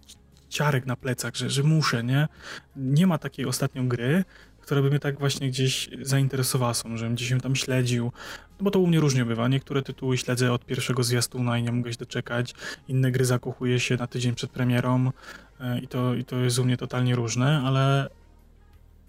ciarek 0.50 0.86
na 0.86 0.96
plecach, 0.96 1.36
że, 1.36 1.50
że 1.50 1.64
muszę, 1.64 2.04
nie? 2.04 2.28
Nie 2.76 3.08
ma 3.08 3.18
takiej 3.18 3.46
ostatnio 3.46 3.84
gry, 3.84 4.24
która 4.62 4.82
by 4.82 4.90
mnie 4.90 5.00
tak 5.00 5.20
właśnie 5.20 5.50
gdzieś 5.50 5.90
zainteresowała, 6.02 6.74
są, 6.74 6.98
żebym 6.98 7.16
gdzieś 7.16 7.30
ją 7.30 7.40
tam 7.40 7.56
śledził, 7.56 8.12
no 8.60 8.64
bo 8.64 8.72
to 8.72 8.80
u 8.80 8.88
mnie 8.88 9.00
różnie 9.00 9.26
bywa. 9.26 9.48
Niektóre 9.48 9.82
tytuły 9.82 10.18
śledzę 10.18 10.52
od 10.52 10.66
pierwszego 10.66 11.04
zwiastuna 11.04 11.58
i 11.58 11.64
nie 11.64 11.72
mogę 11.72 11.92
się 11.92 11.98
doczekać, 11.98 12.54
inne 12.88 13.12
gry 13.12 13.26
zakochuję 13.26 13.80
się 13.80 13.98
na 13.98 14.08
tydzień 14.08 14.36
przed 14.36 14.52
premierą 14.52 15.12
e, 15.60 15.80
i 15.80 15.88
to, 15.88 16.16
i 16.16 16.26
to 16.26 16.36
jest 16.36 16.60
u 16.60 16.66
mnie 16.66 16.78
totalnie 16.78 17.16
różne, 17.16 17.62
ale 17.66 18.10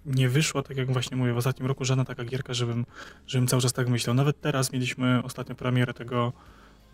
nie 0.08 0.28
wyszła, 0.28 0.62
tak 0.62 0.76
jak 0.76 0.92
właśnie 0.92 1.16
mówię, 1.16 1.32
w 1.32 1.36
ostatnim 1.36 1.68
roku 1.68 1.84
żadna 1.84 2.04
taka 2.04 2.24
gierka, 2.24 2.54
żebym, 2.54 2.86
żebym 3.26 3.48
cały 3.48 3.62
czas 3.62 3.72
tak 3.72 3.88
myślał. 3.88 4.16
Nawet 4.16 4.40
teraz 4.40 4.72
mieliśmy 4.72 5.22
ostatnio 5.22 5.54
premierę 5.54 5.94
tego 5.94 6.32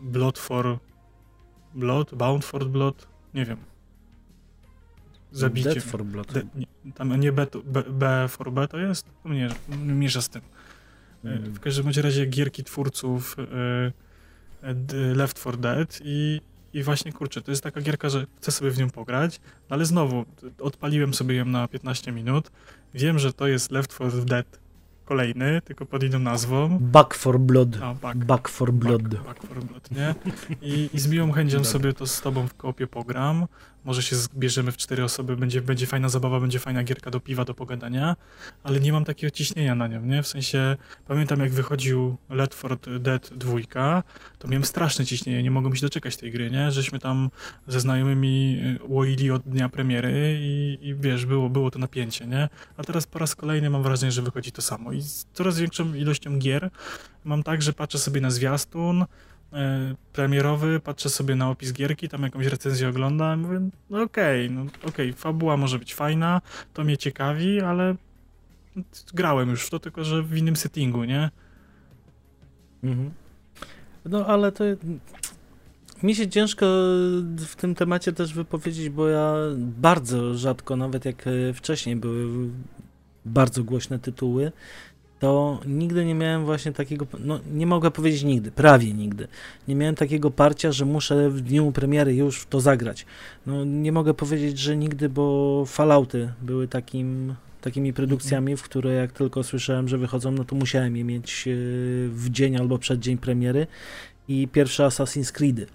Blood 0.01 0.39
for 0.39 0.79
Blood, 1.75 2.15
Bound 2.15 2.45
for 2.45 2.67
Blood, 2.67 3.09
nie 3.35 3.45
wiem. 3.45 3.59
Zabicie. 5.33 5.75
Dead 5.75 5.85
for 5.85 6.05
Blood. 6.05 6.33
De, 6.33 6.43
nie, 6.55 6.93
tam 6.93 7.21
nie 7.21 7.33
B, 7.33 7.47
B, 7.65 7.83
B 7.83 8.27
for 8.29 8.53
B 8.53 8.69
to 8.69 8.79
jest? 8.79 9.07
No 9.25 9.35
nie, 9.35 9.49
mierza 9.79 10.23
z 10.23 10.29
tym. 10.29 10.43
Mm. 11.25 11.55
W 11.55 11.61
każdym 11.61 11.89
razie 12.03 12.27
gierki 12.27 12.65
twórców 12.65 13.37
y, 14.62 15.15
Left 15.15 15.41
4 15.41 15.57
Dead 15.57 16.01
i 16.05 16.41
i 16.75 16.83
właśnie, 16.83 17.12
kurczę, 17.12 17.43
to 17.43 17.51
jest 17.51 17.62
taka 17.62 17.81
gierka, 17.81 18.09
że 18.09 18.27
chcę 18.37 18.53
sobie 18.53 18.71
w 18.71 18.79
nią 18.79 18.91
pograć, 18.91 19.41
ale 19.69 19.85
znowu, 19.85 20.25
odpaliłem 20.61 21.15
sobie 21.15 21.35
ją 21.35 21.45
na 21.45 21.69
15 21.69 22.12
minut. 22.12 22.51
Wiem, 22.95 23.18
że 23.18 23.32
to 23.32 23.47
jest 23.47 23.70
Left 23.70 23.95
4 23.95 24.24
Dead 24.24 24.64
kolejny, 25.05 25.61
tylko 25.65 25.87
pod 25.87 26.03
inną 26.03 26.19
nazwą. 26.19 26.79
Back 26.81 27.15
for 27.15 27.41
Blood. 27.41 27.77
A, 27.83 27.95
back, 27.95 28.17
back 28.17 28.49
for 28.49 28.73
Blood. 28.73 29.03
Back, 29.03 29.25
back 29.25 29.47
for 29.47 29.65
Blood, 29.65 29.91
nie? 29.91 30.15
I, 30.63 30.91
I 30.93 31.01
z 31.01 31.09
miłą 31.09 31.33
chęcią 31.33 31.65
sobie 31.65 31.93
to 31.93 32.07
z 32.07 32.21
tobą 32.21 32.49
w 32.49 32.55
kopie 32.55 32.87
pogram 32.87 33.47
może 33.85 34.03
się 34.03 34.17
zbierzemy 34.17 34.73
w 34.73 34.77
cztery 34.77 35.05
osoby, 35.05 35.37
będzie, 35.37 35.63
będzie 35.63 35.87
fajna 35.87 36.09
zabawa, 36.09 36.41
będzie 36.41 36.59
fajna 36.59 36.85
gierka 36.85 37.11
do 37.11 37.21
piwa, 37.21 37.45
do 37.45 37.55
pogadania, 37.55 38.17
ale 38.63 38.81
nie 38.81 38.93
mam 38.93 39.05
takiego 39.05 39.31
ciśnienia 39.31 39.75
na 39.75 39.89
nią, 39.89 40.03
nie? 40.03 40.23
W 40.23 40.27
sensie, 40.27 40.77
pamiętam 41.07 41.41
jak 41.41 41.51
wychodził 41.51 42.17
Let 42.31 42.55
for 42.55 42.79
Dead 43.01 43.31
2, 43.37 44.03
to 44.39 44.49
miałem 44.49 44.65
straszne 44.65 45.07
ciśnienie, 45.07 45.43
nie 45.43 45.51
mogłem 45.51 45.77
się 45.77 45.83
doczekać 45.83 46.17
tej 46.17 46.33
gry, 46.33 46.51
nie? 46.51 46.71
Żeśmy 46.71 46.99
tam 46.99 47.31
ze 47.67 47.81
znajomymi 47.81 48.61
y, 48.85 48.89
łoili 48.89 49.31
od 49.31 49.43
dnia 49.43 49.69
premiery 49.69 50.39
i, 50.41 50.79
i 50.83 50.95
wiesz, 50.95 51.27
było, 51.27 51.51
było 51.51 51.71
to 51.71 51.79
napięcie, 51.79 52.27
nie? 52.27 52.49
A 52.77 52.85
teraz 52.85 53.07
po 53.07 53.19
raz 53.19 53.35
kolejny 53.35 53.71
mam 53.71 53.83
wrażenie, 53.83 54.13
że 54.13 54.23
wychodzi 54.23 54.53
to 54.53 54.63
samo 54.63 54.93
i 54.95 55.03
z 55.03 55.26
coraz 55.32 55.59
większą 55.59 55.95
ilością 55.95 56.38
gier 56.38 56.70
mam 57.24 57.42
tak, 57.42 57.62
że 57.62 57.72
patrzę 57.72 57.99
sobie 57.99 58.20
na 58.20 58.30
zwiastun, 58.30 59.05
E, 59.55 59.95
premierowy, 60.12 60.80
patrzę 60.80 61.11
sobie 61.11 61.34
na 61.34 61.51
opis 61.51 61.72
gierki, 61.72 62.09
tam 62.09 62.22
jakąś 62.22 62.47
recenzję 62.47 62.88
oglądam, 62.88 63.40
mówię, 63.40 63.61
no 63.90 64.03
okej, 64.03 64.47
okay, 64.47 64.57
no 64.57 64.62
okej, 64.62 65.11
okay, 65.11 65.12
fabuła 65.12 65.57
może 65.57 65.78
być 65.78 65.95
fajna, 65.95 66.40
to 66.72 66.84
mnie 66.84 66.97
ciekawi, 66.97 67.61
ale 67.61 67.95
grałem 69.14 69.51
już 69.51 69.66
w 69.66 69.70
to, 69.70 69.78
tylko 69.78 70.05
że 70.05 70.22
w 70.22 70.36
innym 70.36 70.57
settingu, 70.57 71.05
nie? 71.05 71.30
Mhm. 72.84 73.11
No 74.05 74.26
ale 74.26 74.53
to 74.53 74.64
mi 76.03 76.14
się 76.14 76.28
ciężko 76.28 76.66
w 77.38 77.55
tym 77.57 77.74
temacie 77.74 78.12
też 78.12 78.34
wypowiedzieć, 78.34 78.88
bo 78.88 79.09
ja 79.09 79.34
bardzo 79.57 80.34
rzadko, 80.34 80.76
nawet 80.76 81.05
jak 81.05 81.26
e, 81.26 81.53
wcześniej 81.53 81.97
były 81.97 82.51
bardzo 83.25 83.64
głośne 83.64 83.99
tytuły, 83.99 84.53
to 85.25 85.61
nigdy 85.66 86.05
nie 86.05 86.14
miałem 86.14 86.45
właśnie 86.45 86.72
takiego, 86.72 87.07
no 87.18 87.41
nie 87.53 87.66
mogę 87.66 87.91
powiedzieć 87.91 88.22
nigdy, 88.22 88.51
prawie 88.51 88.93
nigdy. 88.93 89.29
Nie 89.68 89.75
miałem 89.75 89.95
takiego 89.95 90.31
parcia, 90.31 90.72
że 90.72 90.85
muszę 90.85 91.31
w 91.31 91.41
dniu 91.41 91.72
premiery 91.72 92.14
już 92.14 92.41
w 92.41 92.47
to 92.47 92.61
zagrać. 92.61 93.07
No 93.47 93.64
nie 93.64 93.93
mogę 93.93 94.14
powiedzieć, 94.14 94.59
że 94.59 94.77
nigdy, 94.77 95.09
bo 95.09 95.64
Fallouty 95.66 96.33
były 96.43 96.68
takim, 96.68 97.35
takimi 97.61 97.93
produkcjami, 97.93 98.57
w 98.57 98.62
które 98.62 98.93
jak 98.93 99.12
tylko 99.12 99.43
słyszałem, 99.43 99.89
że 99.89 99.99
wychodzą, 99.99 100.31
no 100.31 100.45
to 100.45 100.57
musiałem 100.57 100.97
je 100.97 101.05
mieć 101.05 101.49
e, 101.49 101.51
w 102.09 102.27
dzień 102.31 102.57
albo 102.57 102.79
przed 102.79 103.01
dzień 103.01 103.18
premiery 103.18 103.66
i 104.29 104.49
pierwsze 104.49 104.85
Assassin's 104.85 105.33
Creedy, 105.33 105.66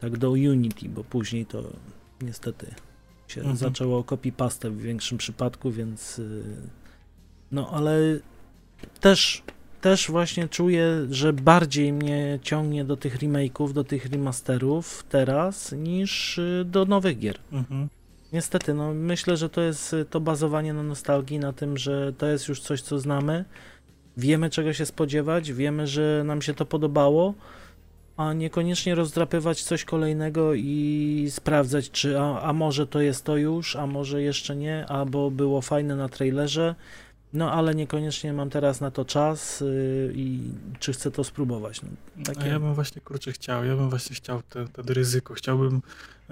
tak 0.00 0.18
do 0.18 0.30
Unity, 0.30 0.88
bo 0.88 1.04
później 1.04 1.46
to 1.46 1.62
niestety 2.20 2.66
się 3.28 3.40
mhm. 3.40 3.56
zaczęło 3.56 4.02
copy-paste 4.02 4.70
w 4.70 4.80
większym 4.80 5.18
przypadku, 5.18 5.70
więc 5.70 6.18
e, 6.18 6.81
no 7.52 7.70
ale 7.70 7.98
też, 9.00 9.42
też 9.80 10.10
właśnie 10.10 10.48
czuję, 10.48 10.86
że 11.10 11.32
bardziej 11.32 11.92
mnie 11.92 12.38
ciągnie 12.42 12.84
do 12.84 12.96
tych 12.96 13.18
remake'ów, 13.18 13.72
do 13.72 13.84
tych 13.84 14.06
remasterów 14.06 15.04
teraz 15.08 15.72
niż 15.72 16.38
y, 16.38 16.64
do 16.66 16.84
nowych 16.84 17.18
gier. 17.18 17.38
Mhm. 17.52 17.88
Niestety, 18.32 18.74
no 18.74 18.94
myślę, 18.94 19.36
że 19.36 19.48
to 19.48 19.60
jest 19.60 19.92
y, 19.92 20.04
to 20.04 20.20
bazowanie 20.20 20.72
na 20.72 20.82
nostalgii, 20.82 21.38
na 21.38 21.52
tym, 21.52 21.78
że 21.78 22.12
to 22.12 22.26
jest 22.26 22.48
już 22.48 22.60
coś, 22.60 22.82
co 22.82 22.98
znamy, 22.98 23.44
wiemy 24.16 24.50
czego 24.50 24.72
się 24.72 24.86
spodziewać, 24.86 25.52
wiemy, 25.52 25.86
że 25.86 26.22
nam 26.26 26.42
się 26.42 26.54
to 26.54 26.66
podobało, 26.66 27.34
a 28.16 28.32
niekoniecznie 28.32 28.94
rozdrapywać 28.94 29.62
coś 29.62 29.84
kolejnego 29.84 30.54
i 30.54 31.26
sprawdzać, 31.30 31.90
czy 31.90 32.20
a, 32.20 32.42
a 32.42 32.52
może 32.52 32.86
to 32.86 33.00
jest 33.00 33.24
to 33.24 33.36
już, 33.36 33.76
a 33.76 33.86
może 33.86 34.22
jeszcze 34.22 34.56
nie, 34.56 34.86
albo 34.86 35.30
było 35.30 35.60
fajne 35.60 35.96
na 35.96 36.08
trailerze, 36.08 36.74
no 37.32 37.52
ale 37.52 37.74
niekoniecznie 37.74 38.32
mam 38.32 38.50
teraz 38.50 38.80
na 38.80 38.90
to 38.90 39.04
czas 39.04 39.60
yy, 39.60 40.12
i 40.14 40.40
czy 40.78 40.92
chcę 40.92 41.10
to 41.10 41.24
spróbować. 41.24 41.82
No, 41.82 41.88
takie... 42.24 42.42
A 42.42 42.46
ja 42.46 42.60
bym 42.60 42.74
właśnie 42.74 43.00
kurczę 43.00 43.32
chciał, 43.32 43.64
ja 43.64 43.76
bym 43.76 43.90
właśnie 43.90 44.16
chciał 44.16 44.42
to 44.52 44.64
ryzyko, 44.86 45.34
chciałbym 45.34 45.82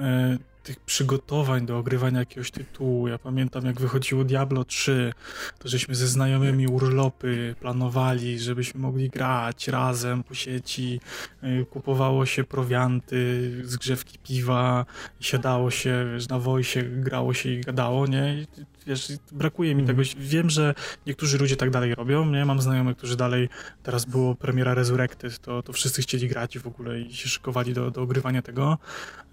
e, 0.01 0.39
tych 0.63 0.81
przygotowań 0.81 1.67
do 1.67 1.79
ogrywania 1.79 2.19
jakiegoś 2.19 2.51
tytułu. 2.51 3.09
Ja 3.09 3.19
pamiętam, 3.19 3.67
jak 3.67 3.81
wychodziło 3.81 4.25
Diablo 4.25 4.65
3, 4.65 5.13
to 5.59 5.69
żeśmy 5.69 5.95
ze 5.95 6.07
znajomymi 6.07 6.67
urlopy 6.67 7.55
planowali, 7.61 8.39
żebyśmy 8.39 8.81
mogli 8.81 9.11
grać 9.11 9.69
razem 9.69 10.23
po 10.23 10.35
sieci. 10.35 11.01
Y, 11.45 11.67
kupowało 11.71 12.27
się 12.27 12.45
prowianty, 12.45 13.51
zgrzewki 13.65 14.19
piwa, 14.19 14.87
siadało 15.21 15.71
się 15.71 16.07
wiesz, 16.13 16.29
na 16.29 16.39
wojsie, 16.39 16.83
grało 16.83 17.35
się 17.35 17.49
i 17.49 17.61
gadało, 17.61 18.07
nie? 18.07 18.35
I, 18.41 18.47
wiesz, 18.87 19.13
brakuje 19.33 19.75
mi 19.75 19.83
mhm. 19.83 19.99
tego. 19.99 20.11
Wiem, 20.19 20.51
że 20.51 20.75
niektórzy 21.07 21.39
ludzie 21.39 21.57
tak 21.57 21.71
dalej 21.71 21.95
robią, 21.95 22.27
nie? 22.27 22.45
Mam 22.45 22.61
znajomych, 22.61 22.97
którzy 22.97 23.17
dalej, 23.17 23.49
teraz 23.83 24.05
było 24.05 24.35
premiera 24.35 24.75
Resurrected, 24.75 25.39
to, 25.39 25.63
to 25.63 25.73
wszyscy 25.73 26.03
chcieli 26.03 26.29
grać 26.29 26.59
w 26.59 26.67
ogóle 26.67 27.01
i 27.01 27.15
się 27.15 27.29
szykowali 27.29 27.75
do, 27.75 27.91
do 27.91 28.03
ogrywania 28.03 28.43
tego 28.43 28.79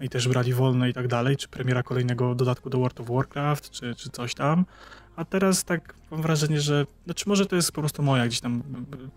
i 0.00 0.08
też 0.08 0.28
brali 0.28 0.54
wolne 0.58 0.90
i 0.90 0.92
tak 0.92 1.08
dalej 1.08 1.36
czy 1.36 1.48
premiera 1.48 1.82
kolejnego 1.82 2.34
dodatku 2.34 2.70
do 2.70 2.78
World 2.78 3.00
of 3.00 3.08
Warcraft, 3.08 3.70
czy, 3.70 3.94
czy 3.94 4.10
coś 4.10 4.34
tam. 4.34 4.64
A 5.16 5.24
teraz 5.24 5.64
tak 5.64 5.94
mam 6.10 6.22
wrażenie, 6.22 6.60
że, 6.60 6.86
znaczy 7.04 7.24
może 7.28 7.46
to 7.46 7.56
jest 7.56 7.72
po 7.72 7.80
prostu 7.80 8.02
moja 8.02 8.26
gdzieś 8.26 8.40
tam 8.40 8.62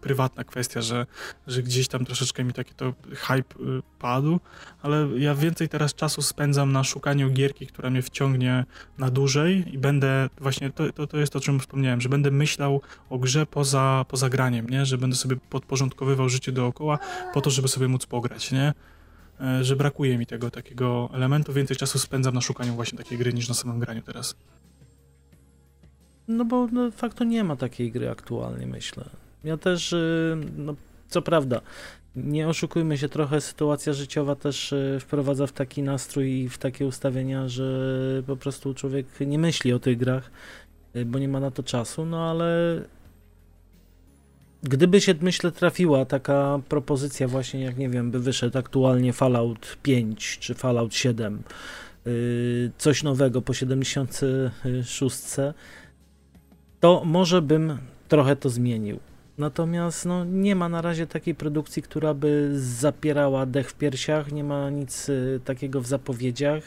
prywatna 0.02 0.44
kwestia, 0.44 0.82
że, 0.82 1.06
że 1.48 1.64
gdzieś 1.64 1.88
tam 1.88 2.06
troszeczkę 2.06 2.44
mi 2.44 2.54
taki 2.54 2.74
to 2.74 2.94
hype 3.12 3.56
y, 3.60 3.82
padł, 4.00 4.40
ale 4.82 5.08
ja 5.18 5.36
więcej 5.36 5.70
teraz 5.70 5.96
czasu 5.96 6.22
spędzam 6.22 6.72
na 6.72 6.84
szukaniu 6.84 7.30
gierki, 7.30 7.68
która 7.68 7.90
mnie 7.90 8.02
wciągnie 8.02 8.66
na 8.98 9.12
dłużej 9.12 9.74
i 9.74 9.78
będę 9.78 10.30
właśnie, 10.40 10.72
to, 10.72 10.94
to, 10.94 11.08
to 11.08 11.18
jest 11.18 11.34
to, 11.34 11.40
o 11.40 11.42
czym 11.42 11.60
wspomniałem, 11.60 12.02
że 12.02 12.10
będę 12.10 12.32
myślał 12.32 12.82
o 13.10 13.20
grze 13.20 13.46
poza, 13.46 14.06
poza 14.08 14.30
graniem, 14.30 14.70
nie? 14.70 14.86
Że 14.86 14.98
będę 14.98 15.16
sobie 15.16 15.36
podporządkowywał 15.50 16.30
życie 16.30 16.52
dookoła 16.52 17.00
po 17.34 17.42
to, 17.42 17.50
żeby 17.50 17.68
sobie 17.68 17.88
móc 17.88 18.06
pograć, 18.06 18.52
nie? 18.52 18.74
E, 19.42 19.64
że 19.64 19.76
brakuje 19.76 20.18
mi 20.18 20.26
tego 20.26 20.52
takiego 20.52 21.10
elementu. 21.14 21.54
Więcej 21.54 21.78
czasu 21.78 22.00
spędzam 22.00 22.34
na 22.34 22.42
szukaniu 22.42 22.74
właśnie 22.74 22.98
takiej 22.98 23.18
gry 23.18 23.34
niż 23.34 23.50
na 23.50 23.56
samym 23.56 23.80
graniu 23.80 24.02
teraz. 24.02 24.36
No 26.28 26.46
bo 26.46 26.68
no, 26.72 26.92
faktu 26.92 27.24
nie 27.24 27.44
ma 27.44 27.56
takiej 27.56 27.92
gry 27.92 28.10
aktualnie, 28.10 28.68
myślę. 28.68 29.06
Ja 29.44 29.58
też, 29.58 29.94
y, 29.94 30.38
no, 30.58 30.76
co 31.08 31.22
prawda, 31.22 31.62
nie 32.16 32.48
oszukujmy 32.48 32.98
się, 32.98 33.10
trochę 33.10 33.42
sytuacja 33.42 33.94
życiowa 33.94 34.36
też 34.36 34.72
y, 34.72 34.98
wprowadza 35.02 35.48
w 35.48 35.52
taki 35.52 35.84
nastrój 35.84 36.32
i 36.32 36.50
w 36.50 36.58
takie 36.58 36.86
ustawienia, 36.86 37.48
że 37.48 38.24
po 38.28 38.38
prostu 38.38 38.74
człowiek 38.74 39.06
nie 39.20 39.40
myśli 39.40 39.74
o 39.74 39.80
tych 39.80 39.98
grach, 39.98 40.32
y, 40.96 41.06
bo 41.06 41.20
nie 41.20 41.28
ma 41.28 41.40
na 41.40 41.52
to 41.52 41.64
czasu, 41.64 42.06
no 42.06 42.30
ale 42.30 42.82
gdyby 44.64 45.02
się, 45.02 45.16
myślę, 45.22 45.52
trafiła 45.52 46.06
taka 46.06 46.60
propozycja 46.70 47.28
właśnie, 47.28 47.62
jak 47.62 47.78
nie 47.78 47.90
wiem, 47.90 48.12
by 48.12 48.20
wyszedł 48.20 48.58
aktualnie 48.58 49.14
Fallout 49.14 49.78
5 49.84 50.38
czy 50.40 50.54
Fallout 50.54 50.96
7, 50.96 51.44
y, 52.08 52.72
coś 52.78 53.04
nowego 53.04 53.42
po 53.42 53.54
76, 53.54 55.18
to 56.80 57.02
może 57.06 57.42
bym 57.42 57.78
trochę 58.08 58.36
to 58.36 58.50
zmienił. 58.50 59.00
Natomiast 59.38 60.06
no, 60.06 60.26
nie 60.26 60.56
ma 60.56 60.70
na 60.70 60.82
razie 60.82 61.08
takiej 61.08 61.36
produkcji, 61.36 61.82
która 61.82 62.14
by 62.14 62.52
zapierała 62.54 63.46
dech 63.46 63.70
w 63.70 63.74
piersiach, 63.74 64.32
nie 64.32 64.44
ma 64.44 64.70
nic 64.70 65.10
y, 65.10 65.40
takiego 65.46 65.82
w 65.82 65.88
zapowiedziach. 65.88 66.64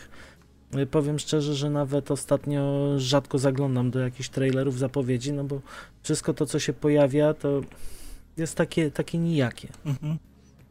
Y, 0.78 0.86
powiem 0.86 1.18
szczerze, 1.18 1.54
że 1.54 1.70
nawet 1.70 2.10
ostatnio 2.10 2.92
rzadko 2.98 3.38
zaglądam 3.38 3.90
do 3.90 4.00
jakichś 4.00 4.28
trailerów, 4.28 4.78
zapowiedzi, 4.78 5.32
no 5.32 5.44
bo 5.44 5.60
wszystko 6.02 6.34
to, 6.34 6.46
co 6.46 6.58
się 6.58 6.72
pojawia, 6.72 7.34
to 7.34 7.60
jest 8.36 8.54
takie, 8.54 8.90
takie 8.90 9.18
nijakie. 9.18 9.68
Mhm. 9.86 10.18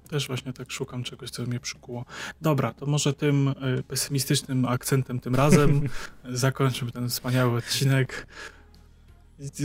Też 0.10 0.28
właśnie 0.28 0.54
tak 0.54 0.72
szukam 0.72 1.04
czegoś, 1.04 1.30
co 1.30 1.44
mnie 1.44 1.60
przykuło. 1.60 2.06
Dobra, 2.42 2.74
to 2.74 2.86
może 2.86 3.14
tym 3.14 3.48
y, 3.48 3.84
pesymistycznym 3.84 4.66
akcentem 4.66 5.20
tym 5.20 5.36
razem 5.36 5.82
zakończymy 6.30 6.92
ten 6.92 7.10
wspaniały 7.10 7.58
odcinek. 7.58 8.28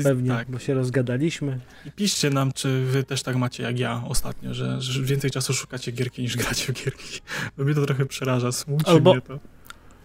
Pewnie, 0.03 0.31
Tak. 0.31 0.51
bo 0.51 0.59
się 0.59 0.75
rozgadaliśmy. 0.75 1.61
I 1.87 1.93
piszcie 1.93 2.31
nam, 2.31 2.53
czy 2.53 2.85
wy 2.85 3.05
też 3.05 3.23
tak 3.23 3.37
macie 3.37 3.63
jak 3.63 3.79
ja 3.79 4.03
ostatnio, 4.09 4.55
że, 4.55 4.81
że 4.83 5.03
więcej 5.03 5.31
czasu 5.31 5.55
szukacie 5.55 5.93
gierki 5.93 6.23
niż 6.23 6.37
gracie 6.37 6.73
w 6.73 6.85
gierki. 6.85 7.21
Bo 7.59 7.65
mnie 7.65 7.75
to 7.75 7.87
trochę 7.87 8.07
przeraża, 8.07 8.53
smuci 8.53 8.87
Albo- 8.87 9.13
mnie 9.13 9.21
to. 9.23 9.39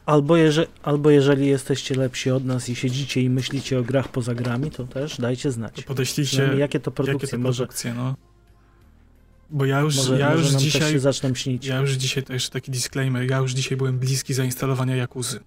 Albo, 0.05 0.37
jeże, 0.37 0.67
albo 0.83 1.09
jeżeli 1.09 1.47
jesteście 1.47 1.95
lepsi 1.95 2.31
od 2.31 2.45
nas 2.45 2.69
i 2.69 2.75
siedzicie 2.75 3.21
i 3.21 3.29
myślicie 3.29 3.79
o 3.79 3.83
grach 3.83 4.07
poza 4.07 4.35
grami, 4.35 4.71
to 4.71 4.87
też 4.87 5.17
dajcie 5.21 5.49
To 5.49 5.51
znać. 5.51 5.83
podeślijcie, 5.83 6.29
Przynajmniej 6.29 6.59
jakie 6.59 6.79
to 6.79 6.91
jakie 6.91 6.95
produkcje, 6.95 7.29
to 7.29 7.37
może, 7.37 7.63
produkcje, 7.63 7.93
no. 7.93 8.15
Bo 9.49 9.65
ja 9.65 9.79
już, 9.79 9.97
może, 9.97 10.19
ja 10.19 10.29
może 10.29 10.43
już 10.43 10.61
dzisiaj 10.61 10.91
się 10.91 10.99
zaczną 10.99 11.35
śnić. 11.35 11.65
Ja 11.65 11.79
już 11.79 11.91
dzisiaj, 11.91 12.23
to 12.23 12.33
jeszcze 12.33 12.49
taki 12.51 12.71
disclaimer, 12.71 13.31
ja 13.31 13.37
już 13.37 13.51
dzisiaj 13.51 13.77
byłem 13.77 13.99
bliski 13.99 14.33
zainstalowania 14.33 14.95
Jakuzy. 14.95 15.39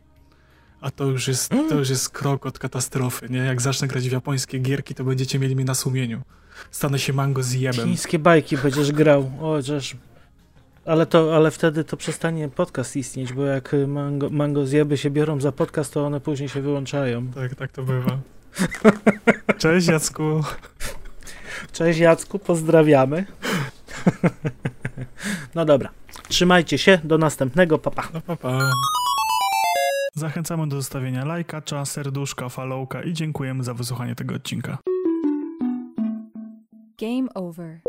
A 0.80 0.90
to 0.90 1.04
już 1.04 1.28
jest, 1.28 1.50
to 1.68 1.74
już 1.74 1.90
jest 1.90 2.08
krok 2.08 2.46
od 2.46 2.58
katastrofy, 2.58 3.26
nie? 3.30 3.38
Jak 3.38 3.60
zacznę 3.60 3.88
grać 3.88 4.08
w 4.08 4.12
japońskie 4.12 4.58
gierki, 4.58 4.94
to 4.94 5.04
będziecie 5.04 5.38
mieli 5.38 5.56
mnie 5.56 5.64
na 5.64 5.74
sumieniu. 5.74 6.22
Stanę 6.70 6.98
się 6.98 7.12
mango 7.12 7.42
z 7.42 7.52
jebem. 7.52 7.86
Chińskie 7.86 8.18
bajki 8.18 8.56
będziesz 8.56 8.92
grał. 8.92 9.30
O, 9.40 9.62
żeż. 9.62 9.96
Ale, 10.86 11.06
to, 11.06 11.36
ale 11.36 11.50
wtedy 11.50 11.84
to 11.84 11.96
przestanie 11.96 12.48
podcast 12.48 12.96
istnieć, 12.96 13.32
bo 13.32 13.44
jak 13.44 13.74
y, 13.74 13.86
mango, 13.86 14.30
mango 14.30 14.66
zjeby 14.66 14.96
się 14.96 15.10
biorą 15.10 15.40
za 15.40 15.52
podcast, 15.52 15.92
to 15.92 16.06
one 16.06 16.20
później 16.20 16.48
się 16.48 16.62
wyłączają. 16.62 17.26
Tak, 17.28 17.54
tak 17.54 17.72
to 17.72 17.82
bywa. 17.82 18.18
Cześć 19.58 19.86
Jacku. 19.88 20.42
Cześć 21.72 21.98
Jacku, 21.98 22.38
pozdrawiamy. 22.38 23.26
No 25.54 25.64
dobra, 25.64 25.90
trzymajcie 26.28 26.78
się, 26.78 26.98
do 27.04 27.18
następnego, 27.18 27.78
papa. 27.78 28.08
No 28.14 28.20
pa, 28.20 28.36
pa. 28.36 28.70
Zachęcamy 30.14 30.68
do 30.68 30.76
zostawienia 30.76 31.24
lajka, 31.24 31.62
serduszka, 31.84 32.48
followka 32.48 33.02
i 33.02 33.12
dziękujemy 33.12 33.64
za 33.64 33.74
wysłuchanie 33.74 34.14
tego 34.14 34.34
odcinka. 34.34 34.78
Game 36.98 37.34
over. 37.34 37.80